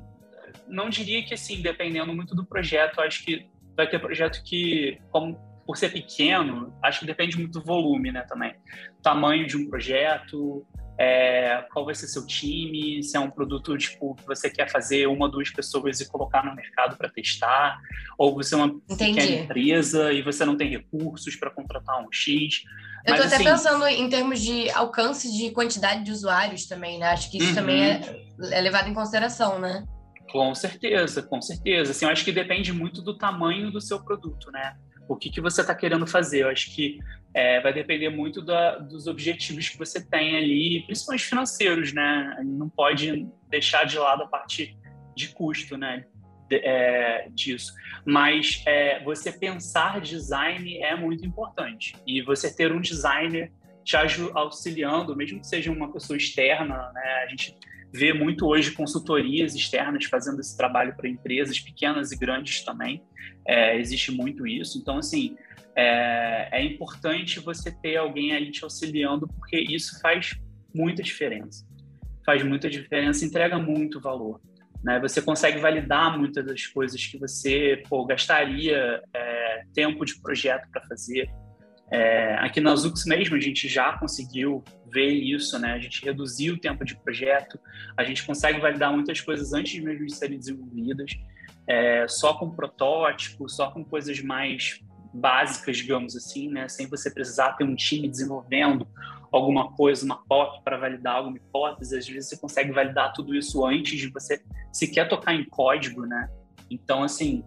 não 0.69 0.89
diria 0.89 1.23
que 1.23 1.33
assim, 1.33 1.61
dependendo 1.61 2.13
muito 2.13 2.35
do 2.35 2.45
projeto, 2.45 3.01
acho 3.01 3.23
que 3.23 3.47
vai 3.75 3.89
ter 3.89 3.99
projeto 3.99 4.43
que, 4.43 4.99
como 5.11 5.37
por 5.65 5.77
ser 5.77 5.89
pequeno, 5.89 6.73
acho 6.83 7.01
que 7.01 7.05
depende 7.05 7.37
muito 7.37 7.59
do 7.59 7.65
volume, 7.65 8.11
né, 8.11 8.25
também. 8.27 8.55
Tamanho 9.03 9.45
de 9.45 9.55
um 9.55 9.69
projeto, 9.69 10.65
é, 10.99 11.63
qual 11.71 11.85
vai 11.85 11.95
ser 11.95 12.07
seu 12.07 12.25
time, 12.25 13.01
se 13.01 13.15
é 13.15 13.19
um 13.19 13.29
produto 13.29 13.77
tipo 13.77 14.15
que 14.15 14.25
você 14.25 14.49
quer 14.49 14.69
fazer 14.69 15.07
uma, 15.07 15.29
duas 15.29 15.49
pessoas 15.49 16.01
e 16.01 16.09
colocar 16.09 16.43
no 16.43 16.53
mercado 16.53 16.97
para 16.97 17.07
testar, 17.07 17.79
ou 18.17 18.33
você 18.33 18.55
é 18.55 18.57
uma 18.57 18.81
Entendi. 18.89 19.21
pequena 19.21 19.43
empresa 19.43 20.11
e 20.11 20.21
você 20.21 20.43
não 20.43 20.57
tem 20.57 20.69
recursos 20.71 21.35
para 21.37 21.49
contratar 21.51 22.03
um 22.03 22.11
X. 22.11 22.63
Eu 23.05 23.13
estou 23.13 23.27
até 23.27 23.35
assim, 23.35 23.45
pensando 23.45 23.87
em 23.87 24.09
termos 24.09 24.41
de 24.41 24.69
alcance 24.71 25.31
de 25.31 25.51
quantidade 25.51 26.03
de 26.03 26.11
usuários 26.11 26.65
também, 26.65 26.99
né? 26.99 27.07
Acho 27.11 27.31
que 27.31 27.37
isso 27.37 27.49
uhum. 27.49 27.55
também 27.55 27.81
é, 27.81 28.01
é 28.51 28.59
levado 28.59 28.89
em 28.89 28.93
consideração, 28.93 29.57
né? 29.57 29.85
Com 30.31 30.53
certeza, 30.53 31.23
com 31.23 31.41
certeza. 31.41 31.91
Assim, 31.91 32.05
eu 32.05 32.11
acho 32.11 32.23
que 32.23 32.31
depende 32.31 32.71
muito 32.71 33.01
do 33.01 33.17
tamanho 33.17 33.71
do 33.71 33.81
seu 33.81 34.03
produto, 34.03 34.51
né? 34.51 34.77
O 35.07 35.15
que, 35.15 35.29
que 35.29 35.41
você 35.41 35.61
está 35.61 35.73
querendo 35.73 36.05
fazer? 36.05 36.43
Eu 36.43 36.49
acho 36.49 36.73
que 36.73 36.99
é, 37.33 37.59
vai 37.61 37.73
depender 37.73 38.09
muito 38.09 38.41
da, 38.41 38.77
dos 38.77 39.07
objetivos 39.07 39.67
que 39.69 39.77
você 39.77 40.05
tem 40.05 40.37
ali, 40.37 40.83
principalmente 40.85 41.25
financeiros, 41.25 41.93
né? 41.93 42.37
Não 42.45 42.69
pode 42.69 43.27
deixar 43.49 43.85
de 43.85 43.97
lado 43.97 44.23
a 44.23 44.27
parte 44.27 44.77
de 45.15 45.29
custo, 45.29 45.77
né? 45.77 46.05
De, 46.47 46.57
é, 46.57 47.27
disso. 47.31 47.73
Mas 48.05 48.61
é, 48.67 49.03
você 49.03 49.31
pensar 49.31 49.99
design 49.99 50.77
é 50.77 50.95
muito 50.95 51.25
importante. 51.25 51.95
E 52.05 52.21
você 52.21 52.55
ter 52.55 52.71
um 52.71 52.79
designer 52.79 53.51
te 53.83 53.95
auxiliando, 54.35 55.15
mesmo 55.15 55.39
que 55.39 55.47
seja 55.47 55.71
uma 55.71 55.91
pessoa 55.91 56.17
externa, 56.17 56.91
né? 56.93 57.23
A 57.23 57.27
gente 57.27 57.57
vê 57.91 58.13
muito 58.13 58.45
hoje 58.45 58.71
consultorias 58.71 59.55
externas 59.55 60.05
fazendo 60.05 60.39
esse 60.39 60.55
trabalho 60.55 60.95
para 60.95 61.09
empresas 61.09 61.59
pequenas 61.59 62.11
e 62.11 62.17
grandes 62.17 62.63
também. 62.63 63.03
É, 63.47 63.77
existe 63.77 64.11
muito 64.11 64.45
isso. 64.45 64.77
Então, 64.77 64.97
assim, 64.97 65.35
é, 65.75 66.49
é, 66.51 66.63
importante 66.63 67.39
você 67.39 67.71
ter 67.71 67.97
alguém 67.97 68.33
ali 68.33 68.51
te 68.51 68.63
auxiliando, 68.63 69.27
porque 69.27 69.57
isso 69.57 69.99
faz 70.01 70.39
muita 70.73 71.01
diferença. 71.01 71.65
Faz 72.25 72.43
muita 72.43 72.69
diferença, 72.69 73.25
entrega 73.25 73.57
muito 73.57 73.99
valor. 73.99 74.39
Né? 74.83 74.99
Você 74.99 75.21
consegue 75.21 75.59
validar 75.59 76.17
muitas 76.17 76.45
das 76.45 76.65
coisas 76.67 77.05
que 77.05 77.17
você 77.17 77.81
pô, 77.89 78.05
gastaria 78.05 79.01
é, 79.13 79.63
tempo 79.73 80.05
de 80.05 80.19
projeto 80.21 80.69
para 80.71 80.81
fazer. 80.83 81.29
É, 81.91 82.35
aqui 82.35 82.61
na 82.61 82.75
Zux 82.75 83.05
mesmo 83.05 83.35
a 83.35 83.39
gente 83.39 83.67
já 83.67 83.97
conseguiu 83.97 84.63
ver 84.91 85.11
isso, 85.11 85.57
né? 85.59 85.73
A 85.73 85.79
gente 85.79 86.03
reduziu 86.03 86.55
o 86.55 86.59
tempo 86.59 86.83
de 86.83 86.95
projeto, 86.95 87.59
a 87.97 88.03
gente 88.03 88.25
consegue 88.25 88.59
validar 88.59 88.91
muitas 88.91 89.21
coisas 89.21 89.53
antes 89.53 89.81
mesmo 89.81 90.05
de 90.05 90.13
serem 90.13 90.37
desenvolvidas, 90.37 91.11
é, 91.67 92.07
só 92.07 92.33
com 92.33 92.49
protótipo, 92.49 93.47
só 93.49 93.69
com 93.71 93.83
coisas 93.83 94.19
mais 94.21 94.81
básicas, 95.13 95.77
digamos 95.77 96.15
assim, 96.15 96.49
né? 96.49 96.67
Sem 96.67 96.87
você 96.87 97.11
precisar 97.11 97.53
ter 97.53 97.63
um 97.63 97.75
time 97.75 98.07
desenvolvendo 98.07 98.87
alguma 99.31 99.71
coisa, 99.73 100.05
uma 100.05 100.17
POC 100.25 100.63
para 100.63 100.77
validar 100.77 101.15
alguma 101.17 101.37
hipótese. 101.37 101.97
Às 101.97 102.07
vezes 102.07 102.29
você 102.29 102.37
consegue 102.37 102.71
validar 102.71 103.13
tudo 103.13 103.35
isso 103.35 103.65
antes 103.65 103.99
de 103.99 104.07
você 104.07 104.41
sequer 104.71 105.07
tocar 105.07 105.33
em 105.33 105.43
código, 105.45 106.05
né? 106.05 106.29
Então, 106.69 107.03
assim, 107.03 107.43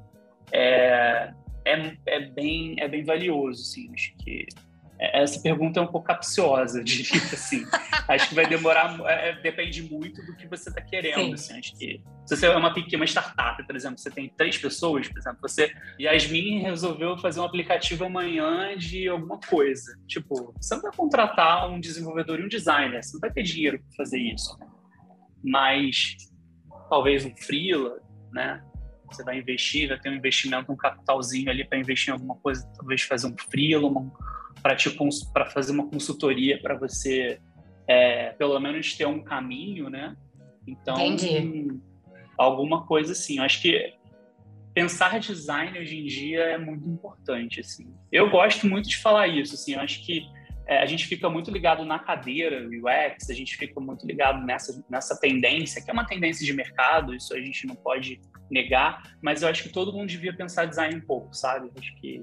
é, 0.52 1.32
é, 1.64 1.96
é, 2.06 2.20
bem, 2.20 2.76
é 2.78 2.88
bem 2.88 3.04
valioso, 3.04 3.62
assim, 3.62 3.90
acho 3.92 4.14
que 4.18 4.46
essa 5.02 5.40
pergunta 5.40 5.80
é 5.80 5.82
um 5.82 5.86
pouco 5.86 6.06
capciosa, 6.06 6.82
diria 6.84 7.20
assim. 7.22 7.66
acho 8.08 8.28
que 8.28 8.34
vai 8.34 8.46
demorar, 8.46 8.98
é, 9.06 9.40
depende 9.40 9.82
muito 9.82 10.24
do 10.24 10.36
que 10.36 10.46
você 10.46 10.68
está 10.68 10.80
querendo, 10.80 11.34
assim, 11.34 11.58
acho 11.58 11.76
que 11.76 12.00
se 12.24 12.36
você 12.36 12.46
é 12.46 12.56
uma 12.56 12.72
pequena 12.72 13.04
startup, 13.04 13.62
por 13.66 13.74
exemplo, 13.74 13.98
você 13.98 14.10
tem 14.10 14.28
três 14.28 14.56
pessoas, 14.56 15.08
por 15.08 15.18
exemplo, 15.18 15.38
você, 15.40 15.74
Yasmin 16.00 16.60
resolveu 16.60 17.18
fazer 17.18 17.40
um 17.40 17.44
aplicativo 17.44 18.04
amanhã 18.04 18.76
de 18.76 19.08
alguma 19.08 19.38
coisa, 19.38 19.98
tipo, 20.06 20.54
você 20.60 20.74
não 20.74 20.82
vai 20.82 20.92
contratar 20.92 21.68
um 21.68 21.80
desenvolvedor 21.80 22.38
e 22.38 22.44
um 22.44 22.48
designer, 22.48 23.02
você 23.02 23.14
não 23.14 23.20
vai 23.20 23.32
ter 23.32 23.42
dinheiro 23.42 23.78
para 23.78 24.04
fazer 24.04 24.18
isso, 24.18 24.56
né? 24.58 24.66
mas 25.42 26.16
talvez 26.88 27.24
um 27.24 27.34
freela, 27.36 28.00
né, 28.32 28.62
você 29.10 29.22
vai 29.24 29.38
investir, 29.38 29.88
vai 29.88 29.98
ter 29.98 30.10
um 30.10 30.14
investimento, 30.14 30.72
um 30.72 30.76
capitalzinho 30.76 31.50
ali 31.50 31.64
para 31.64 31.78
investir 31.78 32.10
em 32.10 32.12
alguma 32.12 32.36
coisa, 32.36 32.66
talvez 32.76 33.02
fazer 33.02 33.26
um 33.26 33.36
freela, 33.36 33.90
para 34.62 34.76
tipo, 34.76 35.08
para 35.32 35.46
fazer 35.46 35.72
uma 35.72 35.88
consultoria 35.88 36.60
para 36.60 36.76
você, 36.76 37.40
é, 37.86 38.30
pelo 38.30 38.58
menos 38.60 38.94
ter 38.94 39.06
um 39.06 39.22
caminho, 39.22 39.90
né? 39.90 40.16
Então, 40.66 40.94
Entendi. 41.00 41.80
alguma 42.38 42.86
coisa 42.86 43.12
assim. 43.12 43.38
Eu 43.38 43.44
acho 43.44 43.60
que 43.60 43.94
pensar 44.72 45.18
design 45.18 45.78
hoje 45.78 45.98
em 45.98 46.06
dia 46.06 46.40
é 46.40 46.58
muito 46.58 46.88
importante, 46.88 47.60
assim. 47.60 47.92
Eu 48.10 48.30
gosto 48.30 48.66
muito 48.66 48.88
de 48.88 48.96
falar 48.96 49.26
isso, 49.26 49.54
assim, 49.54 49.74
eu 49.74 49.80
acho 49.80 50.04
que 50.04 50.24
é, 50.66 50.78
a 50.78 50.86
gente 50.86 51.06
fica 51.06 51.28
muito 51.28 51.50
ligado 51.50 51.84
na 51.84 51.98
cadeira 51.98 52.66
UX, 52.66 53.28
a 53.28 53.34
gente 53.34 53.56
fica 53.56 53.80
muito 53.80 54.06
ligado 54.06 54.44
nessa, 54.46 54.84
nessa 54.88 55.18
tendência, 55.18 55.82
que 55.82 55.90
é 55.90 55.92
uma 55.92 56.06
tendência 56.06 56.46
de 56.46 56.52
mercado, 56.52 57.14
isso 57.14 57.34
a 57.34 57.40
gente 57.40 57.66
não 57.66 57.74
pode 57.74 58.20
negar, 58.50 59.02
mas 59.20 59.42
eu 59.42 59.48
acho 59.48 59.62
que 59.64 59.70
todo 59.70 59.92
mundo 59.92 60.08
devia 60.08 60.34
pensar 60.34 60.66
design 60.66 60.96
um 60.96 61.00
pouco, 61.00 61.34
sabe? 61.34 61.66
Eu 61.66 61.72
acho 61.78 61.94
que 61.96 62.22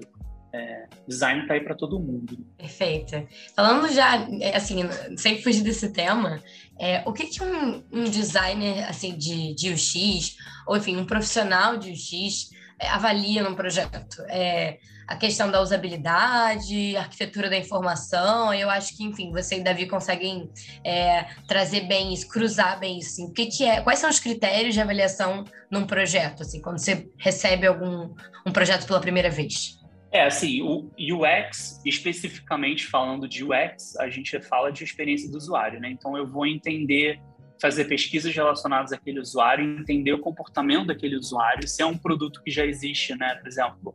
é, 0.52 0.86
design 1.06 1.46
tá 1.46 1.54
aí 1.54 1.60
para 1.60 1.74
todo 1.74 2.00
mundo. 2.00 2.38
Perfeito. 2.56 3.26
Falando 3.54 3.92
já, 3.92 4.26
é, 4.40 4.56
assim, 4.56 4.82
sem 5.16 5.40
fugir 5.42 5.62
desse 5.62 5.92
tema, 5.92 6.42
é, 6.78 7.02
o 7.06 7.12
que, 7.12 7.26
que 7.26 7.42
um, 7.42 7.84
um, 7.92 8.04
designer 8.04 8.88
assim 8.88 9.16
de, 9.16 9.54
de 9.54 9.72
UX, 9.72 10.36
ou 10.66 10.76
enfim, 10.76 10.96
um 10.96 11.04
profissional 11.04 11.76
de 11.76 11.90
UX 11.90 12.50
é, 12.80 12.88
avalia 12.88 13.42
num 13.42 13.54
projeto? 13.54 14.22
É, 14.28 14.78
a 15.06 15.16
questão 15.16 15.50
da 15.50 15.60
usabilidade, 15.60 16.96
arquitetura 16.96 17.50
da 17.50 17.56
informação, 17.56 18.54
eu 18.54 18.70
acho 18.70 18.96
que, 18.96 19.02
enfim, 19.02 19.32
você 19.32 19.56
e 19.56 19.64
Davi 19.64 19.86
conseguem 19.86 20.48
é, 20.84 21.26
trazer 21.48 21.88
bem 21.88 22.14
isso, 22.14 22.28
cruzar 22.28 22.78
bem 22.78 23.00
isso. 23.00 23.14
Assim. 23.14 23.24
O 23.24 23.32
que, 23.32 23.46
que 23.46 23.64
é, 23.64 23.80
quais 23.80 23.98
são 23.98 24.08
os 24.08 24.20
critérios 24.20 24.72
de 24.72 24.80
avaliação 24.80 25.42
num 25.68 25.84
projeto, 25.84 26.42
assim, 26.42 26.60
quando 26.60 26.78
você 26.78 27.10
recebe 27.18 27.66
algum 27.66 28.14
um 28.46 28.52
projeto 28.52 28.86
pela 28.86 29.00
primeira 29.00 29.28
vez? 29.28 29.79
É, 30.12 30.24
assim, 30.24 30.60
o 30.60 30.90
UX, 30.98 31.80
especificamente 31.86 32.86
falando 32.86 33.28
de 33.28 33.44
UX, 33.44 33.96
a 33.96 34.10
gente 34.10 34.40
fala 34.42 34.72
de 34.72 34.82
experiência 34.82 35.30
do 35.30 35.36
usuário, 35.36 35.78
né? 35.78 35.88
Então 35.88 36.16
eu 36.16 36.26
vou 36.26 36.44
entender, 36.44 37.20
fazer 37.60 37.84
pesquisas 37.84 38.34
relacionadas 38.34 38.92
àquele 38.92 39.20
usuário, 39.20 39.64
entender 39.64 40.12
o 40.12 40.18
comportamento 40.18 40.86
daquele 40.86 41.16
usuário, 41.16 41.66
se 41.68 41.80
é 41.80 41.86
um 41.86 41.96
produto 41.96 42.42
que 42.42 42.50
já 42.50 42.66
existe, 42.66 43.16
né? 43.16 43.36
Por 43.36 43.46
exemplo, 43.46 43.94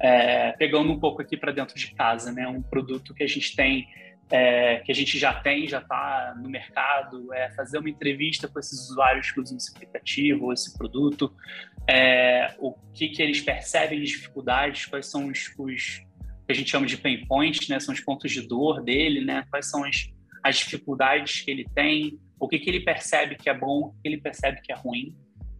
é, 0.00 0.52
pegando 0.52 0.92
um 0.92 1.00
pouco 1.00 1.20
aqui 1.20 1.36
para 1.36 1.50
dentro 1.50 1.76
de 1.76 1.92
casa, 1.94 2.30
né? 2.30 2.46
Um 2.46 2.62
produto 2.62 3.12
que 3.12 3.24
a 3.24 3.26
gente 3.26 3.56
tem, 3.56 3.88
é, 4.30 4.80
que 4.80 4.90
a 4.90 4.94
gente 4.94 5.18
já 5.18 5.32
tem, 5.34 5.68
já 5.68 5.78
está 5.78 6.34
no 6.36 6.48
mercado, 6.48 7.32
é 7.32 7.50
fazer 7.50 7.78
uma 7.78 7.88
entrevista 7.88 8.48
com 8.48 8.58
esses 8.58 8.90
usuários 8.90 9.30
que 9.30 9.40
usam 9.40 9.56
esse 9.56 9.70
aplicativo, 9.74 10.52
esse 10.52 10.76
produto, 10.76 11.32
é, 11.88 12.54
o 12.58 12.72
que, 12.92 13.08
que 13.08 13.22
eles 13.22 13.40
percebem 13.40 14.00
de 14.00 14.06
dificuldades, 14.06 14.86
quais 14.86 15.06
são 15.06 15.28
os, 15.28 15.54
os, 15.56 16.02
que 16.46 16.52
a 16.52 16.54
gente 16.54 16.70
chama 16.70 16.86
de 16.86 16.96
pain 16.96 17.24
points, 17.26 17.68
né? 17.68 17.78
São 17.78 17.94
os 17.94 18.00
pontos 18.00 18.32
de 18.32 18.42
dor 18.42 18.82
dele, 18.82 19.24
né? 19.24 19.44
Quais 19.48 19.70
são 19.70 19.84
as, 19.84 20.08
as 20.42 20.56
dificuldades 20.56 21.42
que 21.42 21.50
ele 21.50 21.66
tem, 21.74 22.18
o 22.38 22.48
que, 22.48 22.58
que 22.58 22.68
ele 22.68 22.80
percebe 22.80 23.36
que 23.36 23.48
é 23.48 23.54
bom, 23.54 23.86
o 23.86 23.92
que 24.02 24.08
ele 24.08 24.20
percebe 24.20 24.60
que 24.60 24.72
é 24.72 24.76
ruim, 24.76 25.14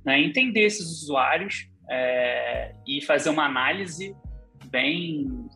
né? 0.04 0.20
Entender 0.20 0.62
esses 0.62 1.02
usuários 1.02 1.68
é, 1.88 2.74
e 2.86 3.00
fazer 3.00 3.30
uma 3.30 3.44
análise 3.44 4.14
bem 4.64 5.46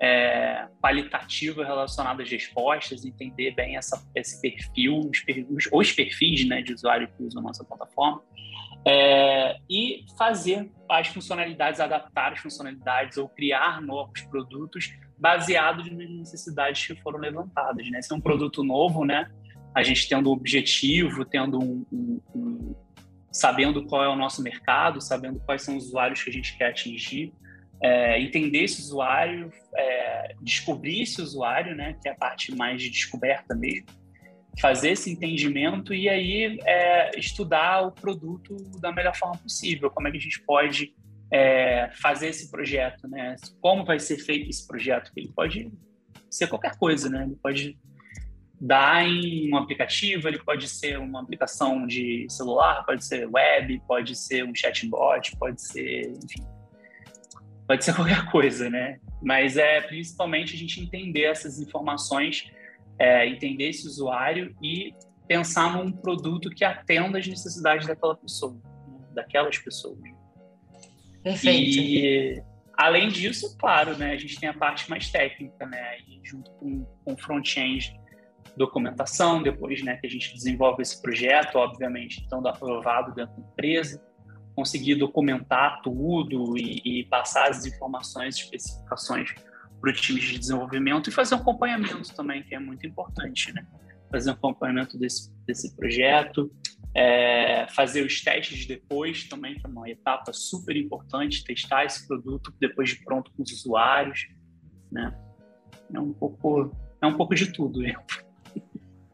é, 0.00 0.66
qualitativa 0.80 1.64
relacionada 1.64 2.22
às 2.22 2.30
respostas, 2.30 3.04
entender 3.04 3.52
bem 3.52 3.76
essa, 3.76 4.02
esse 4.14 4.40
perfil, 4.40 5.10
os, 5.10 5.68
os 5.72 5.92
perfis 5.92 6.46
né, 6.46 6.62
de 6.62 6.72
usuário 6.74 7.08
que 7.08 7.22
usam 7.22 7.40
a 7.40 7.44
nossa 7.44 7.64
plataforma, 7.64 8.22
é, 8.86 9.56
e 9.68 10.04
fazer 10.18 10.70
as 10.88 11.08
funcionalidades, 11.08 11.80
adaptar 11.80 12.32
as 12.32 12.40
funcionalidades 12.40 13.16
ou 13.16 13.28
criar 13.28 13.80
novos 13.80 14.20
produtos 14.22 14.92
baseados 15.18 15.90
nas 15.90 16.10
necessidades 16.10 16.86
que 16.86 16.94
foram 16.96 17.18
levantadas. 17.18 17.88
Né? 17.90 18.02
Se 18.02 18.12
é 18.12 18.16
um 18.16 18.20
produto 18.20 18.62
novo, 18.62 19.04
né, 19.04 19.30
a 19.74 19.82
gente 19.82 20.08
tendo 20.08 20.28
um 20.28 20.32
objetivo, 20.32 21.24
tendo 21.24 21.58
um, 21.58 21.86
um, 21.90 22.20
um, 22.34 22.74
sabendo 23.32 23.86
qual 23.86 24.04
é 24.04 24.08
o 24.08 24.16
nosso 24.16 24.42
mercado, 24.42 25.00
sabendo 25.00 25.40
quais 25.40 25.62
são 25.62 25.76
os 25.76 25.86
usuários 25.86 26.22
que 26.22 26.30
a 26.30 26.32
gente 26.32 26.56
quer 26.56 26.70
atingir, 26.70 27.32
é, 27.84 28.18
entender 28.18 28.64
esse 28.64 28.80
usuário, 28.80 29.52
é, 29.76 30.34
descobrir 30.40 31.02
esse 31.02 31.20
usuário, 31.20 31.76
né, 31.76 31.94
que 32.00 32.08
é 32.08 32.12
a 32.12 32.14
parte 32.14 32.54
mais 32.54 32.80
de 32.80 32.88
descoberta 32.88 33.54
mesmo, 33.54 33.88
fazer 34.58 34.92
esse 34.92 35.10
entendimento 35.10 35.92
e 35.92 36.08
aí 36.08 36.58
é, 36.64 37.18
estudar 37.18 37.82
o 37.82 37.92
produto 37.92 38.56
da 38.80 38.90
melhor 38.90 39.14
forma 39.14 39.36
possível, 39.36 39.90
como 39.90 40.08
é 40.08 40.10
que 40.10 40.16
a 40.16 40.20
gente 40.20 40.40
pode 40.46 40.94
é, 41.30 41.90
fazer 42.00 42.28
esse 42.28 42.50
projeto, 42.50 43.06
né? 43.06 43.36
Como 43.60 43.84
vai 43.84 43.98
ser 43.98 44.16
feito 44.16 44.48
esse 44.48 44.66
projeto? 44.66 45.10
Ele 45.14 45.32
pode 45.34 45.70
ser 46.30 46.46
qualquer 46.46 46.78
coisa, 46.78 47.10
né? 47.10 47.24
Ele 47.24 47.36
pode 47.36 47.76
dar 48.58 49.04
em 49.04 49.52
um 49.52 49.56
aplicativo, 49.56 50.26
ele 50.26 50.38
pode 50.38 50.68
ser 50.68 50.98
uma 50.98 51.20
aplicação 51.20 51.86
de 51.86 52.26
celular, 52.30 52.84
pode 52.86 53.04
ser 53.04 53.28
web, 53.28 53.82
pode 53.86 54.14
ser 54.14 54.44
um 54.44 54.54
chatbot, 54.54 55.36
pode 55.36 55.60
ser, 55.60 56.12
enfim, 56.24 56.46
pode 57.66 57.84
ser 57.84 57.94
qualquer 57.96 58.30
coisa, 58.30 58.68
né? 58.70 58.98
Mas 59.22 59.56
é 59.56 59.80
principalmente 59.80 60.54
a 60.54 60.58
gente 60.58 60.80
entender 60.80 61.22
essas 61.22 61.60
informações 61.60 62.50
é, 62.98 63.26
entender 63.26 63.68
esse 63.68 63.86
usuário 63.86 64.54
e 64.62 64.94
pensar 65.26 65.76
num 65.76 65.90
produto 65.90 66.50
que 66.50 66.64
atenda 66.64 67.18
às 67.18 67.26
necessidades 67.26 67.86
daquela 67.86 68.16
pessoa, 68.16 68.56
daquelas 69.12 69.58
pessoas. 69.58 69.98
Perfeito. 71.22 71.78
E 71.78 72.42
além 72.76 73.08
disso, 73.08 73.56
claro, 73.58 73.96
né, 73.96 74.12
a 74.12 74.16
gente 74.16 74.38
tem 74.38 74.48
a 74.48 74.54
parte 74.54 74.88
mais 74.90 75.10
técnica, 75.10 75.66
né, 75.66 75.98
e 76.06 76.20
junto 76.22 76.50
com, 76.52 76.84
com 77.04 77.16
front-end, 77.16 77.98
documentação, 78.56 79.42
depois, 79.42 79.82
né, 79.82 79.96
que 79.96 80.06
a 80.06 80.10
gente 80.10 80.32
desenvolve 80.34 80.82
esse 80.82 81.00
projeto, 81.00 81.56
obviamente, 81.56 82.20
estando 82.20 82.46
aprovado 82.46 83.14
dentro 83.14 83.34
da 83.34 83.48
empresa, 83.48 84.00
conseguir 84.54 84.94
documentar 84.96 85.80
tudo 85.82 86.56
e, 86.56 87.00
e 87.00 87.04
passar 87.04 87.50
as 87.50 87.66
informações, 87.66 88.36
especificações 88.36 89.34
para 89.80 89.90
o 89.90 89.92
time 89.92 90.20
de 90.20 90.38
desenvolvimento 90.38 91.10
e 91.10 91.12
fazer 91.12 91.34
um 91.34 91.38
acompanhamento 91.38 92.14
também, 92.14 92.42
que 92.42 92.54
é 92.54 92.58
muito 92.58 92.86
importante, 92.86 93.52
né? 93.52 93.66
Fazer 94.10 94.30
um 94.30 94.34
acompanhamento 94.34 94.96
desse, 94.96 95.30
desse 95.46 95.74
projeto, 95.76 96.50
é, 96.94 97.66
fazer 97.70 98.02
os 98.06 98.22
testes 98.22 98.66
depois 98.66 99.24
também, 99.28 99.56
que 99.56 99.66
é 99.66 99.68
uma 99.68 99.90
etapa 99.90 100.32
super 100.32 100.76
importante, 100.76 101.44
testar 101.44 101.84
esse 101.84 102.06
produto 102.06 102.54
depois 102.60 102.90
de 102.90 103.04
pronto 103.04 103.32
com 103.32 103.42
os 103.42 103.52
usuários, 103.52 104.28
né? 104.90 105.14
É 105.92 106.00
um 106.00 106.12
pouco, 106.12 106.74
é 107.02 107.06
um 107.06 107.16
pouco 107.16 107.34
de 107.34 107.52
tudo. 107.52 107.80
Né? 107.80 107.94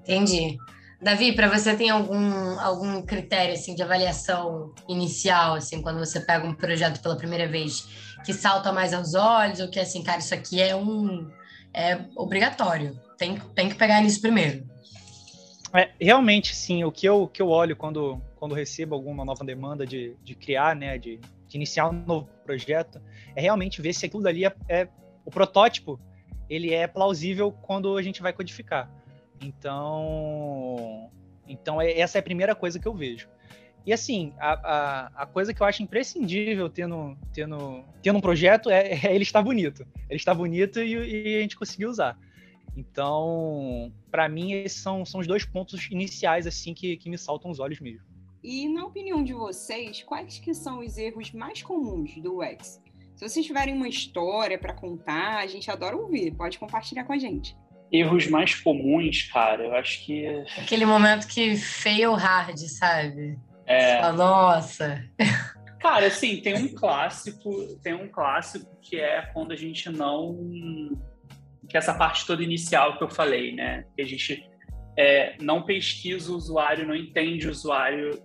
Entendi. 0.02 0.58
Davi, 1.00 1.32
para 1.32 1.48
você 1.48 1.74
tem 1.74 1.88
algum, 1.88 2.60
algum 2.60 3.00
critério 3.02 3.54
assim 3.54 3.74
de 3.74 3.82
avaliação 3.82 4.74
inicial, 4.86 5.54
assim, 5.54 5.80
quando 5.80 5.98
você 5.98 6.20
pega 6.20 6.46
um 6.46 6.54
projeto 6.54 7.00
pela 7.00 7.16
primeira 7.16 7.48
vez, 7.48 7.88
que 8.24 8.34
salta 8.34 8.70
mais 8.70 8.92
aos 8.92 9.14
olhos, 9.14 9.60
ou 9.60 9.68
que 9.70 9.80
assim, 9.80 10.02
cara, 10.02 10.18
isso 10.18 10.34
aqui 10.34 10.60
é 10.60 10.76
um 10.76 11.30
é 11.72 12.00
obrigatório, 12.16 12.98
tem, 13.16 13.38
tem 13.54 13.68
que 13.68 13.76
pegar 13.76 14.00
nisso 14.02 14.20
primeiro? 14.20 14.68
É, 15.72 15.90
realmente, 16.00 16.54
sim. 16.54 16.84
O 16.84 16.90
que 16.90 17.06
eu, 17.06 17.28
que 17.28 17.40
eu 17.40 17.48
olho 17.48 17.76
quando, 17.76 18.20
quando 18.36 18.54
recebo 18.54 18.94
alguma 18.94 19.24
nova 19.24 19.44
demanda 19.44 19.86
de, 19.86 20.16
de 20.22 20.34
criar, 20.34 20.74
né, 20.74 20.98
de, 20.98 21.18
de 21.46 21.56
iniciar 21.56 21.88
um 21.88 21.92
novo 21.92 22.28
projeto, 22.44 23.00
é 23.36 23.40
realmente 23.40 23.80
ver 23.80 23.92
se 23.92 24.04
aquilo 24.04 24.22
dali 24.22 24.44
é, 24.44 24.54
é 24.68 24.88
o 25.24 25.30
protótipo, 25.30 25.98
ele 26.48 26.74
é 26.74 26.86
plausível 26.86 27.52
quando 27.52 27.96
a 27.96 28.02
gente 28.02 28.20
vai 28.20 28.32
codificar. 28.32 28.90
Então, 29.40 31.10
então 31.48 31.80
é, 31.80 31.98
essa 31.98 32.18
é 32.18 32.20
a 32.20 32.22
primeira 32.22 32.54
coisa 32.54 32.78
que 32.78 32.86
eu 32.86 32.94
vejo. 32.94 33.28
E 33.86 33.92
assim, 33.92 34.34
a, 34.38 34.52
a, 34.52 35.22
a, 35.22 35.26
coisa 35.26 35.54
que 35.54 35.62
eu 35.62 35.66
acho 35.66 35.82
imprescindível 35.82 36.68
tendo, 36.68 37.16
tendo, 37.32 37.82
tendo 38.02 38.18
um 38.18 38.20
projeto 38.20 38.68
é, 38.68 38.92
é 38.92 39.14
ele 39.14 39.22
estar 39.22 39.42
bonito. 39.42 39.86
Ele 40.08 40.18
está 40.18 40.34
bonito 40.34 40.80
e, 40.80 40.92
e 40.94 41.38
a 41.38 41.40
gente 41.40 41.56
conseguir 41.56 41.86
usar. 41.86 42.18
Então, 42.76 43.92
para 44.10 44.28
mim, 44.28 44.52
esses 44.52 44.80
são, 44.80 45.04
são 45.04 45.20
os 45.20 45.26
dois 45.26 45.44
pontos 45.44 45.88
iniciais 45.90 46.46
assim 46.46 46.74
que, 46.74 46.96
que 46.98 47.08
me 47.08 47.16
saltam 47.16 47.50
os 47.50 47.58
olhos 47.58 47.80
mesmo. 47.80 48.06
E 48.42 48.68
na 48.68 48.84
opinião 48.84 49.24
de 49.24 49.32
vocês, 49.32 50.02
quais 50.02 50.38
que 50.38 50.54
são 50.54 50.80
os 50.80 50.96
erros 50.98 51.32
mais 51.32 51.62
comuns 51.62 52.16
do 52.18 52.40
UX? 52.40 52.80
Se 53.14 53.28
vocês 53.28 53.44
tiverem 53.44 53.74
uma 53.74 53.88
história 53.88 54.58
para 54.58 54.72
contar, 54.72 55.38
a 55.38 55.46
gente 55.46 55.70
adora 55.70 55.96
ouvir. 55.96 56.34
Pode 56.34 56.58
compartilhar 56.58 57.04
com 57.04 57.12
a 57.12 57.18
gente 57.18 57.56
erros 57.92 58.28
mais 58.28 58.54
comuns, 58.54 59.22
cara, 59.22 59.64
eu 59.64 59.74
acho 59.74 60.04
que. 60.04 60.26
Aquele 60.58 60.86
momento 60.86 61.26
que 61.26 61.56
fail 61.56 62.14
hard, 62.14 62.58
sabe? 62.58 63.38
É. 63.66 64.00
Fala, 64.00 64.12
Nossa. 64.12 65.04
Cara, 65.80 66.08
assim, 66.08 66.42
tem 66.42 66.54
um 66.54 66.68
clássico, 66.68 67.50
tem 67.82 67.94
um 67.94 68.06
clássico 68.06 68.66
que 68.82 69.00
é 69.00 69.22
quando 69.32 69.52
a 69.52 69.56
gente 69.56 69.88
não. 69.88 70.36
que 71.66 71.76
é 71.76 71.78
essa 71.78 71.94
parte 71.94 72.26
toda 72.26 72.42
inicial 72.42 72.98
que 72.98 73.04
eu 73.04 73.08
falei, 73.08 73.54
né? 73.54 73.86
Que 73.96 74.02
a 74.02 74.06
gente 74.06 74.46
é, 74.96 75.36
não 75.40 75.62
pesquisa 75.62 76.30
o 76.30 76.36
usuário, 76.36 76.86
não 76.86 76.94
entende 76.94 77.48
o 77.48 77.50
usuário 77.50 78.22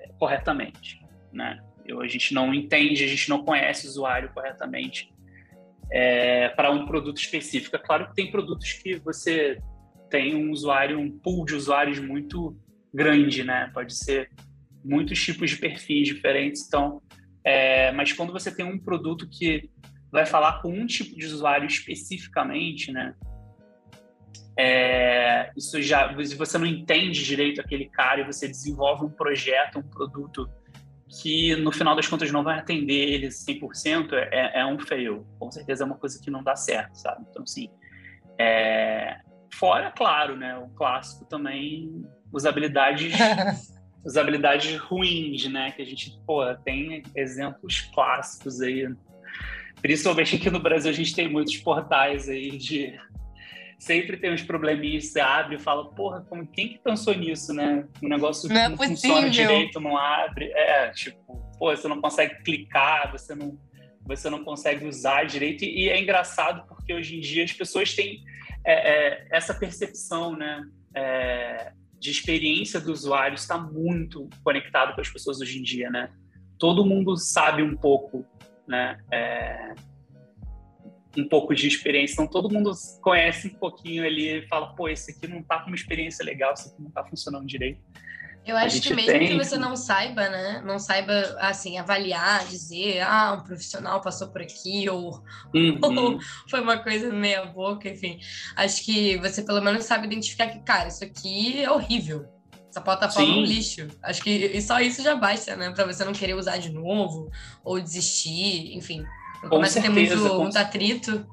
é, 0.00 0.08
corretamente, 0.18 1.00
né? 1.32 1.62
Eu, 1.86 2.00
a 2.00 2.08
gente 2.08 2.34
não 2.34 2.52
entende, 2.52 3.04
a 3.04 3.08
gente 3.08 3.28
não 3.28 3.44
conhece 3.44 3.86
o 3.86 3.90
usuário 3.90 4.28
corretamente 4.34 5.14
é, 5.90 6.48
para 6.50 6.70
um 6.70 6.86
produto 6.86 7.18
específico. 7.18 7.76
É 7.76 7.78
claro 7.78 8.08
que 8.08 8.14
tem 8.14 8.30
produtos 8.30 8.72
que 8.72 8.96
você 8.96 9.58
tem 10.10 10.34
um 10.34 10.50
usuário, 10.50 10.98
um 10.98 11.10
pool 11.10 11.44
de 11.44 11.54
usuários 11.54 11.98
muito 11.98 12.56
grande, 12.92 13.44
né? 13.44 13.70
Pode 13.74 13.94
ser 13.94 14.30
muitos 14.84 15.22
tipos 15.22 15.50
de 15.50 15.56
perfis 15.56 16.08
diferentes. 16.08 16.66
Então, 16.66 17.02
É, 17.48 17.92
mas 17.92 18.12
quando 18.12 18.32
você 18.32 18.50
tem 18.50 18.66
um 18.66 18.76
produto 18.76 19.28
que 19.28 19.70
vai 20.10 20.26
falar 20.26 20.60
com 20.60 20.68
um 20.68 20.84
tipo 20.84 21.14
de 21.16 21.26
usuário 21.26 21.64
especificamente, 21.66 22.90
né? 22.90 23.14
É, 24.58 25.52
isso 25.56 25.80
já, 25.80 26.12
você 26.36 26.58
não 26.58 26.66
entende 26.66 27.22
direito 27.24 27.60
aquele 27.60 27.88
cara 27.88 28.22
e 28.22 28.24
você 28.24 28.48
desenvolve 28.48 29.04
um 29.04 29.10
projeto, 29.10 29.78
um 29.78 29.88
produto 29.88 30.50
que 31.20 31.56
no 31.56 31.72
final 31.72 31.96
das 31.96 32.06
contas 32.06 32.30
não 32.30 32.42
vai 32.42 32.58
atender 32.58 33.08
ele 33.08 33.28
100%, 33.28 34.12
é, 34.12 34.60
é 34.60 34.66
um 34.66 34.78
fail. 34.78 35.26
Com 35.38 35.50
certeza 35.50 35.84
é 35.84 35.86
uma 35.86 35.96
coisa 35.96 36.20
que 36.22 36.30
não 36.30 36.42
dá 36.42 36.56
certo, 36.56 36.94
sabe? 36.94 37.24
Então, 37.30 37.42
assim, 37.42 37.68
é... 38.38 39.18
fora, 39.52 39.90
claro, 39.90 40.36
né? 40.36 40.56
O 40.58 40.68
clássico 40.70 41.24
também, 41.24 42.04
usabilidades, 42.32 43.14
usabilidades 44.04 44.76
ruins, 44.80 45.48
né? 45.50 45.72
Que 45.72 45.82
a 45.82 45.86
gente, 45.86 46.18
pô, 46.26 46.42
tem 46.56 47.02
exemplos 47.14 47.80
clássicos 47.94 48.60
aí. 48.60 48.88
Principalmente 49.80 50.36
aqui 50.36 50.50
no 50.50 50.60
Brasil 50.60 50.90
a 50.90 50.94
gente 50.94 51.14
tem 51.14 51.30
muitos 51.30 51.56
portais 51.58 52.28
aí 52.28 52.56
de 52.56 52.98
sempre 53.78 54.16
tem 54.16 54.32
uns 54.32 54.42
probleminhas, 54.42 55.06
você 55.06 55.20
abre 55.20 55.56
e 55.56 55.58
fala, 55.58 55.90
porra, 55.90 56.24
como, 56.28 56.46
quem 56.46 56.68
que 56.68 56.78
pensou 56.78 57.14
nisso, 57.14 57.52
né? 57.52 57.86
O 58.02 58.08
negócio 58.08 58.48
não, 58.48 58.60
é 58.60 58.68
não 58.68 58.76
funciona 58.76 59.28
direito, 59.28 59.80
não 59.80 59.96
abre. 59.96 60.46
É, 60.46 60.90
tipo, 60.90 61.18
pô, 61.58 61.74
você 61.74 61.86
não 61.86 62.00
consegue 62.00 62.42
clicar, 62.42 63.12
você 63.12 63.34
não, 63.34 63.58
você 64.04 64.30
não 64.30 64.42
consegue 64.42 64.86
usar 64.86 65.24
direito. 65.24 65.64
E 65.64 65.88
é 65.88 66.00
engraçado 66.00 66.66
porque 66.68 66.94
hoje 66.94 67.16
em 67.16 67.20
dia 67.20 67.44
as 67.44 67.52
pessoas 67.52 67.94
têm 67.94 68.22
é, 68.64 68.72
é, 68.72 69.28
essa 69.30 69.54
percepção, 69.54 70.36
né? 70.36 70.64
É, 70.94 71.72
de 71.98 72.10
experiência 72.10 72.80
do 72.80 72.92
usuário 72.92 73.34
está 73.34 73.58
muito 73.58 74.28
conectado 74.44 74.94
com 74.94 75.00
as 75.00 75.08
pessoas 75.08 75.40
hoje 75.40 75.58
em 75.58 75.62
dia, 75.62 75.90
né? 75.90 76.10
Todo 76.58 76.84
mundo 76.84 77.16
sabe 77.16 77.62
um 77.62 77.76
pouco, 77.76 78.24
né? 78.66 78.98
Um 81.16 81.28
pouco 81.28 81.54
de 81.54 81.66
experiência. 81.66 82.14
Então 82.14 82.26
todo 82.26 82.52
mundo 82.52 82.72
conhece 83.00 83.48
um 83.48 83.54
pouquinho 83.54 84.04
ali 84.04 84.38
e 84.38 84.48
fala, 84.48 84.74
pô, 84.74 84.88
esse 84.88 85.12
aqui 85.12 85.26
não 85.26 85.42
tá 85.42 85.60
com 85.60 85.68
uma 85.68 85.76
experiência 85.76 86.24
legal, 86.24 86.52
esse 86.52 86.68
aqui 86.68 86.82
não 86.82 86.90
tá 86.90 87.04
funcionando 87.04 87.46
direito. 87.46 87.80
Eu 88.46 88.56
acho 88.56 88.80
que 88.80 88.94
mesmo 88.94 89.10
tem... 89.10 89.26
que 89.26 89.34
você 89.36 89.58
não 89.58 89.74
saiba, 89.74 90.28
né? 90.28 90.62
Não 90.64 90.78
saiba, 90.78 91.36
assim, 91.40 91.78
avaliar, 91.78 92.46
dizer, 92.46 93.00
ah, 93.00 93.32
um 93.32 93.44
profissional 93.44 94.00
passou 94.00 94.28
por 94.28 94.40
aqui, 94.40 94.88
ou, 94.88 95.20
uhum. 95.52 96.18
foi 96.48 96.60
uma 96.60 96.78
coisa 96.78 97.12
meia 97.12 97.44
boca, 97.44 97.88
enfim. 97.88 98.20
Acho 98.54 98.84
que 98.84 99.16
você 99.18 99.42
pelo 99.42 99.60
menos 99.60 99.84
sabe 99.84 100.06
identificar 100.06 100.46
que, 100.46 100.60
cara, 100.60 100.86
isso 100.86 101.02
aqui 101.02 101.60
é 101.60 101.68
horrível. 101.68 102.24
Essa 102.70 102.80
plataforma 102.80 103.34
é 103.34 103.36
um 103.38 103.42
lixo. 103.42 103.88
Acho 104.00 104.22
que 104.22 104.30
e 104.30 104.62
só 104.62 104.78
isso 104.78 105.02
já 105.02 105.16
basta, 105.16 105.56
né? 105.56 105.72
Pra 105.72 105.84
você 105.84 106.04
não 106.04 106.12
querer 106.12 106.34
usar 106.34 106.58
de 106.58 106.70
novo, 106.70 107.28
ou 107.64 107.80
desistir, 107.80 108.76
enfim. 108.76 109.04
Começa 109.48 109.80
certeza, 109.80 110.14
a 110.14 110.18
ter 110.18 110.28
muito, 110.28 110.40
muito 110.42 110.56
atrito. 110.56 111.26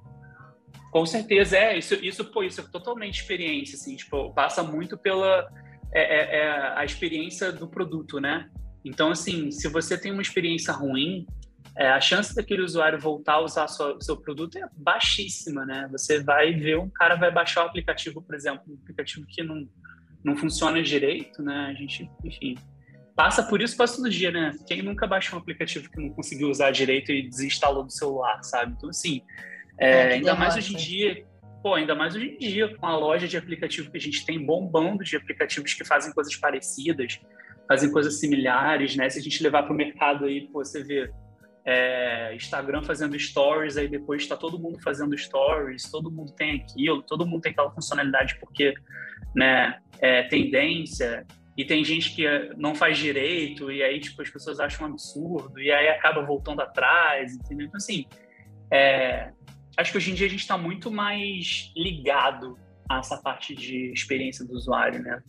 Com 0.91 1.05
certeza, 1.05 1.57
é. 1.57 1.77
Isso, 1.77 1.95
isso, 1.95 2.25
pô, 2.25 2.43
isso 2.43 2.61
é 2.61 2.63
totalmente 2.65 3.21
experiência, 3.21 3.75
assim, 3.75 3.95
tipo, 3.95 4.31
passa 4.33 4.61
muito 4.61 4.97
pela 4.97 5.47
é, 5.91 6.01
é, 6.01 6.39
é 6.39 6.73
a 6.75 6.85
experiência 6.85 7.51
do 7.51 7.67
produto, 7.67 8.19
né? 8.19 8.49
Então, 8.85 9.11
assim, 9.11 9.49
se 9.49 9.67
você 9.69 9.97
tem 9.97 10.11
uma 10.11 10.21
experiência 10.21 10.73
ruim, 10.73 11.25
é, 11.75 11.89
a 11.89 11.99
chance 11.99 12.35
daquele 12.35 12.61
usuário 12.61 12.99
voltar 12.99 13.33
a 13.33 13.41
usar 13.41 13.65
o 13.65 14.01
seu 14.01 14.17
produto 14.17 14.57
é 14.57 14.67
baixíssima, 14.75 15.65
né? 15.65 15.87
Você 15.91 16.21
vai 16.21 16.53
ver, 16.53 16.77
um 16.77 16.89
cara 16.89 17.15
vai 17.15 17.31
baixar 17.31 17.63
o 17.63 17.67
aplicativo, 17.67 18.21
por 18.21 18.35
exemplo, 18.35 18.61
um 18.69 18.75
aplicativo 18.75 19.25
que 19.27 19.41
não, 19.41 19.67
não 20.23 20.35
funciona 20.35 20.81
direito, 20.83 21.41
né? 21.41 21.71
A 21.71 21.73
gente, 21.73 22.09
enfim, 22.23 22.55
passa 23.15 23.43
por 23.43 23.61
isso 23.61 23.77
quase 23.77 23.97
todo 23.97 24.09
dia, 24.09 24.31
né? 24.31 24.51
Quem 24.67 24.81
nunca 24.81 25.05
baixou 25.05 25.37
um 25.37 25.41
aplicativo 25.41 25.89
que 25.89 26.01
não 26.01 26.09
conseguiu 26.09 26.49
usar 26.49 26.71
direito 26.71 27.11
e 27.11 27.27
desinstalou 27.27 27.83
do 27.83 27.91
celular, 27.91 28.43
sabe? 28.43 28.73
Então, 28.75 28.89
assim, 28.89 29.21
é, 29.79 29.89
é, 29.89 30.13
ainda 30.13 30.35
mais 30.35 30.55
hoje 30.55 30.73
em 30.73 30.77
dia, 30.77 31.25
pô, 31.61 31.75
ainda 31.75 31.95
mais 31.95 32.15
hoje 32.15 32.35
em 32.35 32.37
dia, 32.37 32.75
com 32.75 32.85
a 32.85 32.97
loja 32.97 33.27
de 33.27 33.37
aplicativo 33.37 33.91
que 33.91 33.97
a 33.97 34.01
gente 34.01 34.25
tem 34.25 34.43
bombando 34.43 35.03
de 35.03 35.15
aplicativos 35.15 35.73
que 35.73 35.85
fazem 35.85 36.13
coisas 36.13 36.35
parecidas, 36.35 37.19
fazem 37.67 37.91
coisas 37.91 38.19
similares, 38.19 38.95
né? 38.95 39.09
Se 39.09 39.19
a 39.19 39.21
gente 39.21 39.41
levar 39.43 39.63
para 39.63 39.73
o 39.73 39.75
mercado 39.75 40.25
aí, 40.25 40.47
pô, 40.47 40.63
você 40.63 40.83
vê 40.83 41.09
é, 41.65 42.35
Instagram 42.35 42.83
fazendo 42.83 43.17
stories, 43.17 43.77
aí 43.77 43.87
depois 43.87 44.23
está 44.23 44.35
todo 44.35 44.59
mundo 44.59 44.81
fazendo 44.81 45.17
stories, 45.17 45.89
todo 45.89 46.11
mundo 46.11 46.33
tem 46.33 46.61
aquilo, 46.61 47.01
todo 47.03 47.25
mundo 47.25 47.41
tem 47.41 47.51
aquela 47.51 47.71
funcionalidade 47.71 48.37
porque, 48.39 48.73
né, 49.35 49.79
é 49.99 50.23
tendência, 50.23 51.25
e 51.55 51.63
tem 51.63 51.83
gente 51.83 52.15
que 52.15 52.25
eh, 52.25 52.51
não 52.57 52.73
faz 52.73 52.97
direito, 52.97 53.71
e 53.71 53.83
aí, 53.83 53.99
tipo, 53.99 54.21
as 54.21 54.29
pessoas 54.29 54.59
acham 54.59 54.87
um 54.87 54.91
absurdo, 54.91 55.59
e 55.59 55.71
aí 55.71 55.87
acaba 55.89 56.21
voltando 56.23 56.61
atrás, 56.61 57.35
entendeu? 57.35 57.67
Então, 57.67 57.77
assim, 57.77 58.05
é, 58.71 59.31
acho 59.77 59.91
que 59.91 59.97
hoje 59.97 60.11
em 60.11 60.15
dia 60.15 60.27
a 60.27 60.29
gente 60.29 60.41
está 60.41 60.57
muito 60.57 60.89
mais 60.89 61.71
ligado 61.75 62.57
a 62.89 62.99
essa 62.99 63.17
parte 63.21 63.55
de 63.55 63.91
experiência 63.91 64.45
do 64.45 64.53
usuário, 64.53 65.01
né? 65.01 65.21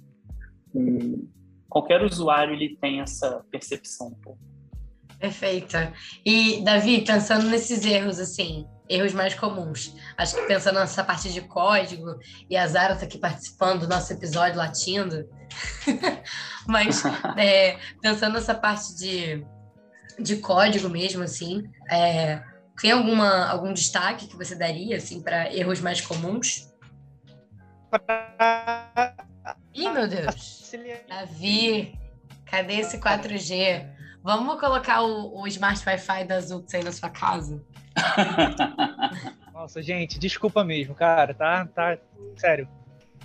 Um, 0.75 1.29
qualquer 1.69 2.03
usuário, 2.03 2.55
ele 2.55 2.77
tem 2.77 3.01
essa 3.01 3.45
percepção, 3.51 4.11
pô. 4.23 4.37
Perfeita. 5.19 5.93
E, 6.25 6.63
Davi, 6.65 7.03
pensando 7.03 7.49
nesses 7.49 7.85
erros, 7.85 8.19
assim, 8.19 8.67
erros 8.89 9.13
mais 9.13 9.35
comuns. 9.35 9.95
Acho 10.17 10.37
que 10.37 10.43
pensando 10.43 10.79
nessa 10.79 11.03
parte 11.03 11.33
de 11.33 11.41
código, 11.41 12.19
e 12.49 12.57
a 12.57 12.67
Zara 12.67 12.95
está 12.95 13.07
aqui 13.07 13.19
participando 13.19 13.81
do 13.81 13.89
nosso 13.89 14.13
episódio 14.13 14.59
latindo, 14.59 15.29
mas 16.67 17.03
é, 17.37 17.79
pensando 18.01 18.35
nessa 18.35 18.55
parte 18.55 18.95
de, 18.97 19.45
de 20.19 20.37
código 20.37 20.89
mesmo, 20.89 21.23
assim, 21.23 21.63
é, 21.91 22.43
tem 22.81 22.91
alguma, 22.91 23.47
algum 23.47 23.73
destaque 23.73 24.27
que 24.27 24.37
você 24.37 24.55
daria 24.55 24.97
assim, 24.97 25.23
para 25.23 25.53
erros 25.55 25.81
mais 25.81 26.01
comuns? 26.01 26.73
Ih, 29.73 29.91
meu 29.91 30.09
Deus! 30.09 30.73
Davi, 31.09 31.99
cadê 32.47 32.81
esse 32.81 32.99
4G? 32.99 33.94
Vamos 34.25 34.59
colocar 34.59 35.03
o, 35.03 35.43
o 35.43 35.47
Smart 35.47 35.87
Wi-Fi 35.87 36.25
da 36.25 36.41
Zux 36.41 36.73
aí 36.73 36.83
na 36.83 36.91
sua 36.91 37.11
casa? 37.11 37.63
Nossa, 39.53 39.83
gente, 39.83 40.19
desculpa 40.19 40.65
mesmo, 40.65 40.95
cara, 40.95 41.35
tá, 41.35 41.67
tá, 41.67 41.99
sério. 42.35 42.67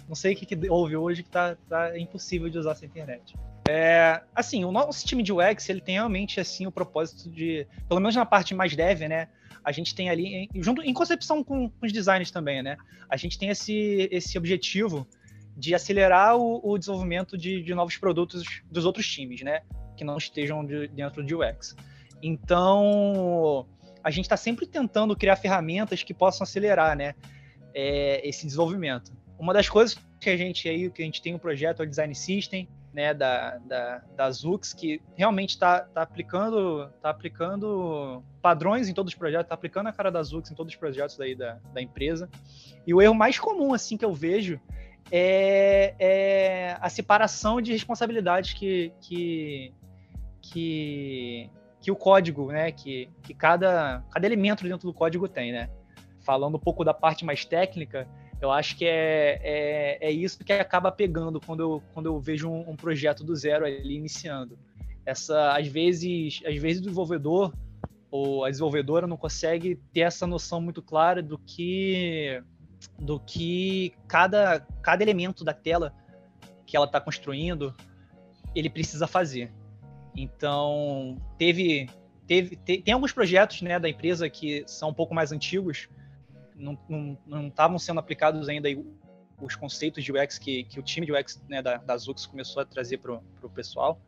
Não 0.10 0.14
sei 0.14 0.34
o 0.34 0.36
que, 0.36 0.46
que 0.46 0.70
houve 0.70 0.98
hoje 0.98 1.24
que 1.24 1.30
tá, 1.30 1.56
tá 1.70 1.98
impossível 1.98 2.50
de 2.50 2.58
usar 2.58 2.72
essa 2.72 2.86
internet. 2.86 3.34
É, 3.70 4.22
assim, 4.36 4.66
o 4.66 4.74
nosso 4.74 5.06
time 5.06 5.24
de 5.24 5.32
UX, 5.32 5.70
ele 5.70 5.80
tem 5.80 5.96
realmente, 5.96 6.38
assim, 6.38 6.68
o 6.68 6.72
propósito 6.72 7.30
de, 7.30 7.66
pelo 7.88 8.02
menos 8.02 8.18
na 8.18 8.26
parte 8.26 8.54
mais 8.54 8.76
dev, 8.76 9.08
né, 9.08 9.30
a 9.64 9.72
gente 9.72 9.96
tem 9.96 10.10
ali, 10.10 10.50
em, 10.54 10.62
junto 10.62 10.82
em 10.82 10.94
concepção 10.94 11.42
com, 11.42 11.72
os 11.82 11.94
designers 11.94 12.30
também, 12.30 12.62
né, 12.62 12.76
a 13.08 13.16
gente 13.16 13.40
tem 13.40 13.48
esse, 13.48 14.10
esse 14.12 14.38
objetivo 14.38 15.08
de 15.56 15.74
acelerar 15.74 16.36
o, 16.36 16.60
o 16.62 16.78
desenvolvimento 16.78 17.38
de, 17.38 17.62
de, 17.62 17.74
novos 17.74 17.96
produtos 17.96 18.44
dos 18.70 18.86
outros 18.86 19.08
times, 19.08 19.42
né, 19.42 19.62
que 20.00 20.06
não 20.06 20.18
estejam 20.18 20.66
de, 20.66 20.88
dentro 20.88 21.22
de 21.22 21.36
UX. 21.36 21.76
Então, 22.24 23.68
a 24.02 24.10
gente 24.10 24.26
está 24.26 24.38
sempre 24.38 24.66
tentando 24.66 25.14
criar 25.16 25.36
ferramentas 25.36 26.04
que 26.04 26.14
possam 26.14 26.46
acelerar, 26.46 26.96
né, 26.96 27.16
é, 27.74 28.26
esse 28.28 28.46
desenvolvimento. 28.46 29.12
Uma 29.38 29.54
das 29.54 29.68
coisas 29.68 29.98
que 30.22 30.30
a 30.30 30.38
gente 30.38 30.70
aí, 30.70 30.90
que 30.90 31.02
a 31.02 31.06
gente 31.06 31.22
tem 31.22 31.36
um 31.36 31.38
projeto, 31.38 31.82
é 31.82 31.86
o 31.86 31.90
Design 31.90 32.16
System, 32.16 32.68
né, 32.94 33.14
da, 33.14 33.58
da, 33.58 34.02
da 34.16 34.32
Zux, 34.32 34.74
que 34.74 35.02
realmente 35.16 35.52
está 35.52 35.82
tá 35.82 36.02
aplicando, 36.02 36.90
tá 37.02 37.10
aplicando 37.10 38.24
padrões 38.42 38.88
em 38.88 38.94
todos 38.94 39.12
os 39.12 39.20
projetos, 39.20 39.46
está 39.46 39.56
aplicando 39.56 39.88
a 39.88 39.94
cara 39.94 40.10
da 40.10 40.24
Zux 40.24 40.50
em 40.50 40.56
todos 40.56 40.74
os 40.74 40.80
projetos 40.80 41.20
aí 41.20 41.36
da, 41.36 41.60
da 41.74 41.82
empresa. 41.82 42.30
E 42.88 42.94
o 42.94 43.02
erro 43.02 43.14
mais 43.14 43.38
comum, 43.38 43.74
assim, 43.74 43.98
que 43.98 44.06
eu 44.06 44.14
vejo 44.14 44.60
é, 45.12 45.94
é 46.00 46.78
a 46.80 46.90
separação 46.90 47.62
de 47.62 47.72
responsabilidades 47.72 48.54
que, 48.54 48.92
que, 49.02 49.74
que, 50.52 51.50
que 51.80 51.92
o 51.92 51.96
código, 51.96 52.52
né, 52.52 52.72
que, 52.72 53.10
que 53.24 53.34
cada, 53.34 54.04
cada 54.12 54.26
elemento 54.26 54.64
dentro 54.64 54.88
do 54.88 54.94
código 54.94 55.28
tem, 55.28 55.52
né. 55.52 55.70
Falando 56.22 56.56
um 56.56 56.60
pouco 56.60 56.84
da 56.84 56.94
parte 56.94 57.24
mais 57.24 57.46
técnica, 57.46 58.08
eu 58.42 58.52
acho 58.52 58.76
que 58.78 58.86
é, 58.86 59.40
é, 59.44 60.08
é 60.08 60.12
isso 60.12 60.44
que 60.44 60.54
acaba 60.54 60.92
pegando 60.92 61.40
quando 61.42 61.60
eu, 61.62 61.84
quando 61.94 62.06
eu 62.06 62.20
vejo 62.20 62.50
um, 62.50 62.70
um 62.70 62.76
projeto 62.76 63.24
do 63.24 63.36
zero 63.36 63.66
ali 63.66 63.96
iniciando. 63.96 64.58
Essa, 65.06 65.54
às 65.58 65.68
vezes, 65.68 66.42
às 66.46 66.56
vezes 66.56 66.80
o 66.80 66.84
desenvolvedor 66.84 67.54
ou 68.12 68.46
a 68.46 68.50
desenvolvedora 68.50 69.08
não 69.08 69.18
consegue 69.18 69.76
ter 69.94 70.02
essa 70.02 70.26
noção 70.26 70.62
muito 70.62 70.82
clara 70.82 71.22
do 71.22 71.38
que 71.38 72.42
do 72.98 73.20
que 73.20 73.94
cada, 74.08 74.62
cada 74.82 75.04
elemento 75.04 75.44
da 75.44 75.54
tela 75.54 75.94
que 76.66 76.78
ela 76.78 76.86
está 76.86 77.02
construindo 77.02 77.74
ele 78.56 78.70
precisa 78.70 79.06
fazer. 79.08 79.52
Então 80.22 81.18
teve, 81.38 81.90
teve 82.28 82.56
tem 82.56 82.94
alguns 82.94 83.12
projetos 83.12 83.62
né, 83.62 83.80
da 83.80 83.88
empresa 83.88 84.30
que 84.30 84.64
são 84.68 84.90
um 84.90 84.94
pouco 84.94 85.14
mais 85.14 85.32
antigos 85.32 85.88
não 86.60 87.48
estavam 87.48 87.80
sendo 87.80 88.00
aplicados 88.00 88.50
ainda 88.50 88.68
os 89.42 89.56
conceitos 89.56 90.04
de 90.04 90.12
UX 90.12 90.38
que, 90.38 90.66
que 90.66 90.80
o 90.80 90.84
time 90.84 91.06
de 91.06 91.14
UX 91.14 91.42
né, 91.48 91.62
da, 91.62 91.78
da 91.78 91.98
Zux 91.98 92.26
começou 92.26 92.62
a 92.62 92.66
trazer 92.66 92.98
para 92.98 93.14
o 93.16 93.50
pessoal. 93.50 94.00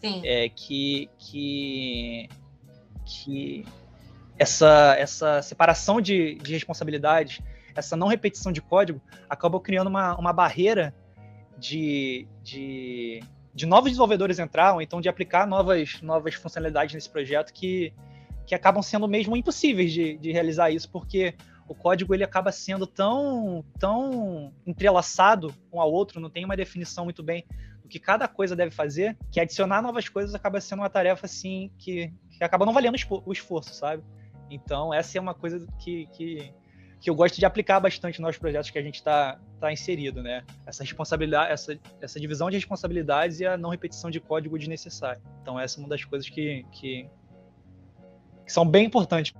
Sim. 0.00 0.22
É, 0.24 0.48
que, 0.48 1.10
que, 1.18 2.28
que 3.04 3.64
essa, 4.38 4.94
essa 4.96 5.42
separação 5.42 6.00
de, 6.00 6.36
de 6.36 6.52
responsabilidades, 6.52 7.40
essa 7.74 7.96
não 7.96 8.06
repetição 8.06 8.52
de 8.52 8.62
código, 8.62 9.00
acabou 9.28 9.60
criando 9.60 9.88
uma, 9.88 10.16
uma 10.16 10.32
barreira 10.32 10.94
de, 11.58 12.26
de, 12.42 13.22
de 13.58 13.66
novos 13.66 13.90
desenvolvedores 13.90 14.38
entrar, 14.38 14.72
ou 14.72 14.80
então 14.80 15.00
de 15.00 15.08
aplicar 15.08 15.44
novas, 15.44 16.00
novas 16.00 16.34
funcionalidades 16.34 16.94
nesse 16.94 17.10
projeto 17.10 17.52
que, 17.52 17.92
que 18.46 18.54
acabam 18.54 18.80
sendo 18.80 19.08
mesmo 19.08 19.36
impossíveis 19.36 19.92
de, 19.92 20.16
de 20.16 20.30
realizar 20.30 20.70
isso, 20.70 20.88
porque 20.88 21.34
o 21.66 21.74
código 21.74 22.14
ele 22.14 22.22
acaba 22.22 22.52
sendo 22.52 22.86
tão, 22.86 23.64
tão 23.76 24.52
entrelaçado 24.64 25.52
um 25.72 25.80
ao 25.80 25.92
outro, 25.92 26.20
não 26.20 26.30
tem 26.30 26.44
uma 26.44 26.56
definição 26.56 27.02
muito 27.02 27.20
bem 27.20 27.44
do 27.82 27.88
que 27.88 27.98
cada 27.98 28.28
coisa 28.28 28.54
deve 28.54 28.70
fazer, 28.70 29.18
que 29.28 29.40
adicionar 29.40 29.82
novas 29.82 30.08
coisas 30.08 30.36
acaba 30.36 30.60
sendo 30.60 30.82
uma 30.82 30.88
tarefa 30.88 31.26
assim 31.26 31.68
que, 31.78 32.12
que 32.30 32.44
acaba 32.44 32.64
não 32.64 32.72
valendo 32.72 32.94
o 33.26 33.32
esforço, 33.32 33.74
sabe? 33.74 34.04
Então, 34.48 34.94
essa 34.94 35.18
é 35.18 35.20
uma 35.20 35.34
coisa 35.34 35.66
que, 35.80 36.06
que, 36.12 36.54
que 37.00 37.08
eu 37.08 37.14
gosto 37.14 37.38
de 37.38 37.46
aplicar 37.46 37.78
bastante 37.80 38.20
nos 38.20 38.36
projetos 38.36 38.70
que 38.70 38.78
a 38.78 38.82
gente 38.82 38.96
está 38.96 39.38
tá 39.60 39.72
inserido, 39.72 40.22
né? 40.22 40.44
Essa 40.66 40.82
responsabilidade, 40.82 41.52
essa, 41.52 41.78
essa 42.00 42.18
divisão 42.18 42.50
de 42.50 42.56
responsabilidades 42.56 43.40
e 43.40 43.46
a 43.46 43.56
não 43.56 43.70
repetição 43.70 44.10
de 44.10 44.18
código 44.18 44.58
desnecessário. 44.58 45.22
Então, 45.42 45.58
essa 45.58 45.78
é 45.78 45.80
uma 45.80 45.88
das 45.88 46.04
coisas 46.04 46.28
que, 46.28 46.64
que, 46.72 47.08
que 48.44 48.52
são 48.52 48.66
bem 48.66 48.86
importantes 48.86 49.32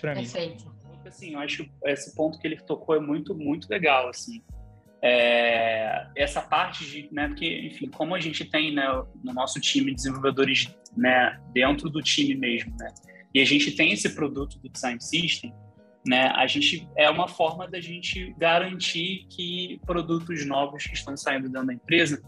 para 0.00 0.14
mim. 0.14 0.22
Perfeito. 0.22 0.72
Assim, 1.06 1.34
eu 1.34 1.40
acho 1.40 1.64
que 1.64 1.70
esse 1.84 2.14
ponto 2.14 2.38
que 2.38 2.46
ele 2.46 2.56
tocou 2.56 2.96
é 2.96 3.00
muito, 3.00 3.34
muito 3.34 3.68
legal, 3.68 4.08
assim. 4.08 4.42
É, 5.02 6.06
essa 6.16 6.40
parte 6.40 6.86
de, 6.86 7.08
né, 7.12 7.28
porque, 7.28 7.66
enfim, 7.66 7.88
como 7.88 8.14
a 8.14 8.20
gente 8.20 8.44
tem, 8.44 8.72
né, 8.72 8.86
no 9.22 9.34
nosso 9.34 9.60
time 9.60 9.94
desenvolvedores, 9.94 10.74
né, 10.96 11.38
dentro 11.52 11.90
do 11.90 12.00
time 12.00 12.34
mesmo, 12.34 12.74
né, 12.78 12.94
e 13.34 13.40
a 13.40 13.44
gente 13.44 13.72
tem 13.72 13.92
esse 13.92 14.14
produto 14.14 14.58
do 14.58 14.68
Design 14.68 15.00
System, 15.00 15.52
né, 16.04 16.32
a 16.34 16.46
gente 16.46 16.88
é 16.96 17.08
uma 17.08 17.28
forma 17.28 17.68
da 17.68 17.80
gente 17.80 18.34
garantir 18.36 19.26
que 19.30 19.80
produtos 19.86 20.44
novos 20.44 20.84
que 20.84 20.94
estão 20.94 21.16
saindo 21.16 21.48
dentro 21.48 21.66
da 21.66 21.74
empresa 21.74 22.20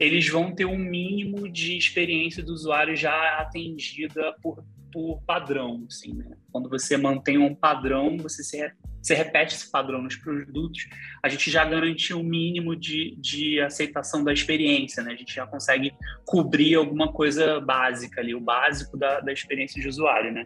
eles 0.00 0.26
vão 0.28 0.50
ter 0.54 0.64
um 0.64 0.78
mínimo 0.78 1.46
de 1.46 1.76
experiência 1.76 2.42
do 2.42 2.54
usuário 2.54 2.96
já 2.96 3.38
atendida 3.38 4.34
por, 4.42 4.64
por 4.90 5.20
padrão, 5.26 5.84
assim, 5.86 6.14
né? 6.14 6.36
Quando 6.50 6.70
você 6.70 6.96
mantém 6.96 7.36
um 7.36 7.54
padrão, 7.54 8.16
você 8.16 8.42
se, 8.42 8.72
você 9.02 9.14
repete 9.14 9.54
esse 9.54 9.70
padrão 9.70 10.00
nos 10.00 10.16
produtos, 10.16 10.88
a 11.22 11.28
gente 11.28 11.50
já 11.50 11.66
garantiu 11.66 12.18
um 12.18 12.22
mínimo 12.22 12.74
de, 12.74 13.14
de 13.20 13.60
aceitação 13.60 14.24
da 14.24 14.32
experiência, 14.32 15.02
né? 15.02 15.12
A 15.12 15.16
gente 15.16 15.34
já 15.34 15.46
consegue 15.46 15.92
cobrir 16.24 16.76
alguma 16.76 17.12
coisa 17.12 17.60
básica 17.60 18.22
ali, 18.22 18.34
o 18.34 18.40
básico 18.40 18.96
da, 18.96 19.20
da 19.20 19.30
experiência 19.30 19.82
de 19.82 19.86
usuário, 19.86 20.32
né? 20.32 20.44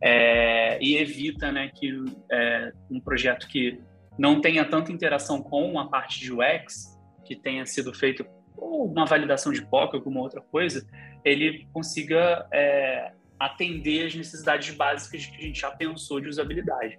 É, 0.00 0.78
e 0.80 0.96
evita, 0.96 1.50
né, 1.50 1.70
que 1.74 1.92
é, 2.30 2.72
um 2.90 3.00
projeto 3.00 3.48
que 3.48 3.80
não 4.18 4.40
tenha 4.40 4.64
tanta 4.64 4.92
interação 4.92 5.42
com 5.42 5.78
a 5.78 5.88
parte 5.88 6.20
de 6.20 6.32
UX, 6.32 6.98
que 7.24 7.36
tenha 7.36 7.64
sido 7.66 7.92
feito 7.92 8.24
ou 8.56 8.86
uma 8.86 9.06
validação 9.06 9.52
de 9.52 9.64
POC, 9.64 9.94
alguma 9.94 10.20
outra 10.20 10.40
coisa, 10.40 10.86
ele 11.24 11.66
consiga 11.72 12.46
é, 12.52 13.12
atender 13.38 14.06
as 14.06 14.14
necessidades 14.14 14.74
básicas 14.74 15.26
que 15.26 15.36
a 15.36 15.40
gente 15.40 15.60
já 15.60 15.70
pensou 15.70 16.20
de 16.20 16.28
usabilidade, 16.28 16.98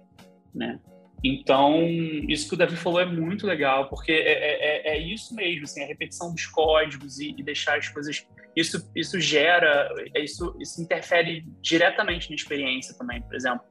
né? 0.54 0.80
Então, 1.22 1.86
isso 2.28 2.48
que 2.48 2.54
o 2.54 2.56
Davi 2.56 2.76
falou 2.76 3.00
é 3.00 3.04
muito 3.04 3.46
legal, 3.46 3.88
porque 3.88 4.10
é, 4.10 4.32
é, 4.32 4.92
é, 4.92 4.96
é 4.96 4.98
isso 4.98 5.34
mesmo, 5.34 5.64
assim, 5.64 5.82
a 5.82 5.86
repetição 5.86 6.32
dos 6.32 6.46
códigos 6.46 7.18
e, 7.18 7.34
e, 7.36 7.42
deixar 7.42 7.78
as 7.78 7.88
coisas... 7.88 8.26
Isso, 8.56 8.90
isso 8.96 9.20
gera, 9.20 9.88
isso, 10.16 10.56
isso 10.58 10.82
interfere 10.82 11.44
diretamente 11.60 12.30
na 12.30 12.34
experiência 12.34 12.96
também. 12.96 13.22
Por 13.22 13.34
exemplo, 13.34 13.62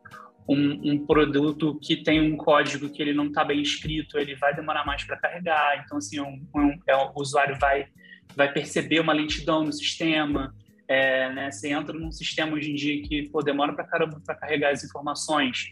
um, 0.47 0.93
um 0.93 1.05
produto 1.05 1.77
que 1.81 1.97
tem 1.97 2.21
um 2.21 2.37
código 2.37 2.89
que 2.89 3.01
ele 3.01 3.13
não 3.13 3.27
está 3.27 3.43
bem 3.43 3.61
escrito, 3.61 4.17
ele 4.17 4.35
vai 4.35 4.55
demorar 4.55 4.85
mais 4.85 5.03
para 5.03 5.17
carregar. 5.17 5.83
Então, 5.83 5.97
assim, 5.97 6.19
um, 6.19 6.47
um, 6.55 6.79
é, 6.87 6.95
o 6.95 7.11
usuário 7.15 7.57
vai, 7.59 7.87
vai 8.35 8.51
perceber 8.51 8.99
uma 8.99 9.13
lentidão 9.13 9.63
no 9.63 9.73
sistema, 9.73 10.53
é, 10.87 11.31
né, 11.31 11.51
você 11.51 11.69
entra 11.69 11.93
num 11.93 12.11
sistema 12.11 12.53
hoje 12.53 12.71
em 12.71 12.75
dia 12.75 12.99
que 13.03 13.29
pô, 13.29 13.43
demora 13.43 13.73
para 13.73 13.85
caramba 13.85 14.19
para 14.25 14.33
carregar 14.35 14.71
as 14.71 14.83
informações. 14.83 15.71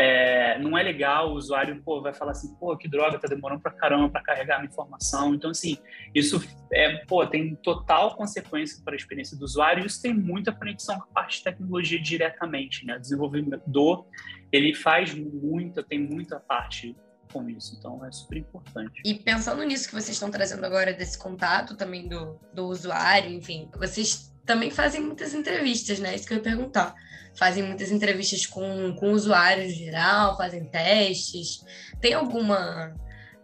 É, 0.00 0.56
não 0.60 0.78
é 0.78 0.82
legal, 0.84 1.32
o 1.32 1.34
usuário 1.34 1.82
pô, 1.82 2.00
vai 2.00 2.14
falar 2.14 2.30
assim, 2.30 2.54
pô, 2.54 2.76
que 2.76 2.86
droga, 2.86 3.18
tá 3.18 3.26
demorando 3.26 3.60
para 3.60 3.72
caramba 3.72 4.08
para 4.08 4.22
carregar 4.22 4.60
a 4.60 4.64
informação. 4.64 5.34
Então, 5.34 5.50
assim, 5.50 5.76
isso 6.14 6.40
é, 6.72 7.04
pô, 7.04 7.26
tem 7.26 7.56
total 7.56 8.14
consequência 8.14 8.80
para 8.84 8.94
a 8.94 8.96
experiência 8.96 9.36
do 9.36 9.44
usuário 9.44 9.82
e 9.82 9.86
isso 9.88 10.00
tem 10.00 10.14
muita 10.14 10.52
conexão 10.52 10.96
com 10.98 11.02
a 11.02 11.06
parte 11.14 11.38
de 11.38 11.44
tecnologia 11.44 12.00
diretamente, 12.00 12.86
né? 12.86 12.94
O 12.96 13.00
desenvolvedor, 13.00 14.06
ele 14.52 14.72
faz 14.72 15.12
muita, 15.12 15.82
tem 15.82 15.98
muita 15.98 16.38
parte 16.38 16.94
com 17.32 17.50
isso. 17.50 17.74
Então 17.76 18.04
é 18.04 18.12
super 18.12 18.38
importante. 18.38 19.02
E 19.04 19.14
pensando 19.14 19.64
nisso 19.64 19.88
que 19.88 19.94
vocês 19.94 20.10
estão 20.10 20.30
trazendo 20.30 20.64
agora, 20.64 20.92
desse 20.92 21.18
contato 21.18 21.76
também 21.76 22.06
do, 22.06 22.38
do 22.54 22.66
usuário, 22.66 23.32
enfim, 23.32 23.68
vocês 23.76 24.32
também 24.46 24.70
fazem 24.70 25.00
muitas 25.00 25.34
entrevistas, 25.34 25.98
né? 25.98 26.14
Isso 26.14 26.24
que 26.24 26.34
eu 26.34 26.38
ia 26.38 26.42
perguntar. 26.44 26.94
Fazem 27.38 27.62
muitas 27.62 27.90
entrevistas 27.90 28.46
com, 28.46 28.94
com 28.96 29.12
usuários 29.12 29.74
geral, 29.74 30.36
fazem 30.36 30.64
testes. 30.64 31.64
Tem 32.00 32.14
alguma 32.14 32.94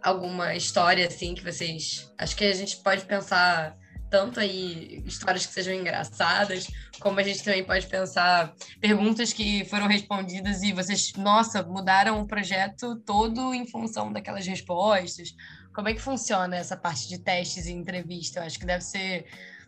alguma 0.05 0.55
história 0.55 1.07
assim 1.07 1.33
que 1.33 1.43
vocês. 1.43 2.11
Acho 2.17 2.35
que 2.35 2.45
a 2.45 2.53
gente 2.53 2.77
pode 2.77 3.05
pensar 3.05 3.75
tanto 4.09 4.39
aí 4.39 5.03
histórias 5.05 5.45
que 5.45 5.53
sejam 5.53 5.73
engraçadas, 5.73 6.67
como 6.99 7.19
a 7.19 7.23
gente 7.23 7.43
também 7.43 7.63
pode 7.63 7.87
pensar 7.87 8.53
perguntas 8.79 9.33
que 9.33 9.65
foram 9.65 9.87
respondidas 9.87 10.61
e 10.61 10.71
vocês, 10.71 11.11
nossa, 11.17 11.63
mudaram 11.63 12.21
o 12.21 12.27
projeto 12.27 12.95
todo 12.97 13.53
em 13.53 13.65
função 13.65 14.13
daquelas 14.13 14.45
respostas. 14.45 15.35
Como 15.73 15.89
é 15.89 15.93
que 15.93 16.01
funciona 16.01 16.55
essa 16.55 16.77
parte 16.77 17.09
de 17.09 17.17
testes 17.17 17.65
e 17.65 17.73
entrevista? 17.73 18.39
Eu 18.39 18.43
acho 18.43 18.59
que 18.59 18.65
deve 18.65 18.83
ser 18.83 19.25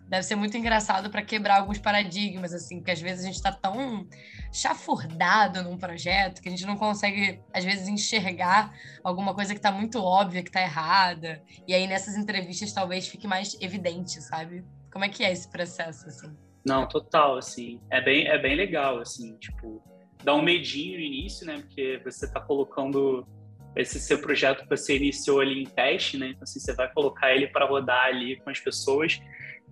deve 0.08 0.24
ser 0.24 0.36
muito 0.36 0.56
engraçado 0.58 1.10
para 1.10 1.22
quebrar 1.22 1.58
alguns 1.58 1.78
paradigmas, 1.78 2.54
assim, 2.54 2.78
porque 2.78 2.91
às 2.91 3.02
vezes 3.02 3.24
a 3.24 3.28
gente 3.28 3.36
está 3.36 3.52
tão 3.52 4.08
chafurdado 4.52 5.63
num 5.63 5.78
projeto 5.78 6.41
que 6.41 6.48
a 6.48 6.52
gente 6.52 6.65
não 6.65 6.78
consegue, 6.78 7.41
às 7.54 7.63
vezes, 7.63 7.88
enxergar 7.88 8.74
alguma 9.04 9.34
coisa 9.34 9.54
que 9.54 9.60
está 9.60 9.72
muito 9.72 10.00
óbvia, 10.00 10.41
que 10.41 10.50
está 10.50 10.62
errada. 10.62 11.41
E 11.67 11.74
aí 11.74 11.88
nessas 11.88 12.15
entrevistas 12.15 12.72
talvez 12.72 13.08
fique 13.08 13.28
mais 13.28 13.58
evidente, 13.62 14.22
sabe? 14.22 14.63
Como 14.91 15.04
é 15.04 15.10
que 15.10 15.24
é 15.24 15.32
esse 15.32 15.50
processo, 15.50 16.08
assim? 16.08 16.36
Não, 16.65 16.88
total, 16.88 17.38
assim. 17.38 17.80
É 17.89 18.02
bem, 18.02 18.28
é 18.28 18.38
bem 18.38 18.56
legal, 18.56 19.00
assim, 19.00 19.38
tipo, 19.38 19.82
dá 20.24 20.34
um 20.34 20.41
medinho 20.41 20.98
no 20.98 21.04
início, 21.04 21.46
né? 21.46 21.60
Porque 21.60 22.02
você 22.04 22.26
está 22.26 22.39
colocando 22.39 23.28
esse 23.76 24.00
seu 24.00 24.20
projeto 24.20 24.63
que 24.63 24.70
você 24.70 24.98
iniciou 24.98 25.39
ali 25.39 25.62
em 25.62 25.65
teste, 25.65 26.17
né? 26.17 26.30
Então, 26.30 26.43
assim, 26.43 26.60
você 26.60 26.74
vai 26.74 26.91
colocar 26.91 27.34
ele 27.34 27.48
para 27.48 27.65
rodar 27.65 28.06
ali 28.06 28.38
com 28.38 28.50
as 28.50 28.60
pessoas 28.60 29.20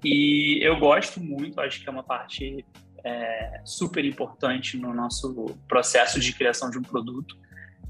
e 0.04 0.60
eu 0.62 0.78
gosto 0.80 1.20
muito, 1.22 1.60
acho 1.60 1.82
que 1.82 1.90
é 1.90 1.92
uma 1.92 2.04
parte 2.04 2.66
é, 3.04 3.62
super 3.64 4.04
importante 4.04 4.78
no 4.78 4.94
nosso 4.94 5.58
processo 5.68 6.20
de 6.20 6.34
criação 6.34 6.70
de 6.70 6.78
um 6.78 6.82
produto, 6.82 7.36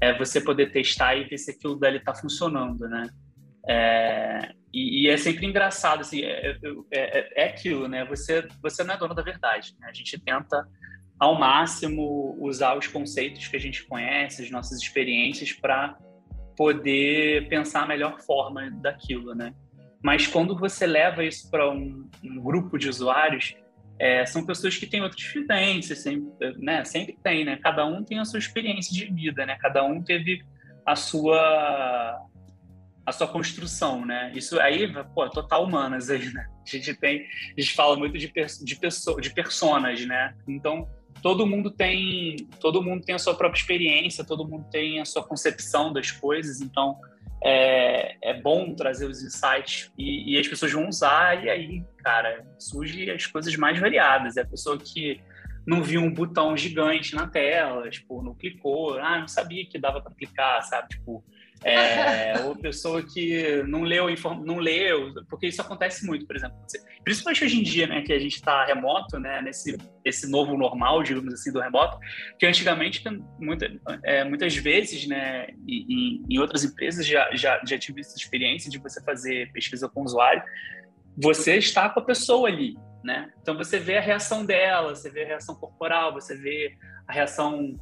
é 0.00 0.16
você 0.16 0.40
poder 0.40 0.72
testar 0.72 1.16
e 1.16 1.24
ver 1.24 1.38
se 1.38 1.52
aquilo 1.52 1.76
dali 1.76 1.96
está 1.96 2.14
funcionando, 2.14 2.86
né? 2.88 3.08
É, 3.68 4.52
e, 4.72 5.06
e, 5.06 5.08
é 5.08 5.16
sempre 5.16 5.46
engraçado, 5.46 6.00
assim, 6.00 6.22
é, 6.22 6.50
é, 6.50 6.58
é, 6.92 7.42
é, 7.42 7.48
aquilo, 7.48 7.88
né? 7.88 8.04
Você, 8.04 8.46
você 8.62 8.84
não 8.84 8.94
é 8.94 8.98
dono 8.98 9.14
da 9.14 9.22
verdade, 9.22 9.74
né? 9.80 9.88
A 9.88 9.92
gente 9.92 10.18
tenta 10.20 10.68
ao 11.18 11.38
máximo 11.38 12.36
usar 12.38 12.76
os 12.76 12.86
conceitos 12.86 13.48
que 13.48 13.56
a 13.56 13.60
gente 13.60 13.84
conhece, 13.84 14.42
as 14.42 14.50
nossas 14.50 14.80
experiências 14.80 15.52
para 15.52 15.98
poder 16.56 17.48
pensar 17.48 17.82
a 17.82 17.86
melhor 17.86 18.20
forma 18.20 18.70
daquilo, 18.70 19.34
né? 19.34 19.54
Mas 20.06 20.24
quando 20.24 20.56
você 20.56 20.86
leva 20.86 21.24
isso 21.24 21.50
para 21.50 21.68
um, 21.68 22.08
um, 22.22 22.40
grupo 22.40 22.78
de 22.78 22.88
usuários, 22.88 23.56
é, 23.98 24.24
são 24.24 24.46
pessoas 24.46 24.76
que 24.76 24.86
têm 24.86 25.02
outras 25.02 25.20
vivências, 25.20 25.98
sempre, 25.98 26.56
né? 26.58 26.84
Sempre 26.84 27.18
tem, 27.20 27.44
né? 27.44 27.58
Cada 27.60 27.84
um 27.84 28.04
tem 28.04 28.20
a 28.20 28.24
sua 28.24 28.38
experiência 28.38 28.94
de 28.94 29.12
vida, 29.12 29.44
né? 29.44 29.58
Cada 29.60 29.82
um 29.82 30.00
teve 30.00 30.44
a 30.86 30.94
sua 30.94 32.24
a 33.04 33.10
sua 33.10 33.26
construção, 33.26 34.06
né? 34.06 34.30
Isso 34.32 34.60
aí, 34.60 34.92
pô, 35.12 35.28
total 35.28 35.64
humanas 35.64 36.08
aí, 36.08 36.32
né? 36.32 36.46
A 36.64 36.70
gente 36.70 36.94
tem, 36.94 37.26
a 37.56 37.60
gente 37.60 37.74
fala 37.74 37.96
muito 37.96 38.16
de 38.16 38.32
de 38.32 38.78
de 39.20 39.34
personas, 39.34 40.06
né? 40.06 40.36
Então 40.46 40.88
todo 41.20 41.44
mundo 41.48 41.68
tem 41.68 42.36
todo 42.60 42.80
mundo 42.80 43.04
tem 43.04 43.16
a 43.16 43.18
sua 43.18 43.34
própria 43.34 43.58
experiência, 43.58 44.24
todo 44.24 44.46
mundo 44.46 44.66
tem 44.70 45.00
a 45.00 45.04
sua 45.04 45.26
concepção 45.26 45.92
das 45.92 46.12
coisas, 46.12 46.60
então 46.60 46.96
é, 47.48 48.16
é 48.20 48.34
bom 48.34 48.74
trazer 48.74 49.06
os 49.06 49.22
insights 49.22 49.92
e, 49.96 50.34
e, 50.34 50.38
as 50.38 50.48
pessoas 50.48 50.72
vão 50.72 50.88
usar, 50.88 51.44
e 51.44 51.48
aí, 51.48 51.84
cara, 51.98 52.44
surge 52.58 53.08
as 53.08 53.24
coisas 53.26 53.54
mais 53.54 53.78
variadas. 53.78 54.36
É 54.36 54.42
a 54.42 54.46
pessoa 54.46 54.76
que 54.76 55.20
não 55.64 55.80
viu 55.80 56.00
um 56.00 56.12
botão 56.12 56.56
gigante 56.56 57.14
na 57.14 57.28
tela, 57.28 57.88
tipo, 57.88 58.20
não 58.20 58.34
clicou, 58.34 58.98
ah, 58.98 59.20
não 59.20 59.28
sabia 59.28 59.64
que 59.64 59.78
dava 59.78 60.00
para 60.00 60.12
clicar, 60.12 60.60
sabe? 60.62 60.88
Tipo, 60.88 61.24
É, 61.64 62.38
ou 62.44 62.54
pessoa 62.54 63.02
que 63.02 63.62
não 63.66 63.82
leu, 63.82 64.06
não 64.44 64.58
leu, 64.58 65.12
porque 65.28 65.46
isso 65.46 65.60
acontece 65.60 66.06
muito, 66.06 66.26
por 66.26 66.36
exemplo. 66.36 66.56
Principalmente 67.02 67.44
hoje 67.44 67.58
em 67.58 67.62
dia, 67.62 67.86
né, 67.86 68.02
que 68.02 68.12
a 68.12 68.18
gente 68.18 68.34
está 68.34 68.64
remoto, 68.64 69.18
né, 69.18 69.40
nesse 69.40 69.76
esse 70.04 70.30
novo 70.30 70.56
normal, 70.56 71.02
digamos 71.02 71.34
assim, 71.34 71.50
do 71.50 71.60
remoto, 71.60 71.98
que 72.38 72.46
antigamente, 72.46 73.02
muita, 73.40 73.72
é, 74.04 74.22
muitas 74.22 74.54
vezes, 74.54 75.06
né, 75.06 75.48
em, 75.66 76.38
outras 76.38 76.62
empresas 76.62 77.04
já, 77.04 77.34
já, 77.34 77.60
já 77.64 77.78
tive 77.78 78.00
essa 78.00 78.16
experiência 78.16 78.70
de 78.70 78.78
você 78.78 79.02
fazer 79.02 79.50
pesquisa 79.52 79.88
com 79.88 80.02
o 80.02 80.04
usuário, 80.04 80.42
você 81.16 81.56
está 81.56 81.88
com 81.88 81.98
a 81.98 82.04
pessoa 82.04 82.48
ali, 82.48 82.76
né? 83.02 83.32
Então 83.40 83.56
você 83.56 83.78
vê 83.78 83.96
a 83.96 84.00
reação 84.00 84.44
dela, 84.44 84.94
você 84.94 85.10
vê 85.10 85.24
a 85.24 85.26
reação 85.26 85.54
corporal, 85.54 86.12
você 86.12 86.36
vê 86.36 86.76
a 87.08 87.12
reação 87.12 87.78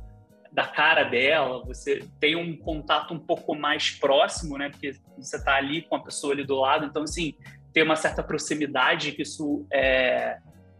da 0.55 0.69
cara 0.69 1.03
dela, 1.03 1.65
você 1.65 2.09
tem 2.21 2.37
um 2.37 2.57
contato 2.57 3.13
um 3.13 3.19
pouco 3.19 3.57
mais 3.57 3.91
próximo, 3.91 4.57
né? 4.57 4.71
Porque 4.71 4.93
você 5.19 5.37
está 5.37 5.57
ali 5.57 5.83
com 5.83 5.97
a 5.97 6.03
pessoa 6.03 6.33
ali 6.33 6.47
do 6.47 6.55
lado, 6.55 6.87
então 6.87 7.03
assim 7.03 7.35
tem 7.73 7.83
uma 7.83 7.97
certa 7.97 8.23
proximidade 8.23 9.11
que 9.11 9.23
isso 9.23 9.67
é, 9.73 10.39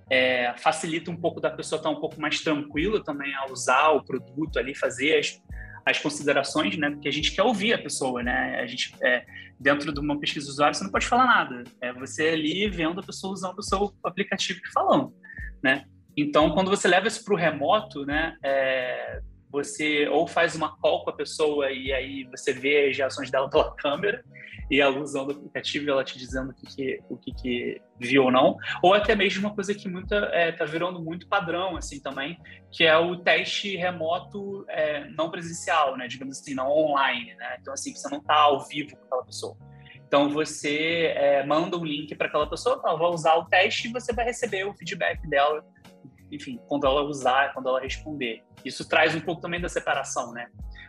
é, 0.09 0.55
facilita 0.59 1.11
um 1.11 1.17
pouco 1.17 1.41
da 1.41 1.51
pessoa 1.51 1.79
estar 1.79 1.91
um 1.91 1.99
pouco 1.99 2.21
mais 2.21 2.41
tranquila 2.41 3.03
também 3.03 3.35
a 3.35 3.51
usar 3.51 3.89
o 3.91 4.05
produto 4.05 4.61
ali, 4.61 4.77
fazer 4.77 5.19
as, 5.19 5.43
as 5.85 5.99
considerações, 5.99 6.77
né? 6.79 6.91
Porque 6.91 7.09
a 7.09 7.13
gente 7.13 7.33
quer 7.33 7.43
ouvir 7.43 7.75
a 7.75 7.83
pessoa, 7.83 8.23
né? 8.23 8.61
A 8.61 8.67
gente 8.67 8.95
é, 9.03 9.25
dentro 9.59 9.93
de 9.93 9.99
uma 9.99 10.21
pesquisa 10.21 10.47
de 10.47 10.53
usuário 10.53 10.77
você 10.77 10.85
não 10.85 10.93
pode 10.93 11.07
falar 11.07 11.27
nada, 11.27 11.65
é 11.81 11.93
você 11.93 12.29
ali 12.29 12.71
vendo 12.71 13.01
a 13.01 13.03
pessoa 13.03 13.33
usando 13.33 13.59
o 13.59 13.63
seu 13.63 13.93
aplicativo 14.05 14.61
e 14.65 14.73
falando, 14.73 15.13
né? 15.61 15.85
Então, 16.17 16.53
quando 16.53 16.71
você 16.71 16.87
leva 16.87 17.09
isso 17.09 17.25
para 17.25 17.35
o 17.35 17.37
remoto, 17.37 18.07
né? 18.07 18.37
É, 18.41 19.21
você 19.55 20.09
ou 20.09 20.27
faz 20.27 20.57
uma 20.57 20.77
call 20.79 21.05
com 21.05 21.11
a 21.11 21.17
pessoa 21.17 21.71
e 21.71 21.93
aí 21.93 22.25
você 22.25 22.53
vê 22.53 22.89
as 22.91 22.97
reações 22.97 23.31
dela 23.31 23.49
pela 23.49 23.73
câmera 23.77 24.25
e 24.69 24.81
ela 24.81 24.99
usando 24.99 25.29
o 25.29 25.33
aplicativo 25.33 25.91
ela 25.91 26.03
te 26.03 26.19
dizendo 26.19 26.51
o 26.51 26.55
que, 26.55 26.67
que 26.67 27.01
o 27.09 27.17
que, 27.17 27.33
que, 27.33 27.83
viu 28.01 28.25
ou 28.25 28.33
não, 28.33 28.57
ou 28.83 28.93
até 28.93 29.15
mesmo 29.15 29.47
uma 29.47 29.55
coisa 29.55 29.73
que 29.73 29.89
muita 29.89 30.17
é, 30.33 30.51
tá 30.51 30.65
virando 30.65 31.01
muito 31.01 31.29
padrão 31.29 31.77
assim 31.77 32.01
também, 32.01 32.37
que 32.73 32.83
é 32.83 32.97
o 32.97 33.17
teste 33.17 33.77
remoto 33.77 34.65
é, 34.69 35.09
não 35.11 35.31
presencial, 35.31 35.97
né, 35.97 36.09
digamos 36.09 36.41
assim, 36.41 36.55
não 36.55 36.69
online, 36.69 37.35
né? 37.37 37.57
Então 37.61 37.73
assim 37.73 37.95
você 37.95 38.09
não 38.09 38.19
está 38.19 38.35
ao 38.35 38.67
vivo 38.67 38.97
com 38.97 39.05
aquela 39.05 39.25
pessoa. 39.25 39.57
Então 40.07 40.31
você 40.31 41.13
é, 41.15 41.47
manda 41.47 41.77
um 41.77 41.85
link 41.85 42.13
para 42.17 42.27
aquela 42.27 42.49
pessoa, 42.49 42.81
ela 42.85 42.97
vai 42.97 43.09
usar 43.09 43.35
o 43.37 43.45
teste 43.45 43.87
e 43.87 43.93
você 43.93 44.13
vai 44.13 44.25
receber 44.25 44.65
o 44.65 44.75
feedback 44.75 45.21
dela 45.29 45.65
enfim, 46.35 46.59
quando 46.69 46.87
ela 46.87 47.03
usar, 47.03 47.53
quando 47.53 47.69
ela 47.69 47.81
responder. 47.81 48.43
Isso 48.65 48.89
traz 48.89 49.15
um 49.15 49.21
pouco 49.21 49.41
também 49.41 49.61
da 49.61 49.69
separação, 49.69 50.33
né? 50.33 50.49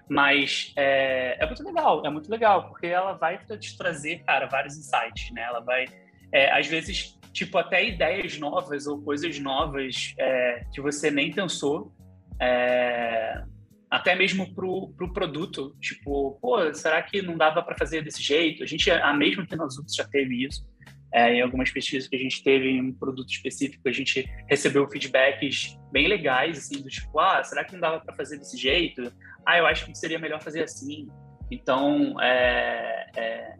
Mas 0.09 0.73
é, 0.75 1.37
é 1.43 1.45
muito 1.45 1.63
legal, 1.63 2.05
é 2.05 2.09
muito 2.09 2.29
legal, 2.29 2.69
porque 2.69 2.87
ela 2.87 3.13
vai 3.13 3.37
te 3.37 3.77
trazer, 3.77 4.23
cara, 4.23 4.45
vários 4.45 4.77
insights, 4.77 5.31
né? 5.31 5.41
Ela 5.41 5.59
vai, 5.59 5.85
é, 6.31 6.51
às 6.51 6.67
vezes, 6.67 7.17
tipo, 7.33 7.57
até 7.57 7.83
ideias 7.85 8.37
novas 8.37 8.87
ou 8.87 9.01
coisas 9.01 9.39
novas 9.39 10.13
é, 10.19 10.65
que 10.73 10.81
você 10.81 11.09
nem 11.09 11.31
pensou, 11.31 11.91
é, 12.39 13.43
até 13.89 14.13
mesmo 14.15 14.53
pro, 14.53 14.93
pro 14.95 15.11
produto, 15.13 15.75
tipo, 15.79 16.37
pô, 16.41 16.73
será 16.73 17.01
que 17.01 17.21
não 17.21 17.37
dava 17.37 17.63
para 17.63 17.77
fazer 17.77 18.03
desse 18.03 18.21
jeito? 18.21 18.63
A 18.63 18.67
gente, 18.67 18.91
a 18.91 19.13
mesma 19.13 19.45
que 19.45 19.55
nós 19.55 19.75
já 19.95 20.05
teve 20.05 20.45
isso, 20.45 20.67
é, 21.15 21.33
em 21.33 21.41
algumas 21.41 21.71
pesquisas 21.71 22.09
que 22.09 22.15
a 22.17 22.19
gente 22.19 22.43
teve 22.43 22.69
em 22.69 22.81
um 22.81 22.91
produto 22.91 23.29
específico, 23.29 23.87
a 23.87 23.91
gente 23.91 24.29
recebeu 24.49 24.85
feedbacks 24.89 25.79
bem 25.89 26.09
legais, 26.09 26.57
assim, 26.57 26.81
do 26.81 26.89
tipo, 26.89 27.17
ah, 27.17 27.41
será 27.41 27.63
que 27.63 27.71
não 27.71 27.79
dava 27.79 28.01
para 28.01 28.13
fazer 28.13 28.37
desse 28.37 28.57
jeito? 28.57 29.13
Ah, 29.45 29.57
eu 29.57 29.65
acho 29.65 29.85
que 29.85 29.97
seria 29.97 30.19
melhor 30.19 30.41
fazer 30.41 30.63
assim. 30.63 31.07
Então, 31.49 32.19
é, 32.19 33.09
é, 33.15 33.55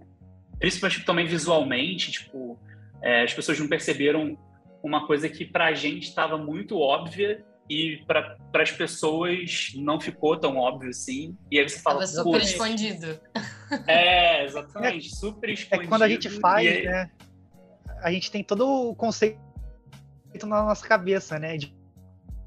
principalmente 0.59 1.05
também 1.05 1.25
visualmente, 1.25 2.11
tipo, 2.11 2.59
é, 3.01 3.23
as 3.23 3.33
pessoas 3.33 3.57
não 3.57 3.69
perceberam 3.69 4.37
uma 4.83 5.07
coisa 5.07 5.29
que 5.29 5.45
para 5.45 5.67
a 5.67 5.73
gente 5.73 6.09
estava 6.09 6.37
muito 6.37 6.77
óbvia 6.77 7.41
e 7.69 8.03
para 8.05 8.35
as 8.53 8.71
pessoas 8.73 9.71
não 9.77 10.01
ficou 10.01 10.37
tão 10.37 10.57
óbvio 10.57 10.89
assim. 10.89 11.37
E 11.49 11.57
aí 11.57 11.69
você 11.69 11.79
fala. 11.79 11.99
Tava 12.01 12.07
super 12.07 12.41
escondido. 12.41 13.17
É, 13.87 14.43
exatamente, 14.45 15.15
super 15.15 15.49
escondido. 15.51 15.85
É 15.85 15.87
quando 15.87 16.03
a 16.03 16.09
gente 16.09 16.29
faz, 16.29 16.67
aí... 16.67 16.83
né? 16.83 17.09
A 18.05 18.11
gente 18.11 18.29
tem 18.29 18.43
todo 18.43 18.67
o 18.67 18.95
conceito 18.95 19.39
na 20.43 20.63
nossa 20.63 20.87
cabeça, 20.87 21.39
né? 21.39 21.57
De, 21.57 21.75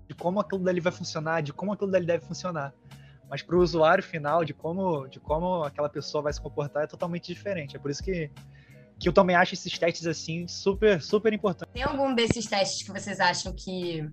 de 0.07 0.15
como 0.15 0.39
aquilo 0.39 0.63
dali 0.63 0.79
vai 0.79 0.93
funcionar, 0.93 1.43
de 1.43 1.53
como 1.53 1.73
aquilo 1.73 1.91
dali 1.91 2.07
deve 2.07 2.25
funcionar. 2.25 2.73
Mas 3.29 3.43
para 3.43 3.57
o 3.57 3.61
usuário 3.61 4.05
final, 4.05 4.45
de 4.45 4.55
como, 4.55 5.09
de 5.09 5.19
como 5.19 5.65
aquela 5.65 5.89
pessoa 5.89 6.23
vai 6.23 6.33
se 6.33 6.41
comportar, 6.41 6.85
é 6.85 6.87
totalmente 6.87 7.27
diferente. 7.27 7.75
É 7.75 7.79
por 7.81 7.91
isso 7.91 8.05
que 8.05 8.31
que 8.99 9.09
eu 9.09 9.13
também 9.13 9.37
acho 9.37 9.55
esses 9.55 9.79
testes 9.79 10.07
assim 10.07 10.47
super 10.49 11.01
super 11.01 11.33
importantes. 11.33 11.73
Tem 11.73 11.83
algum 11.83 12.15
desses 12.15 12.47
testes 12.47 12.83
que 12.83 12.93
vocês 12.93 13.21
acham 13.21 13.55
que 13.55 14.05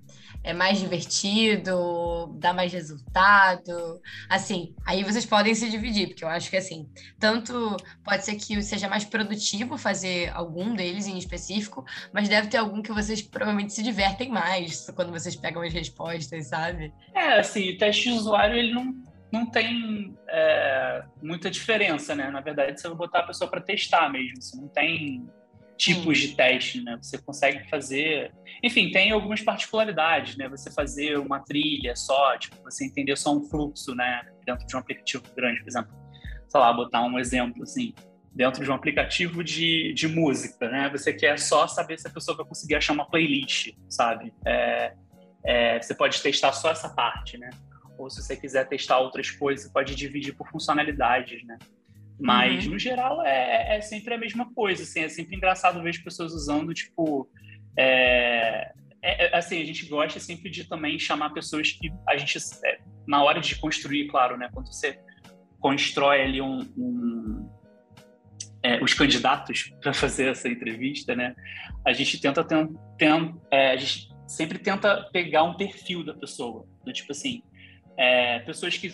é 0.43 0.53
mais 0.53 0.79
divertido, 0.79 2.35
dá 2.39 2.53
mais 2.53 2.71
resultado? 2.71 3.99
Assim, 4.29 4.75
aí 4.85 5.03
vocês 5.03 5.25
podem 5.25 5.55
se 5.55 5.69
dividir, 5.69 6.09
porque 6.09 6.23
eu 6.23 6.29
acho 6.29 6.49
que 6.49 6.57
assim, 6.57 6.87
tanto 7.19 7.75
pode 8.03 8.23
ser 8.23 8.35
que 8.35 8.61
seja 8.61 8.87
mais 8.87 9.03
produtivo 9.03 9.77
fazer 9.77 10.29
algum 10.33 10.75
deles 10.75 11.07
em 11.07 11.17
específico, 11.17 11.83
mas 12.13 12.29
deve 12.29 12.47
ter 12.47 12.57
algum 12.57 12.81
que 12.81 12.91
vocês 12.91 13.21
provavelmente 13.21 13.73
se 13.73 13.81
divertem 13.81 14.29
mais 14.29 14.87
quando 14.95 15.11
vocês 15.11 15.35
pegam 15.35 15.61
as 15.61 15.73
respostas, 15.73 16.47
sabe? 16.47 16.93
É, 17.13 17.39
assim, 17.39 17.71
o 17.71 17.77
teste 17.77 18.09
de 18.09 18.17
usuário 18.17 18.55
ele 18.55 18.73
não 18.73 19.04
não 19.31 19.45
tem 19.45 20.15
é, 20.29 21.03
muita 21.21 21.49
diferença, 21.49 22.15
né? 22.15 22.29
Na 22.29 22.41
verdade, 22.41 22.79
você 22.79 22.87
vai 22.87 22.97
botar 22.97 23.19
a 23.19 23.27
pessoa 23.27 23.49
para 23.49 23.61
testar 23.61 24.09
mesmo. 24.09 24.41
Você 24.41 24.55
não 24.57 24.67
tem 24.67 25.27
tipos 25.77 26.19
Sim. 26.19 26.27
de 26.27 26.35
teste, 26.35 26.81
né? 26.81 26.97
Você 27.01 27.17
consegue 27.17 27.67
fazer... 27.69 28.31
Enfim, 28.63 28.91
tem 28.91 29.11
algumas 29.11 29.41
particularidades, 29.41 30.37
né? 30.37 30.47
Você 30.49 30.71
fazer 30.71 31.17
uma 31.17 31.39
trilha 31.39 31.95
só, 31.95 32.37
tipo, 32.37 32.55
você 32.63 32.85
entender 32.85 33.17
só 33.17 33.35
um 33.35 33.43
fluxo, 33.43 33.93
né? 33.93 34.21
Dentro 34.45 34.65
de 34.65 34.75
um 34.75 34.79
aplicativo 34.79 35.23
grande, 35.35 35.59
por 35.59 35.67
exemplo. 35.67 35.93
Sei 36.47 36.59
lá, 36.59 36.71
botar 36.71 37.03
um 37.03 37.19
exemplo, 37.19 37.63
assim. 37.63 37.93
Dentro 38.31 38.63
de 38.63 38.71
um 38.71 38.73
aplicativo 38.73 39.43
de, 39.43 39.93
de 39.93 40.07
música, 40.07 40.69
né? 40.69 40.89
Você 40.89 41.13
quer 41.13 41.37
só 41.39 41.67
saber 41.67 41.99
se 41.99 42.07
a 42.07 42.11
pessoa 42.11 42.37
vai 42.37 42.45
conseguir 42.45 42.75
achar 42.75 42.93
uma 42.93 43.09
playlist, 43.09 43.73
sabe? 43.89 44.33
É, 44.45 44.93
é, 45.45 45.81
você 45.81 45.93
pode 45.93 46.21
testar 46.21 46.53
só 46.53 46.71
essa 46.71 46.89
parte, 46.89 47.37
né? 47.37 47.49
Ou 47.97 48.09
se 48.09 48.21
você 48.21 48.35
quiser 48.35 48.67
testar 48.67 48.99
outras 48.99 49.31
coisas, 49.31 49.65
você 49.65 49.71
pode 49.71 49.95
dividir 49.95 50.35
por 50.35 50.49
funcionalidades, 50.49 51.43
né? 51.45 51.57
Mas, 52.19 52.65
uhum. 52.65 52.73
no 52.73 52.79
geral, 52.79 53.25
é, 53.25 53.77
é 53.77 53.81
sempre 53.81 54.13
a 54.13 54.17
mesma 54.17 54.51
coisa, 54.53 54.83
assim, 54.83 55.01
é 55.01 55.09
sempre 55.09 55.35
engraçado 55.35 55.81
ver 55.81 55.89
as 55.89 55.97
pessoas 55.97 56.33
usando, 56.33 56.73
tipo, 56.73 57.29
é, 57.77 58.71
é, 59.01 59.25
é 59.25 59.37
assim, 59.37 59.61
a 59.61 59.65
gente 59.65 59.85
gosta 59.87 60.19
sempre 60.19 60.49
de 60.49 60.63
também 60.63 60.97
chamar 60.97 61.31
pessoas 61.31 61.71
que 61.71 61.91
a 62.07 62.17
gente, 62.17 62.37
é, 62.63 62.79
na 63.07 63.21
hora 63.23 63.41
de 63.41 63.55
construir, 63.57 64.07
claro, 64.07 64.37
né, 64.37 64.49
quando 64.53 64.67
você 64.67 64.97
constrói 65.59 66.21
ali 66.21 66.41
um, 66.41 66.59
um 66.77 67.49
é, 68.63 68.81
os 68.81 68.93
candidatos 68.93 69.73
para 69.81 69.93
fazer 69.93 70.29
essa 70.29 70.47
entrevista, 70.47 71.15
né, 71.15 71.35
a 71.85 71.91
gente 71.91 72.19
tenta, 72.19 72.43
tem, 72.43 72.67
tem, 72.97 73.35
é, 73.51 73.71
a 73.71 73.75
gente 73.75 74.09
sempre 74.25 74.57
tenta 74.57 75.09
pegar 75.11 75.43
um 75.43 75.55
perfil 75.55 76.03
da 76.03 76.13
pessoa, 76.13 76.65
do 76.83 76.93
tipo 76.93 77.11
assim, 77.11 77.43
é, 77.97 78.39
pessoas 78.39 78.77
que, 78.77 78.93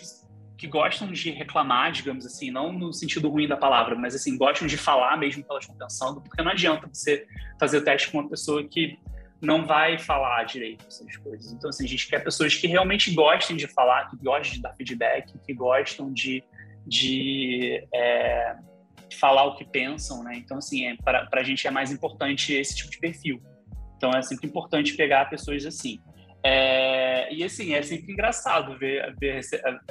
que 0.56 0.66
gostam 0.66 1.10
de 1.10 1.30
reclamar, 1.30 1.92
digamos 1.92 2.24
assim, 2.24 2.50
não 2.50 2.72
no 2.72 2.92
sentido 2.92 3.28
ruim 3.28 3.48
da 3.48 3.56
palavra, 3.56 3.94
mas 3.94 4.14
assim, 4.14 4.36
gostam 4.36 4.66
de 4.66 4.76
falar 4.76 5.16
mesmo 5.16 5.42
que 5.42 5.50
elas 5.50 5.64
estão 5.64 5.76
pensando, 5.76 6.20
porque 6.20 6.42
não 6.42 6.50
adianta 6.50 6.88
você 6.92 7.26
fazer 7.58 7.78
o 7.78 7.84
teste 7.84 8.10
com 8.10 8.18
uma 8.18 8.28
pessoa 8.28 8.62
que 8.64 8.98
não 9.42 9.66
vai 9.66 9.98
falar 9.98 10.44
direito 10.44 10.86
essas 10.86 11.16
coisas. 11.16 11.52
Então, 11.52 11.68
assim, 11.68 11.84
a 11.84 11.88
gente 11.88 12.06
quer 12.08 12.22
pessoas 12.22 12.54
que 12.54 12.68
realmente 12.68 13.12
gostem 13.12 13.56
de 13.56 13.66
falar, 13.66 14.08
que 14.08 14.16
gostem 14.16 14.54
de 14.54 14.62
dar 14.62 14.72
feedback, 14.74 15.36
que 15.44 15.52
gostam 15.52 16.12
de, 16.12 16.44
de 16.86 17.84
é, 17.92 18.54
falar 19.16 19.44
o 19.44 19.56
que 19.56 19.64
pensam, 19.64 20.22
né? 20.22 20.36
Então, 20.36 20.58
assim, 20.58 20.86
é, 20.86 20.96
para 20.96 21.28
a 21.32 21.42
gente 21.42 21.66
é 21.66 21.72
mais 21.72 21.90
importante 21.90 22.52
esse 22.52 22.76
tipo 22.76 22.90
de 22.92 22.98
perfil. 22.98 23.42
Então, 23.96 24.10
é 24.10 24.22
sempre 24.22 24.46
importante 24.46 24.94
pegar 24.94 25.24
pessoas 25.24 25.66
assim. 25.66 26.00
É, 26.44 27.32
e 27.32 27.44
assim, 27.44 27.72
é 27.72 27.82
sempre 27.82 28.12
engraçado 28.12 28.76
ver, 28.76 29.14
ver, 29.18 29.40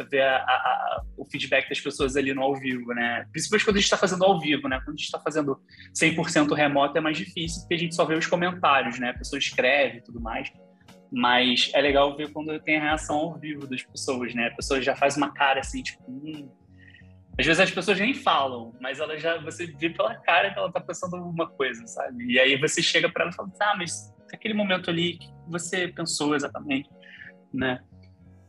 ver 0.09 0.21
a, 0.21 0.37
a, 0.37 1.01
o 1.17 1.25
feedback 1.25 1.69
das 1.69 1.79
pessoas 1.79 2.17
ali 2.17 2.33
no 2.33 2.41
ao 2.41 2.55
vivo, 2.55 2.93
né? 2.93 3.25
Principalmente 3.31 3.65
quando 3.65 3.75
a 3.77 3.79
gente 3.79 3.85
está 3.85 3.97
fazendo 3.97 4.25
ao 4.25 4.39
vivo, 4.39 4.67
né? 4.67 4.77
Quando 4.79 4.89
a 4.89 4.97
gente 4.97 5.05
está 5.05 5.19
fazendo 5.19 5.57
100% 5.95 6.53
remoto 6.53 6.97
é 6.97 7.01
mais 7.01 7.17
difícil, 7.17 7.61
porque 7.61 7.75
a 7.75 7.77
gente 7.77 7.95
só 7.95 8.03
vê 8.03 8.15
os 8.15 8.27
comentários, 8.27 8.99
né? 8.99 9.11
A 9.11 9.17
pessoa 9.17 9.39
escreve 9.39 9.99
e 9.99 10.01
tudo 10.01 10.19
mais. 10.19 10.51
Mas 11.09 11.71
é 11.73 11.81
legal 11.81 12.15
ver 12.17 12.31
quando 12.31 12.57
tem 12.59 12.77
a 12.77 12.81
reação 12.81 13.15
ao 13.17 13.39
vivo 13.39 13.65
das 13.65 13.83
pessoas, 13.83 14.35
né? 14.35 14.47
A 14.47 14.55
pessoa 14.55 14.81
já 14.81 14.95
faz 14.95 15.15
uma 15.15 15.33
cara 15.33 15.61
assim, 15.61 15.81
tipo... 15.81 16.03
Hum. 16.09 16.49
Às 17.39 17.45
vezes 17.45 17.61
as 17.61 17.71
pessoas 17.71 17.97
nem 17.97 18.13
falam, 18.13 18.75
mas 18.81 18.99
ela 18.99 19.17
já 19.17 19.37
você 19.41 19.65
vê 19.65 19.89
pela 19.89 20.15
cara 20.15 20.51
que 20.51 20.59
ela 20.59 20.71
tá 20.71 20.81
pensando 20.81 21.15
alguma 21.15 21.49
coisa, 21.49 21.87
sabe? 21.87 22.25
E 22.25 22.37
aí 22.37 22.59
você 22.59 22.83
chega 22.83 23.09
para 23.09 23.23
ela 23.23 23.31
e 23.31 23.35
fala, 23.35 23.49
ah, 23.61 23.75
mas 23.77 24.10
aquele 24.35 24.53
momento 24.53 24.89
ali 24.89 25.17
que 25.17 25.29
você 25.47 25.87
pensou 25.87 26.35
exatamente, 26.35 26.89
né? 27.53 27.81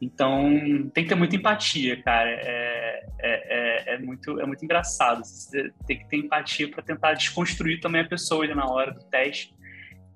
Então, 0.01 0.91
tem 0.93 1.05
que 1.05 1.11
ter 1.11 1.15
muita 1.15 1.37
empatia, 1.37 2.03
cara. 2.03 2.29
É, 2.29 3.07
é, 3.21 3.93
é, 3.93 3.95
é 3.95 3.99
muito, 3.99 4.41
é 4.41 4.45
muito 4.45 4.65
engraçado. 4.65 5.25
Você 5.25 5.73
tem 5.87 5.97
que 5.97 6.09
ter 6.09 6.17
empatia 6.17 6.69
para 6.69 6.83
tentar 6.83 7.15
desconstruir 7.15 7.81
também 7.81 8.01
a 8.01 8.09
pessoa 8.09 8.45
ali 8.45 8.53
na 8.53 8.67
hora 8.67 8.93
do 8.93 9.05
teste 9.05 9.55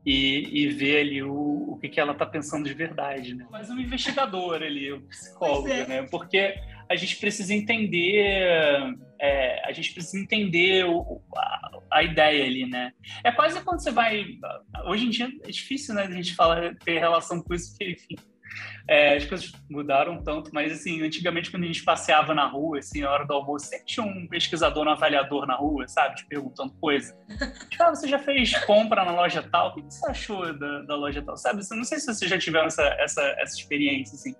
e, 0.05 0.65
e 0.65 0.69
ver 0.69 1.03
ali 1.03 1.23
o, 1.23 1.33
o 1.69 1.79
que, 1.81 1.89
que 1.89 2.01
ela 2.01 2.13
está 2.13 2.27
pensando 2.27 2.65
de 2.65 2.75
verdade, 2.75 3.35
né? 3.35 3.47
Mas 3.49 3.71
um 3.71 3.79
investigador 3.79 4.63
ali, 4.63 4.93
um 4.93 5.03
psicólogo, 5.03 5.69
é. 5.69 5.87
né? 5.87 6.03
Porque 6.11 6.57
a 6.89 6.97
gente 6.97 7.17
precisa 7.17 7.55
entender, 7.55 8.97
é, 9.21 9.63
a 9.65 9.73
gente 9.73 9.93
precisa 9.93 10.19
entender 10.19 10.85
o, 10.85 11.21
a, 11.37 11.71
a, 11.91 12.03
ideia 12.03 12.45
ali, 12.45 12.67
né? 12.67 12.93
É 13.25 13.33
quase 13.33 13.63
quando 13.63 13.83
você 13.83 13.91
vai, 13.91 14.25
hoje 14.87 15.07
em 15.07 15.11
dia 15.11 15.29
é 15.45 15.51
difícil, 15.51 15.95
né? 15.95 16.03
A 16.03 16.11
gente 16.11 16.35
falar 16.35 16.75
ter 16.77 16.99
relação 16.99 17.43
com 17.43 17.55
isso, 17.55 17.71
porque 17.71 17.93
enfim 17.93 18.17
é, 18.89 19.17
as 19.17 19.25
coisas 19.25 19.53
mudaram 19.69 20.23
tanto, 20.23 20.51
mas 20.53 20.73
assim, 20.73 21.03
antigamente 21.03 21.51
quando 21.51 21.65
a 21.65 21.67
gente 21.67 21.83
passeava 21.83 22.35
na 22.35 22.47
rua, 22.47 22.79
assim, 22.79 23.01
na 23.01 23.11
hora 23.11 23.27
do 23.27 23.35
almoço, 23.35 23.67
sempre 23.67 23.87
tinha 23.87 24.07
um 24.07 24.27
pesquisador, 24.29 24.87
um 24.87 24.91
avaliador 24.91 25.47
na 25.47 25.57
rua, 25.57 25.89
sabe? 25.89 26.17
Te 26.17 26.27
perguntando 26.27 26.73
coisa. 26.75 27.17
Tipo, 27.69 27.83
ah, 27.83 27.95
você 27.95 28.09
já 28.09 28.19
fez 28.19 28.57
compra 28.65 29.05
na 29.05 29.13
loja 29.13 29.43
tal? 29.43 29.71
O 29.71 29.75
que 29.75 29.83
você 29.83 30.09
achou 30.09 30.57
da, 30.59 30.83
da 30.83 30.95
loja 30.95 31.23
tal? 31.23 31.37
Sabe? 31.37 31.63
Não 31.71 31.85
sei 31.85 31.99
se 31.99 32.07
vocês 32.07 32.31
já 32.31 32.39
tiveram 32.39 32.67
essa, 32.67 32.83
essa, 32.99 33.23
essa 33.39 33.57
experiência, 33.57 34.15
assim, 34.15 34.35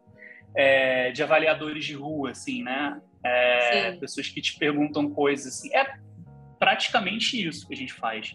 é, 0.57 1.13
de 1.13 1.23
avaliadores 1.23 1.85
de 1.85 1.95
rua, 1.95 2.31
assim, 2.31 2.63
né? 2.63 3.01
É, 3.25 3.93
pessoas 3.93 4.29
que 4.29 4.41
te 4.41 4.59
perguntam 4.59 5.11
coisas, 5.11 5.47
assim. 5.47 5.75
É 5.75 5.87
praticamente 6.59 7.47
isso 7.47 7.67
que 7.67 7.75
a 7.75 7.77
gente 7.77 7.93
faz, 7.93 8.35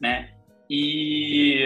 né? 0.00 0.32
E 0.68 1.64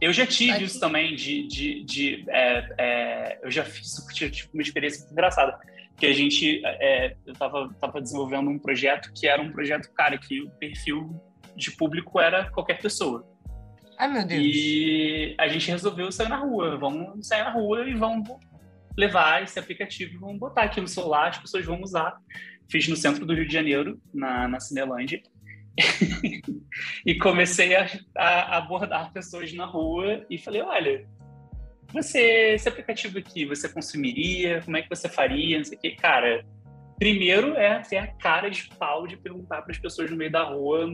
eu 0.00 0.12
já 0.12 0.26
tive 0.26 0.52
Aqui. 0.52 0.64
isso 0.64 0.80
também 0.80 1.14
de, 1.14 1.46
de, 1.46 1.84
de 1.84 2.24
é, 2.28 2.74
é, 2.78 3.38
eu 3.42 3.50
já 3.50 3.64
fiz 3.64 3.94
tipo, 4.14 4.50
uma 4.54 4.62
experiência 4.62 5.00
muito 5.00 5.12
engraçada 5.12 5.58
que 5.96 6.06
a 6.06 6.12
gente 6.12 6.62
é, 6.64 7.16
eu 7.26 7.32
estava 7.32 7.68
tava 7.80 8.00
desenvolvendo 8.00 8.48
um 8.48 8.58
projeto 8.58 9.12
que 9.12 9.26
era 9.26 9.42
um 9.42 9.50
projeto 9.50 9.92
cara 9.92 10.16
que 10.16 10.40
o 10.40 10.50
perfil 10.50 11.20
de 11.56 11.72
público 11.72 12.20
era 12.20 12.48
qualquer 12.50 12.80
pessoa. 12.80 13.26
Ai 13.98 14.08
meu 14.08 14.24
Deus. 14.24 14.40
E 14.40 15.34
a 15.36 15.48
gente 15.48 15.68
resolveu 15.70 16.10
sair 16.12 16.28
na 16.28 16.36
rua, 16.36 16.78
vamos 16.78 17.26
sair 17.26 17.42
na 17.42 17.50
rua 17.50 17.88
e 17.88 17.94
vamos 17.94 18.28
levar 18.98 19.44
esse 19.44 19.56
aplicativo, 19.56 20.18
vamos 20.18 20.40
botar 20.40 20.62
aqui 20.62 20.80
no 20.80 20.88
celular, 20.88 21.28
as 21.28 21.38
pessoas 21.38 21.64
vão 21.64 21.80
usar. 21.80 22.18
Fiz 22.68 22.88
no 22.88 22.96
centro 22.96 23.24
do 23.24 23.32
Rio 23.32 23.46
de 23.46 23.52
Janeiro, 23.52 24.00
na, 24.12 24.48
na 24.48 24.58
Cinelândia. 24.58 25.22
e 27.06 27.14
comecei 27.16 27.76
a, 27.76 27.88
a, 28.16 28.56
abordar 28.56 29.12
pessoas 29.12 29.52
na 29.52 29.64
rua 29.64 30.26
e 30.28 30.36
falei, 30.36 30.62
olha, 30.62 31.06
você, 31.92 32.54
esse 32.54 32.68
aplicativo 32.68 33.18
aqui, 33.18 33.46
você 33.46 33.68
consumiria? 33.68 34.60
Como 34.62 34.76
é 34.76 34.82
que 34.82 34.88
você 34.88 35.08
faria? 35.08 35.58
Não 35.58 35.64
sei 35.64 35.78
o 35.78 35.80
quê. 35.80 35.90
Cara, 35.92 36.44
primeiro 36.98 37.56
é 37.56 37.78
ter 37.78 37.98
a 37.98 38.08
cara 38.08 38.50
de 38.50 38.68
pau 38.76 39.06
de 39.06 39.16
perguntar 39.16 39.62
para 39.62 39.70
as 39.70 39.78
pessoas 39.78 40.10
no 40.10 40.16
meio 40.16 40.32
da 40.32 40.42
rua, 40.42 40.90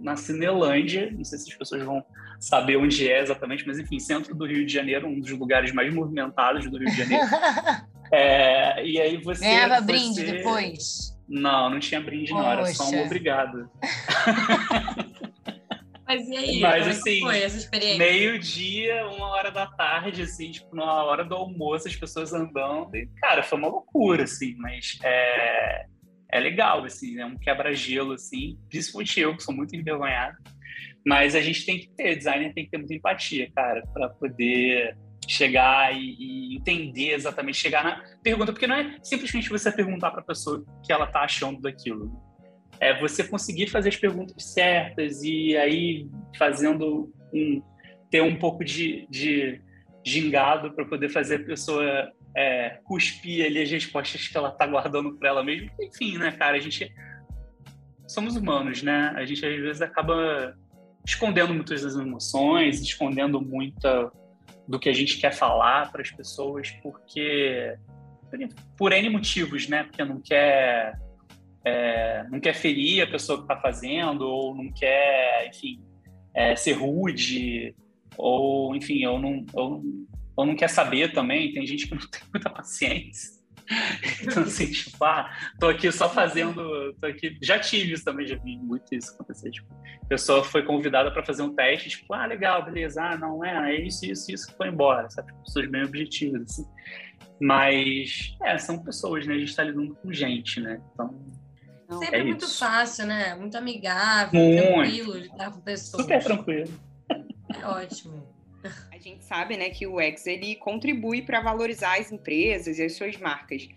na 0.00 0.16
Cinelândia, 0.16 1.10
não 1.10 1.24
sei 1.24 1.38
se 1.38 1.50
as 1.50 1.58
pessoas 1.58 1.82
vão 1.82 2.04
saber 2.40 2.76
onde 2.76 3.10
é 3.10 3.20
exatamente, 3.20 3.66
mas 3.66 3.78
enfim, 3.78 3.98
centro 3.98 4.34
do 4.34 4.46
Rio 4.46 4.64
de 4.64 4.72
Janeiro, 4.72 5.08
um 5.08 5.18
dos 5.18 5.30
lugares 5.30 5.72
mais 5.72 5.92
movimentados 5.92 6.70
do 6.70 6.78
Rio 6.78 6.88
de 6.88 6.96
Janeiro. 6.96 7.26
é, 8.12 8.86
e 8.86 9.00
aí 9.00 9.16
você... 9.22 9.44
Ganhava 9.44 9.76
você... 9.76 9.82
brinde 9.82 10.24
depois? 10.24 11.16
Não, 11.28 11.68
não 11.68 11.78
tinha 11.78 12.00
brinde, 12.00 12.32
não. 12.32 12.50
Era 12.50 12.64
só 12.66 12.88
um 12.90 13.04
obrigado. 13.04 13.68
Mas 16.08 16.26
e 16.26 16.36
aí? 16.36 16.60
Mas 16.60 16.78
Como 16.78 16.90
assim, 16.90 17.20
foi 17.20 17.42
essa 17.42 17.58
experiência? 17.58 17.98
Meio-dia, 17.98 19.06
uma 19.08 19.26
hora 19.26 19.50
da 19.50 19.66
tarde, 19.66 20.22
assim, 20.22 20.50
tipo, 20.50 20.74
na 20.74 21.04
hora 21.04 21.22
do 21.22 21.34
almoço, 21.34 21.86
as 21.86 21.94
pessoas 21.94 22.32
andando. 22.32 22.96
E, 22.96 23.06
cara, 23.20 23.42
foi 23.42 23.58
uma 23.58 23.68
loucura, 23.68 24.24
assim, 24.24 24.54
mas 24.56 24.98
é, 25.04 25.84
é 26.30 26.40
legal, 26.40 26.84
assim, 26.84 27.18
é 27.18 27.26
um 27.26 27.36
quebra-gelo, 27.36 28.12
assim, 28.12 28.58
principalmente 28.68 29.20
eu, 29.20 29.36
que 29.36 29.42
sou 29.42 29.54
muito 29.54 29.74
envergonhado. 29.74 30.36
Mas 31.06 31.34
a 31.34 31.40
gente 31.40 31.64
tem 31.64 31.78
que 31.78 31.88
ter, 31.90 32.16
designer 32.16 32.52
tem 32.52 32.64
que 32.64 32.70
ter 32.70 32.78
muita 32.78 32.94
empatia, 32.94 33.50
cara, 33.54 33.82
para 33.94 34.10
poder 34.10 34.96
chegar 35.26 35.94
e, 35.94 36.16
e, 36.18 36.56
entender 36.56 37.12
exatamente, 37.12 37.58
chegar 37.58 37.84
na 37.84 38.02
pergunta, 38.22 38.52
porque 38.52 38.66
não 38.66 38.76
é 38.76 38.96
simplesmente 39.02 39.48
você 39.48 39.70
perguntar 39.70 40.10
para 40.10 40.20
a 40.20 40.24
pessoa 40.24 40.58
o 40.58 40.82
que 40.82 40.92
ela 40.92 41.04
está 41.04 41.20
achando 41.20 41.60
daquilo. 41.60 42.12
É 42.80 42.98
você 42.98 43.24
conseguir 43.24 43.68
fazer 43.68 43.88
as 43.88 43.96
perguntas 43.96 44.42
certas 44.42 45.22
e 45.22 45.56
aí 45.56 46.08
fazendo 46.36 47.12
um 47.32 47.62
ter 48.10 48.22
um 48.22 48.36
pouco 48.36 48.64
de, 48.64 49.06
de 49.10 49.60
gingado 50.04 50.72
para 50.72 50.84
poder 50.84 51.10
fazer 51.10 51.36
a 51.36 51.44
pessoa 51.44 52.10
é, 52.38 52.78
cuspir 52.84 53.44
ali 53.44 53.60
as 53.60 53.68
respostas 53.68 54.28
que 54.28 54.36
ela 54.36 54.50
está 54.50 54.64
guardando 54.64 55.12
para 55.16 55.28
ela 55.28 55.42
mesma. 55.42 55.72
Enfim, 55.80 56.18
né, 56.18 56.30
cara, 56.30 56.56
a 56.56 56.60
gente 56.60 56.88
somos 58.06 58.36
humanos, 58.36 58.80
né? 58.80 59.12
A 59.16 59.26
gente 59.26 59.44
às 59.44 59.60
vezes 59.60 59.82
acaba 59.82 60.56
escondendo 61.04 61.52
muitas 61.52 61.82
das 61.82 61.96
emoções, 61.96 62.80
escondendo 62.80 63.40
muita 63.40 64.12
do 64.68 64.78
que 64.78 64.88
a 64.88 64.92
gente 64.92 65.18
quer 65.18 65.32
falar 65.32 65.90
para 65.90 66.00
as 66.00 66.12
pessoas, 66.12 66.70
porque 66.80 67.76
por 68.76 68.92
N 68.92 69.10
motivos, 69.10 69.68
né? 69.68 69.82
Porque 69.82 70.04
não 70.04 70.20
quer 70.20 70.96
é, 71.64 72.24
não 72.30 72.38
quer 72.38 72.54
ferir 72.54 73.02
a 73.02 73.10
pessoa 73.10 73.38
que 73.38 73.44
está 73.44 73.56
fazendo, 73.56 74.22
ou 74.22 74.54
não 74.54 74.70
quer, 74.72 75.48
enfim, 75.48 75.82
é, 76.32 76.54
ser 76.54 76.74
rude, 76.74 77.74
ou 78.16 78.76
enfim, 78.76 79.04
ou 79.06 79.18
não, 79.18 79.44
ou, 79.52 79.82
ou 80.38 80.46
não 80.46 80.54
quer 80.54 80.68
saber 80.68 81.12
também. 81.12 81.52
Tem 81.52 81.66
gente 81.66 81.88
que 81.88 81.94
não 81.96 82.00
tem 82.00 82.20
muita 82.32 82.48
paciência. 82.48 83.36
Então, 84.22 84.44
assim, 84.44 84.70
tipo, 84.70 85.04
ah, 85.04 85.30
tô 85.58 85.66
aqui 85.66 85.90
só 85.90 86.08
fazendo. 86.08 86.94
Tô 86.94 87.06
aqui. 87.06 87.36
Já 87.42 87.58
tive 87.58 87.92
isso 87.92 88.04
também, 88.04 88.26
já 88.26 88.36
vi 88.36 88.56
muito 88.56 88.94
isso 88.94 89.12
acontecer. 89.12 89.50
Tipo, 89.50 89.74
a 89.74 90.06
pessoa 90.06 90.44
foi 90.44 90.62
convidada 90.62 91.10
para 91.10 91.24
fazer 91.24 91.42
um 91.42 91.54
teste, 91.54 91.90
tipo, 91.90 92.14
ah, 92.14 92.24
legal, 92.24 92.64
beleza, 92.64 93.02
ah, 93.02 93.18
não 93.18 93.44
é, 93.44 93.74
é 93.74 93.86
isso, 93.86 94.06
isso, 94.06 94.32
isso, 94.32 94.54
foi 94.56 94.68
embora, 94.68 95.10
sabe? 95.10 95.28
Tipo, 95.28 95.42
pessoas 95.42 95.70
bem 95.70 95.82
objetivas, 95.82 96.42
assim. 96.42 96.66
Mas, 97.40 98.36
é, 98.42 98.56
são 98.56 98.82
pessoas, 98.82 99.26
né? 99.26 99.34
A 99.34 99.38
gente 99.38 99.54
tá 99.54 99.64
lidando 99.64 99.94
com 99.96 100.12
gente, 100.12 100.60
né? 100.60 100.80
Então. 100.92 101.20
Sempre 101.98 102.20
é 102.20 102.24
muito 102.24 102.44
isso. 102.44 102.58
fácil, 102.58 103.06
né? 103.06 103.34
Muito 103.34 103.56
amigável, 103.56 104.40
Muito. 104.40 104.62
tranquilo 104.62 105.16
lidar 105.16 105.50
com 105.50 105.60
pessoas. 105.60 106.02
Super 106.02 106.22
tranquilo. 106.22 106.72
É 107.10 107.66
ótimo. 107.66 108.27
A 108.64 108.98
gente 108.98 109.24
sabe, 109.24 109.56
né, 109.56 109.70
que 109.70 109.86
o 109.86 110.00
X 110.00 110.26
ele 110.26 110.56
contribui 110.56 111.22
para 111.22 111.40
valorizar 111.40 111.98
as 111.98 112.10
empresas 112.10 112.78
e 112.78 112.82
as 112.82 112.94
suas 112.94 113.16
marcas. 113.16 113.68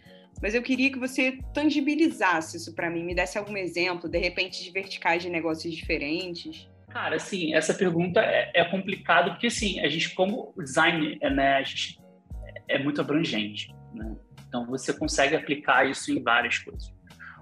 Mas 0.41 0.55
eu 0.55 0.63
queria 0.63 0.91
que 0.91 0.97
você 0.97 1.39
tangibilizasse 1.53 2.57
isso 2.57 2.73
para 2.73 2.89
mim, 2.89 3.03
me 3.03 3.13
desse 3.13 3.37
algum 3.37 3.55
exemplo, 3.55 4.09
de 4.09 4.17
repente, 4.17 4.63
de 4.63 4.71
verticais 4.71 5.21
de 5.21 5.29
negócios 5.29 5.73
diferentes. 5.73 6.67
Cara, 6.89 7.15
assim, 7.15 7.53
essa 7.53 7.73
pergunta 7.73 8.19
é, 8.21 8.51
é 8.55 8.65
complicada 8.65 9.31
porque, 9.31 9.47
assim, 9.47 9.79
a 9.79 9.87
gente, 9.87 10.13
como 10.15 10.53
design, 10.57 11.19
né, 11.21 11.53
a 11.57 11.63
gente 11.63 11.99
é 12.67 12.79
muito 12.79 12.99
abrangente, 12.99 13.73
né? 13.93 14.15
Então, 14.47 14.65
você 14.65 14.91
consegue 14.91 15.35
aplicar 15.35 15.89
isso 15.89 16.11
em 16.11 16.21
várias 16.21 16.57
coisas. 16.57 16.91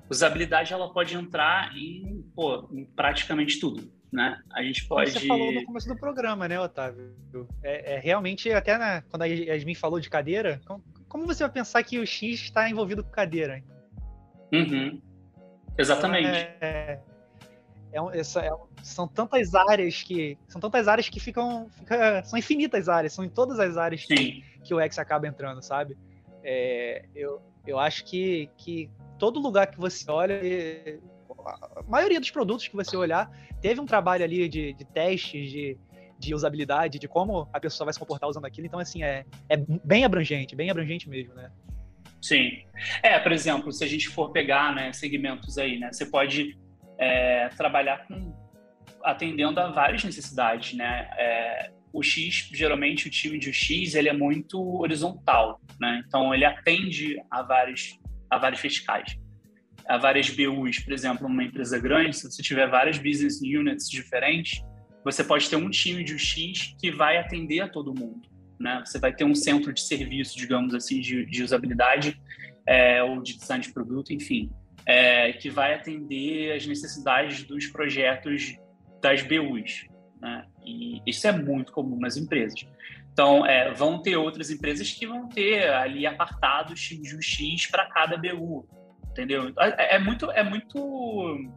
Usabilidade, 0.10 0.74
ela 0.74 0.92
pode 0.92 1.16
entrar 1.16 1.76
em, 1.76 2.24
pô, 2.36 2.68
em 2.72 2.86
praticamente 2.86 3.60
tudo 3.60 3.99
né? 4.12 4.40
A 4.54 4.64
gente 4.64 4.88
pode. 4.88 5.12
Como 5.12 5.22
você 5.22 5.28
falou 5.28 5.52
no 5.52 5.64
começo 5.66 5.88
do 5.88 5.96
programa, 5.96 6.48
né, 6.48 6.60
Otávio? 6.60 7.14
É, 7.64 7.96
é 7.96 8.00
realmente, 8.00 8.52
até 8.52 8.78
na, 8.78 9.02
quando 9.04 9.24
a 9.24 9.26
Yasmin 9.26 9.76
falou 9.76 10.00
de 10.00 10.10
cadeira, 10.10 10.60
como, 10.66 10.84
como, 11.08 11.26
você 11.28 11.44
vai 11.44 11.52
pensar 11.52 11.84
que 11.84 12.00
o 12.00 12.06
X 12.06 12.42
está 12.42 12.70
envolvido 12.70 13.04
com 13.04 13.12
cadeira? 13.12 13.64
Uhum. 14.52 15.02
Exatamente. 15.78 16.28
É, 16.28 17.00
é, 17.92 17.98
é, 17.98 18.24
são 18.84 19.08
tantas 19.08 19.54
áreas 19.54 20.02
que 20.02 20.38
são 20.48 20.60
tantas 20.60 20.88
áreas 20.88 21.08
que 21.08 21.20
ficam 21.20 21.70
fica, 21.70 22.24
são 22.24 22.38
infinitas 22.38 22.90
áreas, 22.90 23.14
são 23.14 23.24
em 23.24 23.30
todas 23.30 23.60
as 23.60 23.78
áreas 23.78 24.04
que, 24.06 24.44
que, 24.64 24.74
o 24.74 24.80
X 24.80 24.98
acaba 24.98 25.28
entrando, 25.28 25.62
sabe? 25.62 25.98
É, 26.44 27.06
eu, 27.16 27.42
eu 27.66 27.78
acho 27.78 28.06
que, 28.06 28.50
que 28.58 28.90
todo 29.20 29.40
lugar 29.40 29.68
que 29.68 29.78
você 29.78 30.10
olha 30.10 30.40
a 31.46 31.84
maioria 31.88 32.20
dos 32.20 32.32
produtos 32.32 32.68
que 32.68 32.76
você 32.76 32.96
olhar 32.96 33.30
teve 33.62 33.80
um 33.80 33.86
trabalho 33.86 34.24
ali 34.24 34.48
de, 34.48 34.74
de 34.74 34.86
testes, 34.86 35.52
de, 35.52 35.78
de 36.18 36.36
usabilidade, 36.36 37.00
de 37.00 37.08
como 37.08 37.50
a 37.54 37.60
pessoa 37.60 37.86
vai 37.86 37.94
se 37.94 38.00
comportar 38.00 38.30
usando 38.30 38.46
aquilo. 38.46 38.68
Então, 38.68 38.80
assim, 38.80 39.04
é, 39.04 39.26
é 39.50 39.58
bem 39.58 40.04
abrangente, 40.06 40.56
bem 40.56 40.70
abrangente 40.70 41.10
mesmo, 41.10 41.34
né? 41.34 41.52
Sim. 42.22 42.64
É, 43.02 43.18
por 43.20 43.32
exemplo, 43.32 43.72
se 43.72 43.84
a 43.84 43.88
gente 43.88 44.10
for 44.10 44.32
pegar 44.32 44.76
né, 44.76 44.92
segmentos 44.92 45.58
aí, 45.58 45.80
né? 45.80 45.92
Você 45.92 46.06
pode 46.06 46.58
é, 46.98 47.48
trabalhar 47.50 48.06
com 48.08 48.38
atendendo 49.04 49.60
a 49.60 49.72
várias 49.72 50.04
necessidades, 50.04 50.74
né? 50.74 51.10
É, 51.18 51.72
o 51.94 52.04
X, 52.04 52.50
geralmente 52.54 53.08
o 53.08 53.10
time 53.10 53.40
de 53.40 53.54
X, 53.54 53.96
ele 53.96 54.10
é 54.10 54.14
muito 54.14 54.60
horizontal, 54.82 55.62
né? 55.80 56.04
Então 56.06 56.34
ele 56.34 56.46
atende 56.46 57.16
a 57.32 57.42
vários 57.42 57.98
a 58.30 58.38
vários 58.38 58.60
fiscais 58.62 59.18
a 59.90 59.98
várias 59.98 60.30
BUs, 60.30 60.80
por 60.80 60.94
exemplo, 60.94 61.26
uma 61.26 61.44
empresa 61.44 61.80
grande, 61.80 62.16
se 62.16 62.32
você 62.32 62.44
tiver 62.44 62.70
várias 62.70 63.00
business 63.00 63.42
units 63.42 63.90
diferentes, 63.90 64.64
você 65.04 65.24
pode 65.24 65.50
ter 65.50 65.56
um 65.56 65.68
time 65.68 66.04
de 66.04 66.14
UX 66.14 66.76
que 66.80 66.92
vai 66.92 67.18
atender 67.18 67.62
a 67.62 67.68
todo 67.68 67.92
mundo. 67.94 68.30
Né? 68.60 68.84
Você 68.86 69.00
vai 69.00 69.12
ter 69.12 69.24
um 69.24 69.34
centro 69.34 69.74
de 69.74 69.82
serviço, 69.82 70.38
digamos 70.38 70.76
assim, 70.76 71.02
de, 71.02 71.26
de 71.26 71.42
usabilidade 71.42 72.22
é, 72.68 73.02
ou 73.02 73.20
de 73.24 73.36
design 73.36 73.64
de 73.64 73.74
produto, 73.74 74.14
enfim, 74.14 74.52
é, 74.86 75.34
que 75.34 75.50
vai 75.50 75.74
atender 75.74 76.56
as 76.56 76.68
necessidades 76.68 77.44
dos 77.44 77.66
projetos 77.66 78.58
das 79.02 79.24
BUs. 79.24 79.88
Né? 80.22 80.46
E 80.64 81.02
isso 81.08 81.28
é 81.28 81.32
muito 81.32 81.72
comum 81.72 82.00
nas 82.00 82.16
empresas. 82.16 82.64
Então, 83.12 83.44
é, 83.44 83.74
vão 83.74 84.04
ter 84.04 84.18
outras 84.18 84.52
empresas 84.52 84.92
que 84.92 85.08
vão 85.08 85.28
ter 85.28 85.68
ali 85.72 86.06
apartados 86.06 86.80
de 86.80 87.16
um 87.16 87.22
X 87.22 87.66
para 87.66 87.88
cada 87.88 88.16
BU, 88.16 88.68
entendeu? 89.20 89.54
É, 89.60 89.96
é, 89.96 90.00
muito, 90.00 90.32
é 90.32 90.44
muito, 90.44 91.52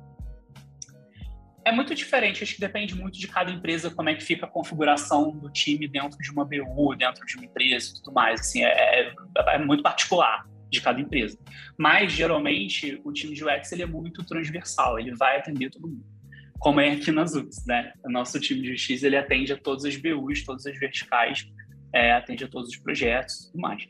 é 1.64 1.72
muito 1.72 1.94
diferente. 1.94 2.42
Acho 2.42 2.54
que 2.54 2.60
depende 2.60 2.94
muito 2.94 3.18
de 3.18 3.28
cada 3.28 3.50
empresa 3.50 3.90
como 3.90 4.08
é 4.08 4.14
que 4.14 4.22
fica 4.22 4.46
a 4.46 4.48
configuração 4.48 5.30
do 5.30 5.50
time 5.50 5.86
dentro 5.86 6.18
de 6.18 6.30
uma 6.30 6.44
BU, 6.44 6.96
dentro 6.96 7.24
de 7.24 7.36
uma 7.36 7.46
empresa 7.46 7.90
e 7.90 7.94
tudo 7.94 8.12
mais. 8.12 8.40
Assim, 8.40 8.64
é, 8.64 9.02
é, 9.02 9.14
é 9.54 9.58
muito 9.58 9.82
particular 9.82 10.44
de 10.70 10.80
cada 10.80 11.00
empresa. 11.00 11.38
Mas 11.78 12.12
geralmente 12.12 13.00
o 13.04 13.12
time 13.12 13.34
de 13.34 13.44
UX 13.44 13.70
ele 13.72 13.82
é 13.82 13.86
muito 13.86 14.24
transversal. 14.24 14.98
Ele 14.98 15.14
vai 15.14 15.38
atender 15.38 15.70
todo 15.70 15.88
mundo 15.88 16.12
como 16.58 16.80
é 16.80 16.92
aqui 16.92 17.10
nas 17.10 17.34
UX, 17.34 17.66
né? 17.66 17.92
O 18.04 18.10
nosso 18.10 18.38
time 18.38 18.62
de 18.62 18.72
UX, 18.72 19.02
ele 19.02 19.16
atende 19.16 19.52
a 19.52 19.56
todas 19.56 19.84
as 19.84 19.96
BUs, 19.96 20.44
todas 20.44 20.64
as 20.64 20.78
verticais, 20.78 21.44
é, 21.92 22.12
atende 22.12 22.44
a 22.44 22.48
todos 22.48 22.70
os 22.70 22.76
projetos 22.76 23.34
e 23.34 23.46
tudo 23.50 23.60
mais. 23.60 23.84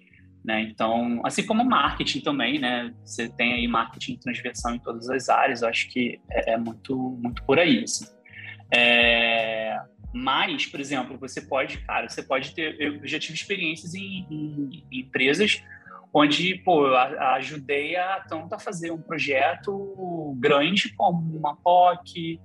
Né? 0.45 0.63
Então, 0.63 1.21
assim 1.25 1.47
como 1.47 1.65
marketing 1.65 2.21
também, 2.21 2.59
né? 2.59 2.93
Você 3.05 3.29
tem 3.29 3.53
aí 3.53 3.69
marketing 3.69 4.17
transversal 4.17 4.75
em 4.75 4.79
todas 4.81 5.09
as 5.09 5.29
áreas, 5.29 5.63
eu 5.63 5.69
acho 5.69 5.89
que 5.89 6.21
é, 6.31 6.55
é 6.55 6.57
muito, 6.57 6.97
muito 7.23 7.45
por 7.45 7.61
aí, 7.61 7.85
assim. 7.85 8.07
É, 8.75 9.81
mas, 10.13 10.67
por 10.67 10.81
exemplo, 10.81 11.17
você 11.17 11.41
pode, 11.41 11.79
cara, 11.79 12.09
você 12.09 12.23
pode 12.23 12.55
ter. 12.55 12.77
Eu 12.81 13.07
já 13.07 13.21
tive 13.21 13.35
experiências 13.35 13.95
em, 13.95 14.27
em, 14.29 14.85
em 14.91 15.01
empresas 15.01 15.63
onde, 16.13 16.57
pô, 16.57 16.87
eu 16.87 16.97
ajudei 16.97 17.97
a 17.97 18.21
tanto 18.29 18.55
a 18.55 18.59
fazer 18.59 18.91
um 18.91 19.01
projeto 19.01 20.37
grande 20.39 20.93
como 20.95 21.37
uma 21.37 21.57
POC, 21.57 22.39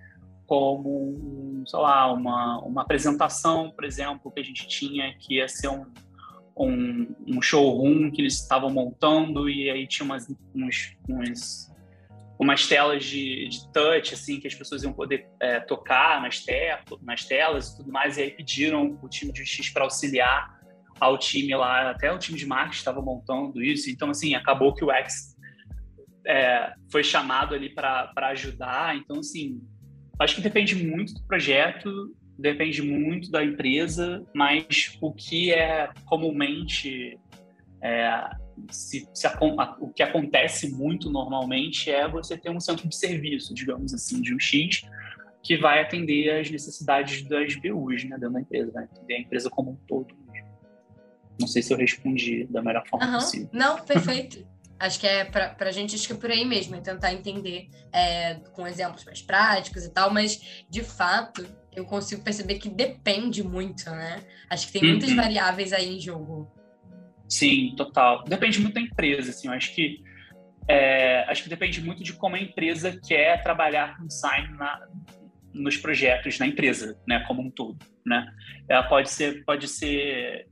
como, 0.45 1.63
sei 1.67 1.79
lá, 1.79 2.11
uma, 2.13 2.59
uma 2.61 2.81
apresentação, 2.83 3.69
por 3.71 3.83
exemplo, 3.83 4.31
que 4.31 4.39
a 4.39 4.43
gente 4.43 4.67
tinha 4.67 5.13
que 5.19 5.35
ia 5.35 5.49
ser 5.49 5.67
um, 5.67 5.85
um, 6.59 7.15
um 7.27 7.41
showroom 7.41 8.11
que 8.11 8.21
eles 8.21 8.35
estavam 8.35 8.69
montando 8.69 9.49
e 9.49 9.69
aí 9.69 9.87
tinha 9.87 10.05
umas, 10.05 10.27
uns, 10.55 10.95
uns, 11.09 11.71
umas 12.39 12.67
telas 12.67 13.03
de, 13.03 13.47
de 13.49 13.71
touch, 13.71 14.13
assim, 14.13 14.39
que 14.39 14.47
as 14.47 14.55
pessoas 14.55 14.83
iam 14.83 14.93
poder 14.93 15.27
é, 15.39 15.59
tocar 15.59 16.21
nas, 16.21 16.39
te 16.39 16.53
nas 17.01 17.25
telas 17.25 17.69
e 17.69 17.77
tudo 17.77 17.91
mais, 17.91 18.17
e 18.17 18.23
aí 18.23 18.31
pediram 18.31 18.97
o 19.01 19.09
time 19.09 19.31
de 19.31 19.45
X 19.45 19.69
para 19.69 19.83
auxiliar 19.83 20.57
ao 20.99 21.17
time 21.17 21.55
lá, 21.55 21.91
até 21.91 22.11
o 22.11 22.17
time 22.17 22.37
de 22.37 22.45
marketing 22.45 22.77
estava 22.77 23.01
montando 23.01 23.61
isso, 23.61 23.89
então, 23.89 24.09
assim, 24.09 24.33
acabou 24.33 24.73
que 24.73 24.83
o 24.83 24.91
X 24.91 25.35
é, 26.25 26.73
foi 26.91 27.03
chamado 27.03 27.53
ali 27.53 27.69
para 27.69 28.11
ajudar, 28.15 28.95
então, 28.95 29.19
assim, 29.19 29.61
Acho 30.19 30.35
que 30.35 30.41
depende 30.41 30.75
muito 30.75 31.13
do 31.13 31.23
projeto, 31.23 32.15
depende 32.37 32.81
muito 32.81 33.31
da 33.31 33.43
empresa, 33.43 34.25
mas 34.33 34.97
o 35.01 35.11
que 35.11 35.51
é 35.51 35.89
comumente 36.05 37.19
é, 37.81 38.29
se, 38.69 39.07
se 39.13 39.27
a, 39.27 39.37
o 39.79 39.89
que 39.89 40.03
acontece 40.03 40.71
muito 40.71 41.09
normalmente 41.09 41.91
é 41.91 42.07
você 42.07 42.37
ter 42.37 42.49
um 42.49 42.59
centro 42.59 42.87
de 42.87 42.95
serviço, 42.95 43.53
digamos 43.53 43.93
assim, 43.93 44.21
de 44.21 44.33
um 44.33 44.39
X, 44.39 44.83
que 45.43 45.57
vai 45.57 45.81
atender 45.81 46.39
as 46.39 46.49
necessidades 46.49 47.23
das 47.23 47.55
BUs 47.55 48.03
né, 48.03 48.17
dentro 48.17 48.33
da 48.33 48.41
empresa, 48.41 48.71
vai 48.71 48.83
atender 48.83 49.15
a 49.15 49.19
empresa 49.19 49.49
como 49.49 49.71
um 49.71 49.75
todo. 49.87 50.13
Não 51.39 51.47
sei 51.47 51.61
se 51.61 51.71
eu 51.71 51.77
respondi 51.77 52.45
da 52.45 52.61
melhor 52.61 52.85
forma 52.87 53.05
uhum. 53.05 53.13
possível. 53.13 53.49
Não, 53.53 53.79
perfeito. 53.79 54.45
Acho 54.79 54.99
que 54.99 55.07
é 55.07 55.25
para 55.25 55.55
a 55.59 55.71
gente, 55.71 55.95
acho 55.95 56.05
que 56.05 56.13
é 56.13 56.17
por 56.17 56.29
aí 56.29 56.45
mesmo, 56.45 56.75
é 56.75 56.81
tentar 56.81 57.13
entender 57.13 57.67
é, 57.91 58.35
com 58.53 58.67
exemplos 58.67 59.03
mais 59.05 59.21
práticos 59.21 59.83
e 59.83 59.91
tal, 59.91 60.13
mas 60.13 60.65
de 60.69 60.83
fato 60.83 61.47
eu 61.75 61.85
consigo 61.85 62.23
perceber 62.23 62.55
que 62.55 62.69
depende 62.69 63.43
muito, 63.43 63.89
né? 63.89 64.23
Acho 64.49 64.67
que 64.67 64.73
tem 64.73 64.89
muitas 64.89 65.09
uhum. 65.09 65.15
variáveis 65.15 65.73
aí 65.73 65.97
em 65.97 65.99
jogo. 65.99 66.51
Sim, 67.27 67.73
total. 67.75 68.23
Depende 68.23 68.59
muito 68.59 68.75
da 68.75 68.81
empresa, 68.81 69.31
assim, 69.31 69.47
eu 69.47 69.53
acho 69.53 69.73
que 69.73 70.03
é, 70.67 71.23
acho 71.29 71.43
que 71.43 71.49
depende 71.49 71.81
muito 71.81 72.03
de 72.03 72.13
como 72.13 72.35
a 72.35 72.39
empresa 72.39 72.99
quer 73.07 73.41
trabalhar 73.41 73.97
com 73.97 74.05
design 74.05 74.55
na, 74.57 74.87
nos 75.53 75.77
projetos 75.77 76.37
na 76.39 76.47
empresa, 76.47 76.99
né, 77.07 77.23
como 77.27 77.41
um 77.41 77.49
todo, 77.49 77.77
né? 78.05 78.27
Ela 78.69 78.83
pode 78.83 79.09
ser, 79.09 79.43
pode 79.45 79.67
ser 79.67 80.47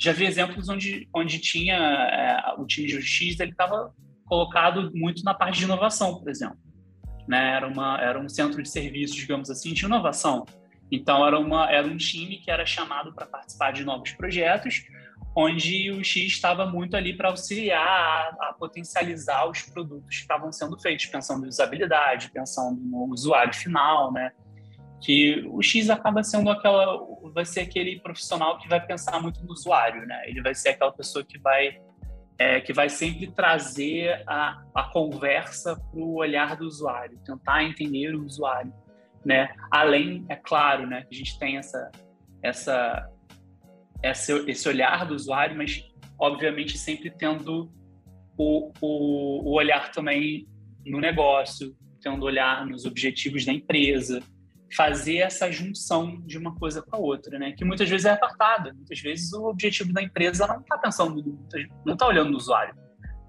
já 0.00 0.12
vi 0.12 0.24
exemplos 0.24 0.68
onde, 0.70 1.06
onde 1.14 1.38
tinha 1.38 1.76
é, 1.76 2.54
o 2.58 2.66
time 2.66 2.86
de 2.86 3.02
X, 3.02 3.38
ele 3.38 3.50
estava 3.50 3.92
colocado 4.24 4.90
muito 4.94 5.22
na 5.22 5.34
parte 5.34 5.58
de 5.58 5.64
inovação, 5.64 6.18
por 6.18 6.30
exemplo. 6.30 6.58
Né? 7.28 7.56
Era, 7.56 7.68
uma, 7.68 8.00
era 8.00 8.18
um 8.18 8.28
centro 8.28 8.62
de 8.62 8.68
serviços, 8.68 9.14
digamos 9.14 9.50
assim, 9.50 9.74
de 9.74 9.84
inovação. 9.84 10.46
Então, 10.90 11.24
era, 11.26 11.38
uma, 11.38 11.70
era 11.70 11.86
um 11.86 11.98
time 11.98 12.38
que 12.38 12.50
era 12.50 12.64
chamado 12.64 13.12
para 13.12 13.26
participar 13.26 13.72
de 13.72 13.84
novos 13.84 14.12
projetos, 14.12 14.82
onde 15.36 15.90
o 15.90 16.02
X 16.02 16.32
estava 16.32 16.64
muito 16.64 16.96
ali 16.96 17.14
para 17.14 17.28
auxiliar 17.28 18.34
a, 18.40 18.48
a, 18.48 18.54
potencializar 18.58 19.48
os 19.48 19.62
produtos 19.62 20.16
que 20.16 20.22
estavam 20.22 20.50
sendo 20.50 20.80
feitos, 20.80 21.06
pensando 21.06 21.44
em 21.44 21.48
usabilidade, 21.48 22.30
pensando 22.30 22.80
no 22.80 23.04
usuário 23.12 23.54
final, 23.54 24.10
né? 24.12 24.32
Que 25.00 25.42
o 25.48 25.62
X 25.62 25.88
acaba 25.88 26.22
sendo 26.22 26.50
aquela 26.50 26.98
vai 27.32 27.44
ser 27.44 27.60
aquele 27.60 28.00
profissional 28.00 28.58
que 28.58 28.68
vai 28.68 28.84
pensar 28.84 29.20
muito 29.20 29.42
no 29.44 29.52
usuário, 29.52 30.06
né? 30.06 30.22
Ele 30.26 30.42
vai 30.42 30.54
ser 30.54 30.70
aquela 30.70 30.92
pessoa 30.92 31.24
que 31.24 31.38
vai 31.38 31.80
é, 32.38 32.60
que 32.60 32.72
vai 32.72 32.88
sempre 32.88 33.30
trazer 33.30 34.22
a, 34.26 34.62
a 34.74 34.84
conversa 34.84 35.76
para 35.76 36.00
o 36.00 36.14
olhar 36.16 36.56
do 36.56 36.66
usuário, 36.66 37.18
tentar 37.24 37.64
entender 37.64 38.14
o 38.14 38.24
usuário, 38.24 38.72
né? 39.24 39.50
Além, 39.70 40.24
é 40.28 40.36
claro, 40.36 40.86
né, 40.86 41.02
que 41.02 41.14
a 41.14 41.18
gente 41.18 41.38
tem 41.38 41.56
essa 41.56 41.90
essa 42.42 43.10
esse 44.02 44.68
olhar 44.68 45.06
do 45.06 45.14
usuário, 45.14 45.56
mas 45.56 45.84
obviamente 46.18 46.78
sempre 46.78 47.10
tendo 47.10 47.70
o, 48.36 48.72
o, 48.80 49.50
o 49.50 49.52
olhar 49.52 49.92
também 49.92 50.46
no 50.86 50.98
negócio, 50.98 51.76
tendo 52.00 52.24
olhar 52.24 52.66
nos 52.66 52.86
objetivos 52.86 53.44
da 53.44 53.52
empresa, 53.52 54.22
fazer 54.74 55.18
essa 55.18 55.50
junção 55.50 56.20
de 56.24 56.38
uma 56.38 56.54
coisa 56.54 56.82
com 56.82 56.96
a 56.96 56.98
outra, 56.98 57.38
né? 57.38 57.52
Que 57.52 57.64
muitas 57.64 57.88
vezes 57.88 58.06
é 58.06 58.10
apartada. 58.10 58.72
Muitas 58.72 59.00
vezes 59.00 59.32
o 59.32 59.48
objetivo 59.48 59.92
da 59.92 60.02
empresa 60.02 60.46
não 60.46 60.60
está 60.60 60.78
pensando, 60.78 61.38
não 61.84 61.94
está 61.94 62.06
olhando 62.06 62.30
no 62.30 62.36
usuário. 62.36 62.74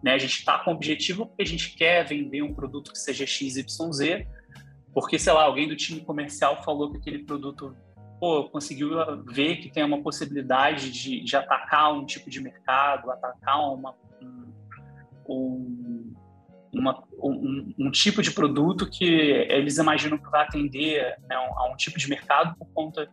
Né? 0.04 0.14
A 0.14 0.18
gente 0.18 0.40
está 0.40 0.60
com 0.60 0.72
o 0.72 0.76
objetivo 0.76 1.26
porque 1.26 1.44
a 1.44 1.48
gente 1.48 1.76
quer 1.76 2.06
vender 2.06 2.42
um 2.42 2.54
produto 2.54 2.92
que 2.92 3.00
seja 3.00 3.26
XYZ, 3.26 4.26
porque, 4.94 5.18
sei 5.18 5.34
lá, 5.34 5.44
alguém 5.44 5.68
do 5.68 5.76
time 5.76 6.02
comercial 6.02 6.62
falou 6.64 6.92
que 6.92 6.98
aquele 6.98 7.24
produto 7.24 7.76
pô, 8.20 8.50
conseguiu 8.50 8.90
ver 9.26 9.58
que 9.58 9.70
tem 9.70 9.84
uma 9.84 10.02
possibilidade 10.02 10.92
de, 10.92 11.24
de 11.24 11.36
atacar 11.36 11.94
um 11.94 12.06
tipo 12.06 12.30
de 12.30 12.42
mercado, 12.42 13.10
atacar 13.10 13.74
uma, 13.74 13.96
um, 14.22 14.54
um 15.28 16.14
uma, 16.74 17.04
um, 17.30 17.74
um, 17.78 17.92
tipo 17.92 18.22
de 18.22 18.32
produto 18.32 18.90
que 18.90 19.06
eles 19.06 19.78
imaginam 19.78 20.18
que 20.18 20.30
vai 20.30 20.44
atender 20.44 21.18
né, 21.30 21.36
a 21.36 21.72
um 21.72 21.76
tipo 21.76 21.98
de 21.98 22.10
mercado 22.10 22.56
por 22.58 22.68
conta 22.74 23.10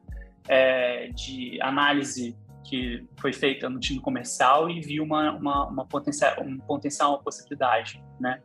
é, 0.49 1.09
de 1.09 1.61
análise 1.61 2.37
que 2.65 3.07
foi 3.19 3.33
feita 3.33 3.69
no 3.69 3.81
time 3.81 4.01
comercial 4.01 4.69
e 4.69 4.81
viu 4.81 5.03
uma, 5.03 5.33
uma, 5.33 5.67
uma 5.67 5.87
potencial, 5.87 6.35
um 6.43 6.59
potencial, 6.59 7.13
uma 7.13 7.23
possibilidade, 7.23 8.03
né? 8.21 8.43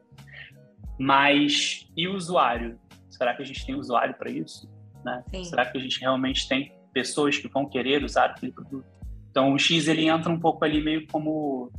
Mas 0.97 1.89
e 1.95 2.07
o 2.07 2.15
usuário? 2.15 2.79
Será 3.09 3.35
que 3.35 3.41
a 3.41 3.45
gente 3.45 3.65
tem 3.65 3.75
usuário 3.75 4.15
para 4.15 4.29
isso? 4.29 4.69
Né? 5.03 5.23
Será 5.43 5.65
que 5.65 5.77
a 5.77 5.81
gente 5.81 5.99
realmente 5.99 6.47
tem 6.47 6.73
pessoas 6.93 7.37
que 7.37 7.47
vão 7.47 7.67
querer 7.67 8.03
usar 8.03 8.25
aquele 8.25 8.51
produto? 8.51 8.85
Então 9.29 9.53
o 9.53 9.59
X 9.59 9.87
ele 9.87 10.07
entra 10.07 10.31
um 10.31 10.39
pouco 10.39 10.63
ali 10.63 10.81
meio 10.81 11.05
como 11.07 11.71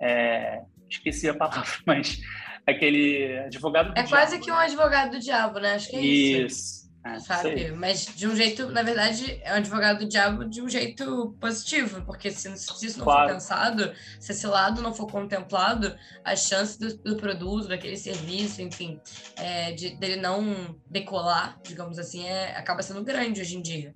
é, 0.00 0.62
esqueci 0.88 1.28
a 1.28 1.34
palavra, 1.34 1.70
mas 1.86 2.20
aquele 2.66 3.38
advogado 3.38 3.86
do 3.86 3.92
É 3.92 4.02
diabo, 4.02 4.08
quase 4.10 4.38
que 4.38 4.50
um 4.50 4.56
advogado 4.56 5.12
do 5.12 5.20
diabo, 5.20 5.58
né? 5.60 5.74
Acho 5.74 5.90
que 5.90 5.96
é 5.96 6.00
isso. 6.00 6.46
Isso. 6.46 6.86
É, 7.06 7.20
sabe? 7.20 7.70
Mas 7.70 8.04
de 8.04 8.26
um 8.26 8.34
jeito, 8.34 8.68
na 8.70 8.82
verdade, 8.82 9.40
é 9.44 9.52
um 9.52 9.56
advogado 9.56 10.00
do 10.00 10.08
diabo 10.08 10.44
de 10.44 10.60
um 10.60 10.68
jeito 10.68 11.36
positivo, 11.40 12.02
porque 12.04 12.32
se, 12.32 12.54
se 12.56 12.86
isso 12.86 12.98
não 12.98 13.04
claro. 13.04 13.28
for 13.28 13.34
pensado, 13.34 13.92
se 14.18 14.32
esse 14.32 14.46
lado 14.46 14.82
não 14.82 14.92
for 14.92 15.06
contemplado, 15.06 15.96
a 16.24 16.34
chance 16.34 16.78
do, 16.78 16.96
do 16.96 17.16
produto, 17.16 17.68
daquele 17.68 17.96
serviço, 17.96 18.60
enfim, 18.60 19.00
é, 19.36 19.70
de, 19.70 19.90
dele 19.96 20.16
não 20.16 20.76
decolar, 20.90 21.60
digamos 21.62 21.96
assim, 21.96 22.26
é, 22.26 22.56
acaba 22.56 22.82
sendo 22.82 23.04
grande 23.04 23.40
hoje 23.40 23.56
em 23.56 23.62
dia. 23.62 23.94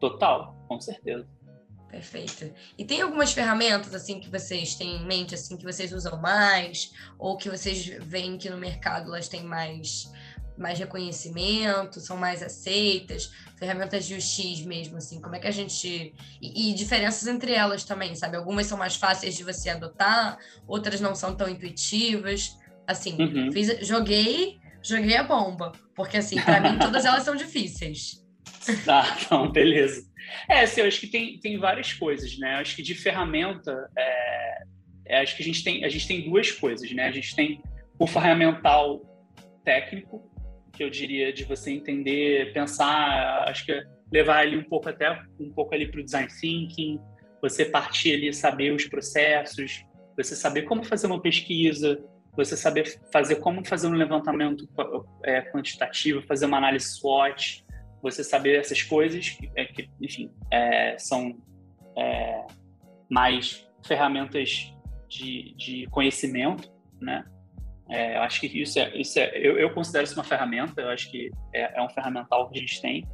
Total, 0.00 0.56
com 0.68 0.80
certeza. 0.80 1.26
Perfeito. 1.90 2.52
E 2.76 2.84
tem 2.84 3.00
algumas 3.00 3.32
ferramentas 3.32 3.94
assim 3.94 4.20
que 4.20 4.28
vocês 4.28 4.74
têm 4.74 4.96
em 4.96 5.06
mente 5.06 5.34
assim 5.34 5.56
que 5.56 5.64
vocês 5.64 5.92
usam 5.92 6.20
mais 6.20 6.92
ou 7.18 7.36
que 7.36 7.48
vocês 7.48 7.86
veem 7.86 8.36
que 8.36 8.50
no 8.50 8.56
mercado 8.56 9.08
elas 9.08 9.28
têm 9.28 9.44
mais 9.44 10.10
mais 10.56 10.78
reconhecimento, 10.78 12.00
são 12.00 12.16
mais 12.16 12.42
aceitas, 12.42 13.30
ferramentas 13.58 14.06
de 14.06 14.14
UX 14.14 14.64
mesmo, 14.64 14.96
assim, 14.96 15.20
como 15.20 15.36
é 15.36 15.38
que 15.38 15.46
a 15.46 15.50
gente. 15.50 16.14
E, 16.40 16.70
e, 16.70 16.74
diferenças 16.74 17.28
entre 17.28 17.52
elas 17.52 17.84
também, 17.84 18.14
sabe? 18.14 18.36
Algumas 18.36 18.66
são 18.66 18.78
mais 18.78 18.96
fáceis 18.96 19.36
de 19.36 19.44
você 19.44 19.70
adotar, 19.70 20.38
outras 20.66 21.00
não 21.00 21.14
são 21.14 21.34
tão 21.34 21.48
intuitivas. 21.48 22.56
Assim, 22.86 23.20
uhum. 23.20 23.52
fiz, 23.52 23.86
joguei, 23.86 24.58
joguei 24.82 25.16
a 25.16 25.24
bomba, 25.24 25.72
porque 25.94 26.16
assim, 26.16 26.40
para 26.40 26.60
mim 26.60 26.78
todas 26.80 27.04
elas 27.04 27.22
são 27.22 27.34
difíceis. 27.34 28.24
Ah, 28.88 29.16
então, 29.20 29.50
beleza. 29.50 30.06
É, 30.48 30.60
assim, 30.60 30.80
eu 30.80 30.86
acho 30.86 31.00
que 31.00 31.06
tem, 31.06 31.38
tem 31.38 31.58
várias 31.58 31.92
coisas, 31.92 32.38
né? 32.38 32.54
Eu 32.54 32.58
acho 32.58 32.76
que 32.76 32.82
de 32.82 32.94
ferramenta, 32.94 33.90
é, 33.96 34.62
é, 35.06 35.20
acho 35.20 35.36
que 35.36 35.42
a 35.42 35.46
gente, 35.46 35.62
tem, 35.62 35.84
a 35.84 35.88
gente 35.88 36.06
tem 36.06 36.28
duas 36.28 36.50
coisas, 36.52 36.90
né? 36.92 37.06
A 37.06 37.12
gente 37.12 37.34
tem 37.34 37.62
o 37.98 38.06
ferramental 38.06 39.02
técnico, 39.64 40.22
que 40.72 40.84
eu 40.84 40.90
diria 40.90 41.32
de 41.32 41.44
você 41.44 41.72
entender, 41.72 42.52
pensar, 42.52 43.48
acho 43.48 43.64
que 43.64 43.82
levar 44.12 44.38
ali 44.38 44.56
um 44.56 44.64
pouco 44.64 44.88
até 44.88 45.10
um 45.40 45.50
pouco 45.50 45.74
ali 45.74 45.90
para 45.90 46.00
o 46.00 46.04
design 46.04 46.28
thinking, 46.28 47.00
você 47.40 47.64
partir 47.64 48.14
ali 48.14 48.32
saber 48.32 48.72
os 48.72 48.86
processos, 48.86 49.84
você 50.16 50.36
saber 50.36 50.62
como 50.62 50.84
fazer 50.84 51.06
uma 51.06 51.20
pesquisa, 51.20 51.98
você 52.34 52.56
saber 52.56 52.98
fazer 53.12 53.36
como 53.36 53.64
fazer 53.64 53.86
um 53.86 53.94
levantamento 53.94 54.68
é, 55.24 55.40
quantitativo, 55.42 56.22
fazer 56.22 56.46
uma 56.46 56.58
análise 56.58 56.86
SWOT, 56.98 57.64
você 58.10 58.22
saber 58.22 58.58
essas 58.58 58.82
coisas 58.82 59.28
que, 59.30 59.50
é, 59.54 59.64
que 59.64 59.88
enfim, 60.00 60.30
é, 60.50 60.96
são 60.98 61.36
é, 61.96 62.46
mais 63.10 63.66
ferramentas 63.84 64.72
de, 65.08 65.54
de 65.56 65.86
conhecimento, 65.90 66.70
né? 67.00 67.24
É, 67.88 68.16
eu 68.16 68.22
acho 68.22 68.40
que 68.40 68.46
isso 68.46 68.78
é, 68.80 68.96
isso 68.96 69.18
é 69.18 69.30
eu, 69.36 69.58
eu, 69.58 69.70
considero 69.70 70.04
isso 70.04 70.14
uma 70.14 70.24
ferramenta, 70.24 70.80
eu 70.80 70.88
acho 70.88 71.08
que 71.08 71.30
é, 71.54 71.78
é, 71.78 71.82
um 71.82 71.88
ferramental 71.88 72.50
que 72.50 72.58
a 72.58 72.60
gente 72.60 72.82
tem 72.82 73.06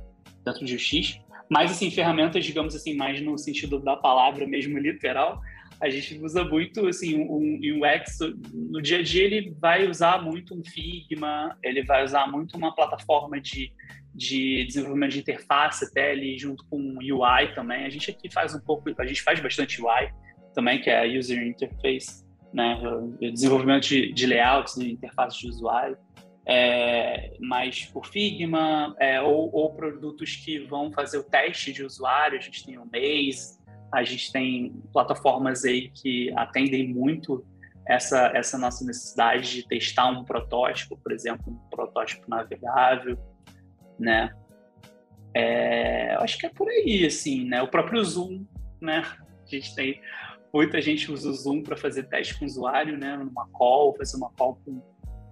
dentro 0.44 0.64
de 0.64 0.76
UX, 0.76 1.20
mas 1.50 1.70
assim, 1.70 1.90
ferramentas, 1.90 2.42
digamos 2.42 2.74
assim, 2.74 2.96
mais 2.96 3.20
no 3.20 3.36
sentido 3.36 3.78
da 3.78 3.96
palavra 3.96 4.46
mesmo 4.46 4.78
literal, 4.78 5.42
a 5.78 5.90
gente 5.90 6.16
usa 6.18 6.44
muito, 6.44 6.86
assim, 6.86 7.18
um, 7.18 7.60
um 7.60 7.80
UX, 7.80 8.18
no 8.52 8.80
dia 8.80 8.98
a 8.98 9.02
dia 9.02 9.24
ele 9.24 9.54
vai 9.60 9.86
usar 9.86 10.22
muito 10.22 10.54
um 10.54 10.64
Figma, 10.64 11.58
ele 11.62 11.82
vai 11.82 12.04
usar 12.04 12.30
muito 12.30 12.56
uma 12.56 12.74
plataforma 12.74 13.40
de, 13.40 13.72
de 14.14 14.64
desenvolvimento 14.66 15.12
de 15.12 15.20
interface 15.20 15.84
até 15.84 16.10
ali 16.10 16.38
junto 16.38 16.64
com 16.68 16.78
UI 16.98 17.54
também, 17.54 17.84
a 17.84 17.90
gente 17.90 18.10
aqui 18.10 18.30
faz 18.30 18.54
um 18.54 18.60
pouco, 18.60 18.90
a 18.98 19.06
gente 19.06 19.22
faz 19.22 19.40
bastante 19.40 19.82
UI 19.82 20.12
também, 20.54 20.80
que 20.80 20.90
é 20.90 21.06
User 21.06 21.42
Interface, 21.46 22.24
né, 22.52 22.78
desenvolvimento 23.20 23.84
de, 23.84 24.12
de 24.12 24.26
layouts 24.26 24.76
e 24.76 24.92
interfaces 24.92 25.38
de 25.38 25.48
usuário, 25.48 25.96
é, 26.44 27.34
mas 27.40 27.86
por 27.86 28.06
Figma, 28.06 28.94
é, 28.98 29.20
ou, 29.20 29.50
ou, 29.54 29.74
produtos 29.74 30.36
que 30.36 30.58
vão 30.58 30.92
fazer 30.92 31.18
o 31.18 31.22
teste 31.22 31.72
de 31.72 31.84
usuário, 31.84 32.36
a 32.36 32.40
gente 32.40 32.66
tem 32.66 32.78
o 32.78 32.84
Maze, 32.84 33.58
a 33.92 34.02
gente 34.02 34.32
tem 34.32 34.74
plataformas 34.92 35.64
aí 35.64 35.88
que 35.90 36.32
atendem 36.36 36.88
muito 36.88 37.44
essa, 37.86 38.32
essa 38.34 38.58
nossa 38.58 38.84
necessidade 38.84 39.50
de 39.50 39.68
testar 39.68 40.08
um 40.08 40.24
protótipo, 40.24 40.96
por 40.96 41.12
exemplo, 41.12 41.52
um 41.52 41.68
protótipo 41.70 42.28
navegável, 42.28 43.18
né? 44.02 44.34
É, 45.34 46.14
acho 46.16 46.36
que 46.38 46.46
é 46.46 46.50
por 46.50 46.68
aí, 46.68 47.06
assim, 47.06 47.44
né? 47.44 47.62
O 47.62 47.68
próprio 47.68 48.04
Zoom, 48.04 48.44
né? 48.80 49.02
A 49.46 49.48
gente 49.48 49.74
tem 49.74 50.00
Muita 50.52 50.82
gente 50.82 51.10
usa 51.10 51.30
o 51.30 51.32
Zoom 51.32 51.62
para 51.62 51.76
fazer 51.76 52.02
teste 52.04 52.38
com 52.38 52.44
o 52.44 52.48
usuário, 52.48 52.98
né? 52.98 53.16
Numa 53.16 53.48
call, 53.48 53.96
fazer 53.96 54.18
uma 54.18 54.30
call 54.32 54.60
com, 54.62 54.82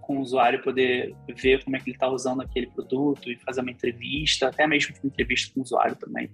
com 0.01 0.17
o 0.17 0.21
usuário, 0.21 0.63
poder 0.63 1.15
ver 1.35 1.63
como 1.63 1.75
é 1.75 1.79
que 1.79 1.91
ele 1.91 1.95
está 1.95 2.07
usando 2.07 2.41
aquele 2.41 2.65
produto 2.67 3.31
e 3.31 3.37
fazer 3.37 3.61
uma 3.61 3.69
entrevista, 3.69 4.47
até 4.47 4.65
mesmo 4.65 4.95
uma 4.95 5.07
entrevista 5.07 5.53
com 5.53 5.59
o 5.59 5.63
usuário 5.63 5.95
também. 5.95 6.31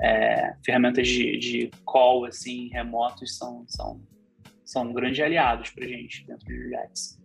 É, 0.00 0.54
ferramentas 0.64 1.06
de, 1.06 1.38
de 1.38 1.70
call, 1.84 2.24
assim, 2.24 2.70
remotos 2.70 3.36
são, 3.36 3.66
são, 3.68 4.02
são 4.64 4.92
grandes 4.94 5.22
aliados 5.22 5.68
para 5.68 5.86
gente 5.86 6.26
dentro 6.26 6.46
do 6.46 6.54
UX. 6.54 7.20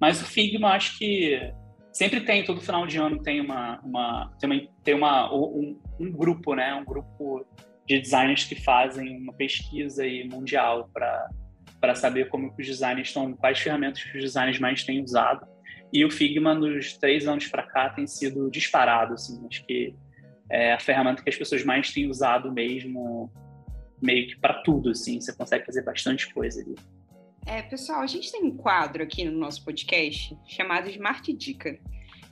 Mas 0.00 0.22
o 0.22 0.24
Figma, 0.24 0.68
acho 0.68 0.96
que 0.98 1.52
sempre 1.94 2.20
tem, 2.20 2.44
todo 2.44 2.60
final 2.60 2.86
de 2.86 2.98
ano 2.98 3.22
tem 3.22 3.40
uma, 3.40 3.80
uma 3.80 4.32
tem 4.38 4.50
uma, 4.50 4.68
tem 4.82 4.94
uma 4.94 5.32
um, 5.32 5.80
um 5.98 6.10
grupo, 6.10 6.54
né? 6.54 6.74
Um 6.74 6.84
grupo 6.84 7.46
de 7.86 8.00
designers 8.00 8.44
que 8.44 8.56
fazem 8.56 9.16
uma 9.16 9.32
pesquisa 9.32 10.02
aí 10.02 10.28
mundial 10.28 10.90
para 10.92 11.94
saber 11.94 12.28
como 12.28 12.52
os 12.58 12.66
designers 12.66 13.08
estão, 13.08 13.32
quais 13.34 13.60
ferramentas 13.60 14.04
os 14.04 14.20
designers 14.20 14.58
mais 14.58 14.82
têm 14.82 15.02
usado. 15.02 15.46
E 15.92 16.04
o 16.04 16.10
Figma, 16.10 16.54
nos 16.54 16.98
três 16.98 17.28
anos 17.28 17.46
para 17.46 17.62
cá, 17.62 17.88
tem 17.90 18.06
sido 18.06 18.50
disparado. 18.50 19.14
Assim, 19.14 19.46
acho 19.48 19.64
que 19.64 19.94
é 20.50 20.72
a 20.72 20.80
ferramenta 20.80 21.22
que 21.22 21.30
as 21.30 21.36
pessoas 21.36 21.64
mais 21.64 21.92
têm 21.92 22.10
usado 22.10 22.50
mesmo, 22.50 23.30
meio 24.02 24.26
que 24.26 24.36
para 24.40 24.54
tudo. 24.62 24.90
Assim, 24.90 25.20
você 25.20 25.32
consegue 25.32 25.64
fazer 25.64 25.82
bastante 25.82 26.32
coisa 26.34 26.60
ali. 26.60 26.74
É, 27.46 27.60
pessoal, 27.60 28.00
a 28.00 28.06
gente 28.06 28.32
tem 28.32 28.42
um 28.42 28.56
quadro 28.56 29.02
aqui 29.02 29.22
no 29.24 29.38
nosso 29.38 29.62
podcast 29.62 30.36
chamado 30.46 30.88
Smart 30.88 31.30
Dica. 31.34 31.78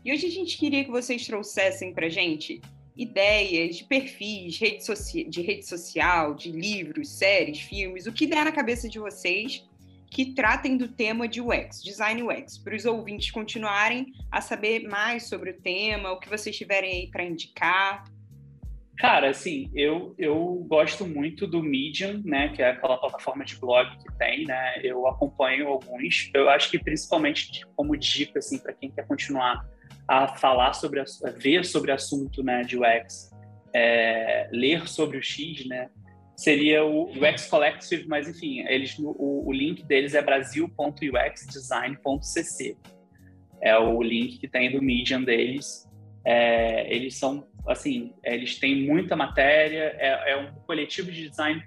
E 0.02 0.12
hoje 0.12 0.26
a 0.26 0.30
gente 0.30 0.56
queria 0.56 0.84
que 0.84 0.90
vocês 0.90 1.26
trouxessem 1.26 1.92
para 1.92 2.08
gente 2.08 2.62
ideias 2.96 3.76
de 3.76 3.84
perfis 3.84 4.58
rede 4.58 4.84
de 5.28 5.42
rede 5.42 5.66
social, 5.66 6.34
de 6.34 6.50
livros, 6.50 7.10
séries, 7.10 7.60
filmes, 7.60 8.06
o 8.06 8.12
que 8.12 8.26
der 8.26 8.44
na 8.44 8.52
cabeça 8.52 8.88
de 8.88 8.98
vocês 8.98 9.62
que 10.10 10.34
tratem 10.34 10.76
do 10.76 10.88
tema 10.88 11.26
de 11.26 11.40
UX, 11.40 11.82
design 11.82 12.22
UX, 12.22 12.58
para 12.58 12.76
os 12.76 12.84
ouvintes 12.84 13.30
continuarem 13.30 14.12
a 14.30 14.42
saber 14.42 14.86
mais 14.86 15.24
sobre 15.24 15.50
o 15.50 15.60
tema, 15.60 16.12
o 16.12 16.18
que 16.18 16.28
vocês 16.28 16.56
tiverem 16.56 16.90
aí 16.90 17.10
para 17.10 17.24
indicar. 17.24 18.04
Cara, 18.98 19.30
assim, 19.30 19.70
eu, 19.74 20.14
eu 20.18 20.64
gosto 20.68 21.06
muito 21.06 21.46
do 21.46 21.62
Medium, 21.62 22.20
né, 22.24 22.48
que 22.48 22.62
é 22.62 22.70
aquela 22.70 22.98
plataforma 22.98 23.44
de 23.44 23.56
blog 23.56 23.88
que 23.98 24.18
tem, 24.18 24.44
né, 24.44 24.80
eu 24.82 25.06
acompanho 25.08 25.68
alguns, 25.68 26.30
eu 26.34 26.50
acho 26.50 26.70
que 26.70 26.78
principalmente 26.78 27.64
como 27.74 27.96
dica, 27.96 28.38
assim, 28.38 28.58
para 28.58 28.74
quem 28.74 28.90
quer 28.90 29.06
continuar 29.06 29.66
a 30.06 30.36
falar 30.36 30.74
sobre, 30.74 31.00
a, 31.00 31.04
a 31.24 31.30
ver 31.30 31.64
sobre 31.64 31.90
assunto 31.90 32.42
né, 32.42 32.62
de 32.62 32.78
UX, 32.78 33.30
é, 33.74 34.48
ler 34.52 34.86
sobre 34.86 35.16
o 35.16 35.22
X, 35.22 35.66
né, 35.66 35.88
seria 36.36 36.84
o 36.84 37.10
UX 37.10 37.46
Collective, 37.46 38.06
mas 38.08 38.28
enfim, 38.28 38.60
eles, 38.66 38.98
o, 38.98 39.46
o 39.46 39.52
link 39.52 39.82
deles 39.84 40.14
é 40.14 40.22
brasil.uxdesign.cc. 40.22 42.76
É 43.60 43.78
o 43.78 44.02
link 44.02 44.38
que 44.38 44.48
tem 44.48 44.72
do 44.72 44.82
Medium 44.82 45.22
deles. 45.22 45.88
É, 46.24 46.92
eles 46.92 47.16
são, 47.16 47.46
assim, 47.66 48.12
eles 48.24 48.58
têm 48.58 48.86
muita 48.86 49.16
matéria, 49.16 49.94
é, 49.98 50.32
é 50.32 50.36
um 50.36 50.52
coletivo 50.62 51.10
de 51.10 51.28
design 51.28 51.62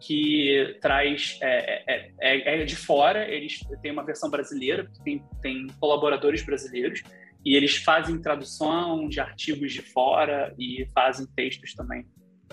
que 0.00 0.76
traz 0.80 1.38
é, 1.40 1.82
é, 1.86 2.12
é, 2.20 2.62
é 2.62 2.64
de 2.64 2.76
fora, 2.76 3.28
eles 3.28 3.60
têm 3.82 3.92
uma 3.92 4.04
versão 4.04 4.30
brasileira, 4.30 4.90
tem, 5.04 5.24
tem 5.40 5.66
colaboradores 5.80 6.44
brasileiros, 6.44 7.02
e 7.44 7.54
eles 7.54 7.76
fazem 7.76 8.20
tradução 8.20 9.08
de 9.08 9.20
artigos 9.20 9.72
de 9.72 9.80
fora 9.80 10.52
e 10.58 10.86
fazem 10.92 11.26
textos 11.34 11.74
também 11.74 12.04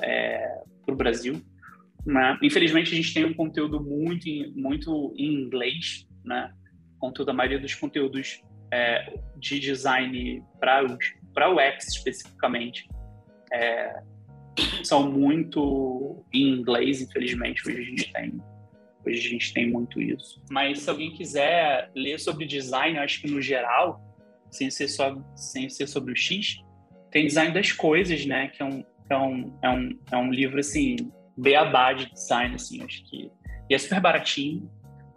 é, 0.02 0.62
para 0.86 0.94
o 0.94 0.98
Brasil. 0.98 1.42
Né? 2.06 2.38
Infelizmente, 2.44 2.94
a 2.94 2.96
gente 2.96 3.14
tem 3.14 3.26
um 3.26 3.34
conteúdo 3.34 3.82
muito, 3.82 4.28
muito 4.56 5.14
em 5.18 5.34
inglês, 5.34 6.08
né? 6.24 6.54
Contudo, 7.00 7.32
a 7.32 7.34
maioria 7.34 7.60
dos 7.60 7.74
conteúdos 7.74 8.42
é, 8.72 9.18
de 9.38 9.60
design 9.60 10.44
para 10.60 10.82
o 11.36 11.56
UX 11.56 11.88
especificamente 11.88 12.88
é, 13.52 14.02
são 14.84 15.12
muito 15.12 16.24
em 16.34 16.50
inglês, 16.50 17.02
infelizmente. 17.02 17.68
Hoje 17.68 17.80
a 17.80 17.84
gente 17.84 18.14
tem 18.14 18.42
hoje 19.06 19.28
a 19.28 19.30
gente 19.30 19.54
tem 19.54 19.70
muito 19.70 20.02
isso. 20.02 20.42
Mas 20.50 20.80
se 20.80 20.90
alguém 20.90 21.12
quiser 21.12 21.92
ler 21.94 22.20
sobre 22.20 22.46
design, 22.46 22.98
acho 23.00 23.22
que 23.22 23.30
no 23.30 23.42
geral 23.42 24.02
sem 24.50 24.70
ser 24.70 24.88
só 24.88 25.18
sem 25.36 25.70
ser 25.70 25.88
sobre 25.88 26.14
o 26.14 26.16
X, 26.16 26.64
tem 27.14 27.28
Design 27.28 27.54
das 27.54 27.72
Coisas, 27.72 28.26
né? 28.26 28.48
Que 28.48 28.62
é 28.62 28.66
um, 28.66 28.84
é 29.10 29.18
um, 29.18 29.60
é 29.62 29.70
um, 29.70 30.00
é 30.12 30.18
um 30.18 30.32
livro, 30.32 30.60
assim, 30.60 30.96
beabá 31.38 31.94
de 31.94 32.12
design, 32.12 32.56
assim, 32.56 32.82
acho 32.82 33.04
que... 33.06 33.32
E 33.70 33.76
é 33.76 33.78
super 33.78 34.02
baratinho. 34.02 34.70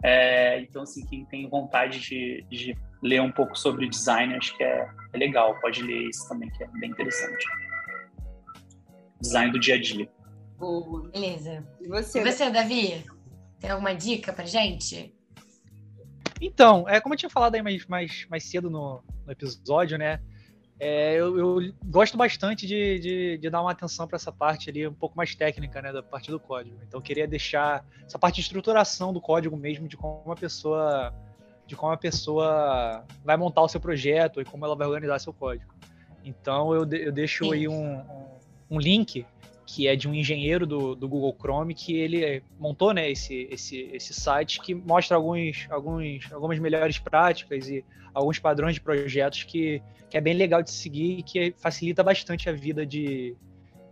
É, 0.03 0.61
então, 0.61 0.83
assim, 0.83 1.05
quem 1.07 1.25
tem 1.25 1.49
vontade 1.49 1.99
de, 1.99 2.45
de 2.49 2.77
ler 3.01 3.21
um 3.21 3.31
pouco 3.31 3.57
sobre 3.57 3.89
design, 3.89 4.35
acho 4.35 4.55
que 4.57 4.63
é, 4.63 4.89
é 5.13 5.17
legal. 5.17 5.59
Pode 5.59 5.81
ler 5.81 6.09
isso 6.09 6.27
também, 6.27 6.49
que 6.49 6.63
é 6.63 6.67
bem 6.79 6.91
interessante. 6.91 7.45
Design 9.21 9.51
do 9.51 9.59
dia 9.59 9.75
a 9.75 9.81
dia. 9.81 10.09
Boa. 10.57 11.09
Beleza. 11.09 11.65
E 11.79 11.87
você, 11.87 12.19
e 12.19 12.31
você 12.31 12.49
Davi? 12.49 13.05
Tem 13.59 13.69
alguma 13.69 13.93
dica 13.93 14.31
pra 14.33 14.45
gente? 14.45 15.13
Então, 16.39 16.87
é, 16.87 16.99
como 16.99 17.15
eu 17.15 17.17
tinha 17.17 17.29
falado 17.29 17.55
aí 17.55 17.61
mais, 17.61 17.85
mais, 17.87 18.27
mais 18.29 18.43
cedo 18.43 18.69
no, 18.69 19.03
no 19.25 19.31
episódio, 19.31 19.97
né? 19.97 20.19
É, 20.79 21.15
eu, 21.15 21.37
eu, 21.39 21.73
gosto 21.85 22.15
bastante 22.15 22.67
de, 22.67 22.99
de, 22.99 23.37
de 23.39 23.49
dar 23.49 23.61
uma 23.61 23.71
atenção 23.71 24.07
para 24.07 24.15
essa 24.15 24.31
parte 24.31 24.69
ali 24.69 24.87
um 24.87 24.93
pouco 24.93 25.17
mais 25.17 25.33
técnica, 25.33 25.81
né, 25.81 25.91
da 25.91 26.03
parte 26.03 26.29
do 26.29 26.39
código. 26.39 26.77
Então, 26.87 26.99
eu 26.99 27.01
queria 27.01 27.27
deixar 27.27 27.83
essa 28.05 28.19
parte 28.19 28.35
de 28.35 28.41
estruturação 28.41 29.11
do 29.11 29.19
código 29.19 29.57
mesmo, 29.57 29.87
de 29.87 29.97
como 29.97 30.21
uma 30.23 30.35
pessoa 30.35 31.11
de 31.67 31.75
como 31.75 31.91
a 31.91 31.97
pessoa 31.97 33.05
vai 33.23 33.35
montar 33.35 33.61
o 33.61 33.67
seu 33.67 33.79
projeto 33.79 34.41
e 34.41 34.45
como 34.45 34.65
ela 34.65 34.75
vai 34.75 34.87
organizar 34.87 35.19
seu 35.19 35.33
código. 35.33 35.71
Então 36.23 36.73
eu, 36.73 36.85
de, 36.85 37.05
eu 37.05 37.11
deixo 37.11 37.45
Sim. 37.45 37.53
aí 37.53 37.67
um, 37.67 38.01
um, 38.71 38.79
link 38.79 39.25
que 39.65 39.87
é 39.87 39.95
de 39.95 40.07
um 40.07 40.13
engenheiro 40.13 40.65
do, 40.65 40.95
do, 40.95 41.07
Google 41.09 41.35
Chrome 41.37 41.73
que 41.73 41.97
ele 41.97 42.41
montou 42.57 42.93
né, 42.93 43.11
esse, 43.11 43.47
esse, 43.51 43.81
esse 43.93 44.13
site 44.13 44.61
que 44.61 44.73
mostra 44.73 45.17
alguns, 45.17 45.67
alguns, 45.69 46.31
algumas 46.31 46.57
melhores 46.57 46.97
práticas 46.99 47.67
e 47.67 47.83
alguns 48.13 48.39
padrões 48.39 48.75
de 48.75 48.81
projetos 48.81 49.43
que, 49.43 49.81
que 50.09 50.17
é 50.17 50.21
bem 50.21 50.33
legal 50.33 50.63
de 50.63 50.71
seguir 50.71 51.19
e 51.19 51.23
que 51.23 51.53
facilita 51.57 52.01
bastante 52.01 52.49
a 52.49 52.53
vida 52.53 52.85
de, 52.85 53.35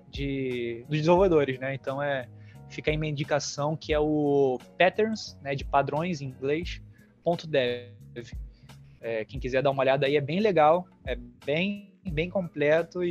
de, 0.09 0.85
dos 0.87 0.99
desenvolvedores. 0.99 1.59
Né? 1.59 1.75
Então 1.75 2.01
é, 2.01 2.27
fica 2.69 2.89
aí 2.89 2.97
minha 2.97 3.11
indicação 3.11 3.75
que 3.75 3.93
é 3.93 3.99
o 3.99 4.57
Patterns, 4.79 5.37
né, 5.41 5.55
de 5.55 5.65
padrões 5.65 6.21
em 6.21 6.27
inglês, 6.27 6.81
.dev. 7.25 8.31
É, 9.01 9.25
quem 9.25 9.39
quiser 9.39 9.61
dar 9.61 9.71
uma 9.71 9.81
olhada 9.81 10.05
aí 10.05 10.15
é 10.15 10.21
bem 10.21 10.39
legal, 10.39 10.87
é 11.05 11.15
bem 11.45 11.95
bem 12.11 12.29
completo 12.29 13.03
e, 13.03 13.07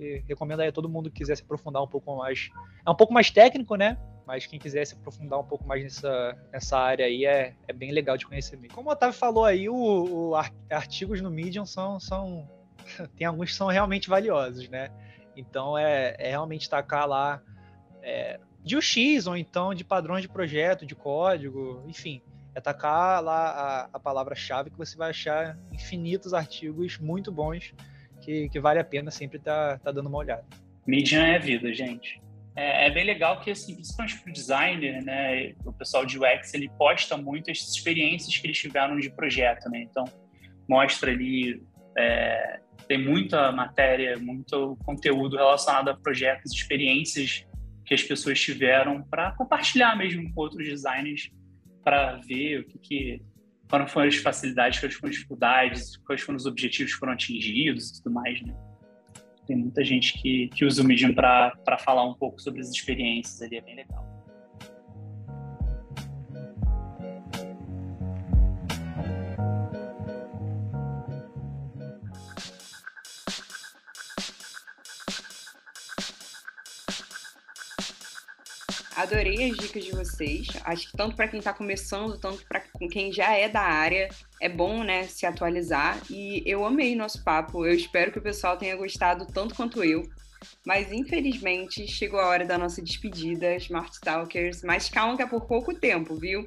e 0.00 0.24
recomendo 0.26 0.60
aí 0.60 0.68
a 0.68 0.72
todo 0.72 0.88
mundo 0.88 1.10
que 1.10 1.18
quiser 1.18 1.36
se 1.36 1.42
aprofundar 1.42 1.82
um 1.82 1.86
pouco 1.86 2.16
mais. 2.16 2.50
É 2.84 2.90
um 2.90 2.94
pouco 2.94 3.12
mais 3.12 3.30
técnico, 3.30 3.76
né? 3.76 3.98
Mas 4.26 4.46
quem 4.46 4.58
quiser 4.58 4.84
se 4.84 4.94
aprofundar 4.94 5.38
um 5.38 5.44
pouco 5.44 5.66
mais 5.66 5.82
nessa, 5.82 6.38
nessa 6.52 6.78
área 6.78 7.06
aí 7.06 7.24
é, 7.24 7.54
é 7.68 7.72
bem 7.72 7.92
legal 7.92 8.16
de 8.16 8.26
conhecer 8.26 8.56
mesmo. 8.56 8.74
Como 8.74 8.88
o 8.88 8.92
Otávio 8.92 9.14
falou 9.14 9.44
aí, 9.44 9.68
o, 9.68 9.74
o 9.74 10.34
artigos 10.70 11.20
no 11.20 11.30
Medium 11.30 11.66
são, 11.66 12.00
são. 12.00 12.48
Tem 13.16 13.26
alguns 13.26 13.50
que 13.50 13.56
são 13.56 13.68
realmente 13.68 14.08
valiosos, 14.08 14.68
né? 14.68 14.90
Então 15.36 15.78
é, 15.78 16.16
é 16.18 16.30
realmente 16.30 16.68
tacar 16.68 17.06
lá 17.06 17.42
é, 18.02 18.40
de 18.62 18.76
UX 18.76 19.26
ou 19.26 19.36
então 19.36 19.72
de 19.74 19.84
padrões 19.84 20.22
de 20.22 20.28
projeto, 20.28 20.84
de 20.84 20.94
código, 20.94 21.82
enfim 21.86 22.22
é 22.54 22.60
tacar 22.60 23.22
lá 23.22 23.50
a, 23.50 23.88
a 23.92 24.00
palavra-chave 24.00 24.70
que 24.70 24.78
você 24.78 24.96
vai 24.96 25.10
achar 25.10 25.58
infinitos 25.72 26.34
artigos 26.34 26.98
muito 26.98 27.32
bons 27.32 27.74
que, 28.20 28.48
que 28.48 28.60
vale 28.60 28.78
a 28.78 28.84
pena 28.84 29.10
sempre 29.10 29.38
estar 29.38 29.78
tá, 29.78 29.84
tá 29.84 29.92
dando 29.92 30.08
uma 30.08 30.18
olhada. 30.18 30.44
Medium 30.86 31.22
é 31.22 31.38
vida, 31.38 31.72
gente. 31.72 32.20
É, 32.54 32.86
é, 32.86 32.90
bem 32.90 33.04
legal 33.04 33.40
que, 33.40 33.50
assim, 33.50 33.74
principalmente 33.74 34.18
para 34.18 34.30
o 34.30 34.32
designer, 34.32 35.02
né, 35.02 35.54
o 35.64 35.72
pessoal 35.72 36.04
de 36.04 36.18
UX, 36.18 36.52
ele 36.52 36.70
posta 36.76 37.16
muito 37.16 37.50
as 37.50 37.58
experiências 37.58 38.36
que 38.36 38.46
eles 38.46 38.58
tiveram 38.58 38.98
de 38.98 39.10
projeto, 39.10 39.70
né? 39.70 39.82
Então, 39.82 40.04
mostra 40.68 41.10
ali, 41.10 41.62
é, 41.96 42.60
tem 42.86 43.02
muita 43.02 43.50
matéria, 43.52 44.18
muito 44.18 44.76
conteúdo 44.84 45.36
relacionado 45.36 45.88
a 45.88 45.96
projetos, 45.96 46.52
experiências 46.52 47.46
que 47.86 47.94
as 47.94 48.02
pessoas 48.02 48.38
tiveram 48.38 49.02
para 49.02 49.32
compartilhar 49.32 49.96
mesmo 49.96 50.32
com 50.32 50.40
outros 50.40 50.66
designers 50.66 51.30
para 51.82 52.16
ver 52.16 52.60
o 52.60 52.64
que, 52.64 52.78
que 52.78 53.22
quais 53.68 53.90
foram 53.90 54.08
as 54.08 54.16
facilidades, 54.16 54.80
quais 54.80 54.94
foram 54.94 55.08
as 55.08 55.16
dificuldades, 55.16 55.96
quais 55.98 56.20
foram 56.20 56.36
os 56.36 56.46
objetivos 56.46 56.92
que 56.92 56.98
foram 56.98 57.12
atingidos 57.12 57.90
e 57.90 58.02
tudo 58.02 58.12
mais, 58.12 58.40
né? 58.42 58.54
Tem 59.46 59.56
muita 59.56 59.84
gente 59.84 60.20
que, 60.20 60.48
que 60.48 60.64
usa 60.64 60.82
o 60.82 60.84
Medium 60.84 61.14
para 61.14 61.78
falar 61.78 62.04
um 62.04 62.14
pouco 62.14 62.40
sobre 62.40 62.60
as 62.60 62.70
experiências 62.70 63.40
ali, 63.42 63.56
é 63.56 63.60
bem 63.60 63.76
legal. 63.76 64.11
Adorei 79.02 79.50
as 79.50 79.56
dicas 79.56 79.84
de 79.84 79.90
vocês. 79.90 80.46
Acho 80.62 80.88
que 80.88 80.96
tanto 80.96 81.16
para 81.16 81.26
quem 81.26 81.40
está 81.40 81.52
começando, 81.52 82.16
tanto 82.20 82.46
para 82.46 82.60
quem 82.88 83.12
já 83.12 83.36
é 83.36 83.48
da 83.48 83.60
área, 83.60 84.08
é 84.40 84.48
bom, 84.48 84.84
né, 84.84 85.08
se 85.08 85.26
atualizar. 85.26 86.00
E 86.08 86.40
eu 86.46 86.64
amei 86.64 86.94
nosso 86.94 87.24
papo. 87.24 87.66
Eu 87.66 87.74
espero 87.74 88.12
que 88.12 88.20
o 88.20 88.22
pessoal 88.22 88.56
tenha 88.56 88.76
gostado 88.76 89.26
tanto 89.26 89.56
quanto 89.56 89.82
eu. 89.82 90.08
Mas 90.64 90.92
infelizmente 90.92 91.84
chegou 91.88 92.20
a 92.20 92.28
hora 92.28 92.46
da 92.46 92.56
nossa 92.56 92.80
despedida, 92.80 93.56
Smart 93.56 93.98
Talkers. 94.00 94.62
Mas 94.62 94.88
calma 94.88 95.16
que 95.16 95.22
é 95.22 95.26
por 95.26 95.48
pouco 95.48 95.74
tempo, 95.74 96.14
viu? 96.14 96.46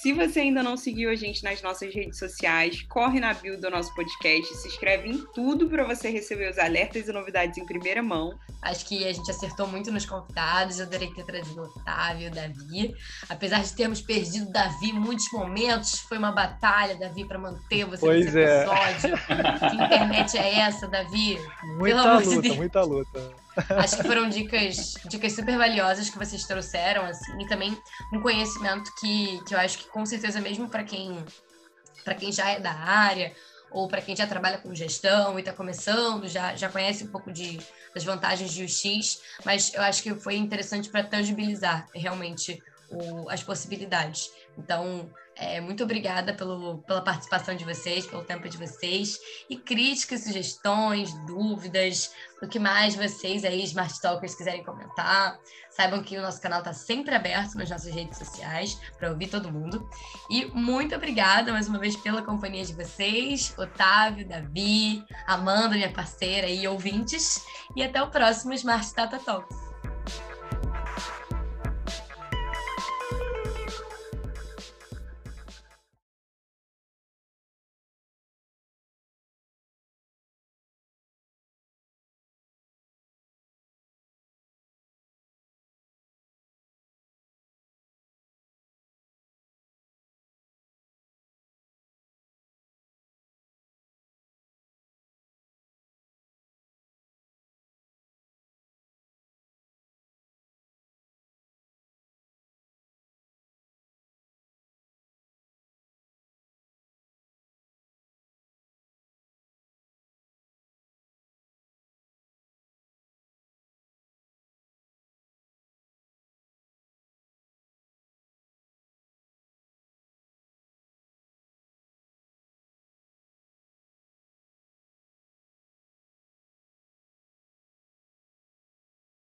Se 0.00 0.12
você 0.12 0.38
ainda 0.38 0.62
não 0.62 0.76
seguiu 0.76 1.10
a 1.10 1.16
gente 1.16 1.42
nas 1.42 1.60
nossas 1.60 1.92
redes 1.92 2.20
sociais, 2.20 2.82
corre 2.82 3.18
na 3.18 3.34
bio 3.34 3.60
do 3.60 3.68
nosso 3.68 3.92
podcast, 3.96 4.54
se 4.54 4.68
inscreve 4.68 5.08
em 5.08 5.18
tudo 5.34 5.68
para 5.68 5.82
você 5.82 6.08
receber 6.08 6.52
os 6.52 6.56
alertas 6.56 7.08
e 7.08 7.12
novidades 7.12 7.58
em 7.58 7.66
primeira 7.66 8.00
mão. 8.00 8.38
Acho 8.62 8.86
que 8.86 9.04
a 9.04 9.12
gente 9.12 9.28
acertou 9.28 9.66
muito 9.66 9.90
nos 9.90 10.06
convidados, 10.06 10.78
eu 10.78 10.86
adorei 10.86 11.12
ter 11.12 11.24
trazido 11.24 11.62
o 11.62 11.64
Otávio, 11.64 12.28
o 12.28 12.30
Davi. 12.32 12.94
Apesar 13.28 13.60
de 13.60 13.72
termos 13.74 14.00
perdido 14.00 14.48
o 14.48 14.52
Davi 14.52 14.90
em 14.90 15.00
muitos 15.00 15.26
momentos, 15.32 15.98
foi 15.98 16.16
uma 16.16 16.30
batalha, 16.30 16.94
Davi, 16.94 17.24
para 17.24 17.40
manter 17.40 17.84
você 17.84 18.06
pois 18.06 18.26
nesse 18.26 18.38
é. 18.38 18.62
episódio. 18.62 19.18
que 19.68 19.84
internet 19.84 20.38
é 20.38 20.60
essa, 20.60 20.86
Davi? 20.86 21.40
Muita 21.76 22.18
luta, 22.20 22.40
de 22.40 22.52
muita 22.52 22.82
luta. 22.82 23.47
Acho 23.76 23.96
que 23.96 24.02
foram 24.04 24.28
dicas, 24.28 24.94
dicas 25.06 25.32
super 25.32 25.56
valiosas 25.56 26.08
que 26.10 26.18
vocês 26.18 26.44
trouxeram, 26.44 27.04
assim, 27.04 27.40
e 27.40 27.46
também 27.46 27.76
um 28.12 28.20
conhecimento 28.20 28.90
que, 29.00 29.42
que 29.44 29.54
eu 29.54 29.58
acho 29.58 29.78
que 29.78 29.88
com 29.88 30.04
certeza 30.06 30.40
mesmo 30.40 30.68
para 30.68 30.84
quem 30.84 31.24
para 32.04 32.14
quem 32.14 32.32
já 32.32 32.48
é 32.48 32.60
da 32.60 32.72
área 32.72 33.34
ou 33.70 33.86
para 33.86 34.00
quem 34.00 34.16
já 34.16 34.26
trabalha 34.26 34.58
com 34.58 34.74
gestão 34.74 35.36
e 35.36 35.40
está 35.40 35.52
começando, 35.52 36.26
já, 36.26 36.56
já 36.56 36.70
conhece 36.70 37.04
um 37.04 37.08
pouco 37.08 37.30
de, 37.30 37.58
das 37.94 38.02
vantagens 38.02 38.52
de 38.52 38.64
UX, 38.64 39.20
mas 39.44 39.74
eu 39.74 39.82
acho 39.82 40.02
que 40.02 40.14
foi 40.14 40.36
interessante 40.36 40.88
para 40.88 41.04
tangibilizar 41.04 41.86
realmente 41.94 42.62
o, 42.90 43.28
as 43.28 43.42
possibilidades. 43.42 44.30
Então, 44.56 45.10
é, 45.38 45.60
muito 45.60 45.84
obrigada 45.84 46.34
pelo, 46.34 46.78
pela 46.78 47.00
participação 47.00 47.54
de 47.54 47.64
vocês, 47.64 48.04
pelo 48.04 48.24
tempo 48.24 48.48
de 48.48 48.56
vocês. 48.56 49.20
E 49.48 49.56
críticas, 49.56 50.24
sugestões, 50.24 51.12
dúvidas, 51.26 52.12
o 52.42 52.48
que 52.48 52.58
mais 52.58 52.96
vocês 52.96 53.44
aí, 53.44 53.62
Smart 53.62 54.00
Talkers, 54.00 54.34
quiserem 54.34 54.64
comentar. 54.64 55.38
Saibam 55.70 56.02
que 56.02 56.18
o 56.18 56.22
nosso 56.22 56.40
canal 56.40 56.58
está 56.58 56.72
sempre 56.72 57.14
aberto 57.14 57.54
nas 57.54 57.70
nossas 57.70 57.94
redes 57.94 58.18
sociais 58.18 58.80
para 58.98 59.10
ouvir 59.10 59.28
todo 59.28 59.52
mundo. 59.52 59.88
E 60.28 60.46
muito 60.46 60.96
obrigada 60.96 61.52
mais 61.52 61.68
uma 61.68 61.78
vez 61.78 61.94
pela 61.94 62.20
companhia 62.20 62.64
de 62.64 62.72
vocês, 62.72 63.54
Otávio, 63.56 64.26
Davi, 64.26 65.04
Amanda, 65.24 65.76
minha 65.76 65.92
parceira 65.92 66.48
e 66.48 66.66
ouvintes. 66.66 67.44
E 67.76 67.82
até 67.82 68.02
o 68.02 68.10
próximo 68.10 68.52
Smart 68.54 68.92
Data 68.92 69.20
Talks. 69.20 69.67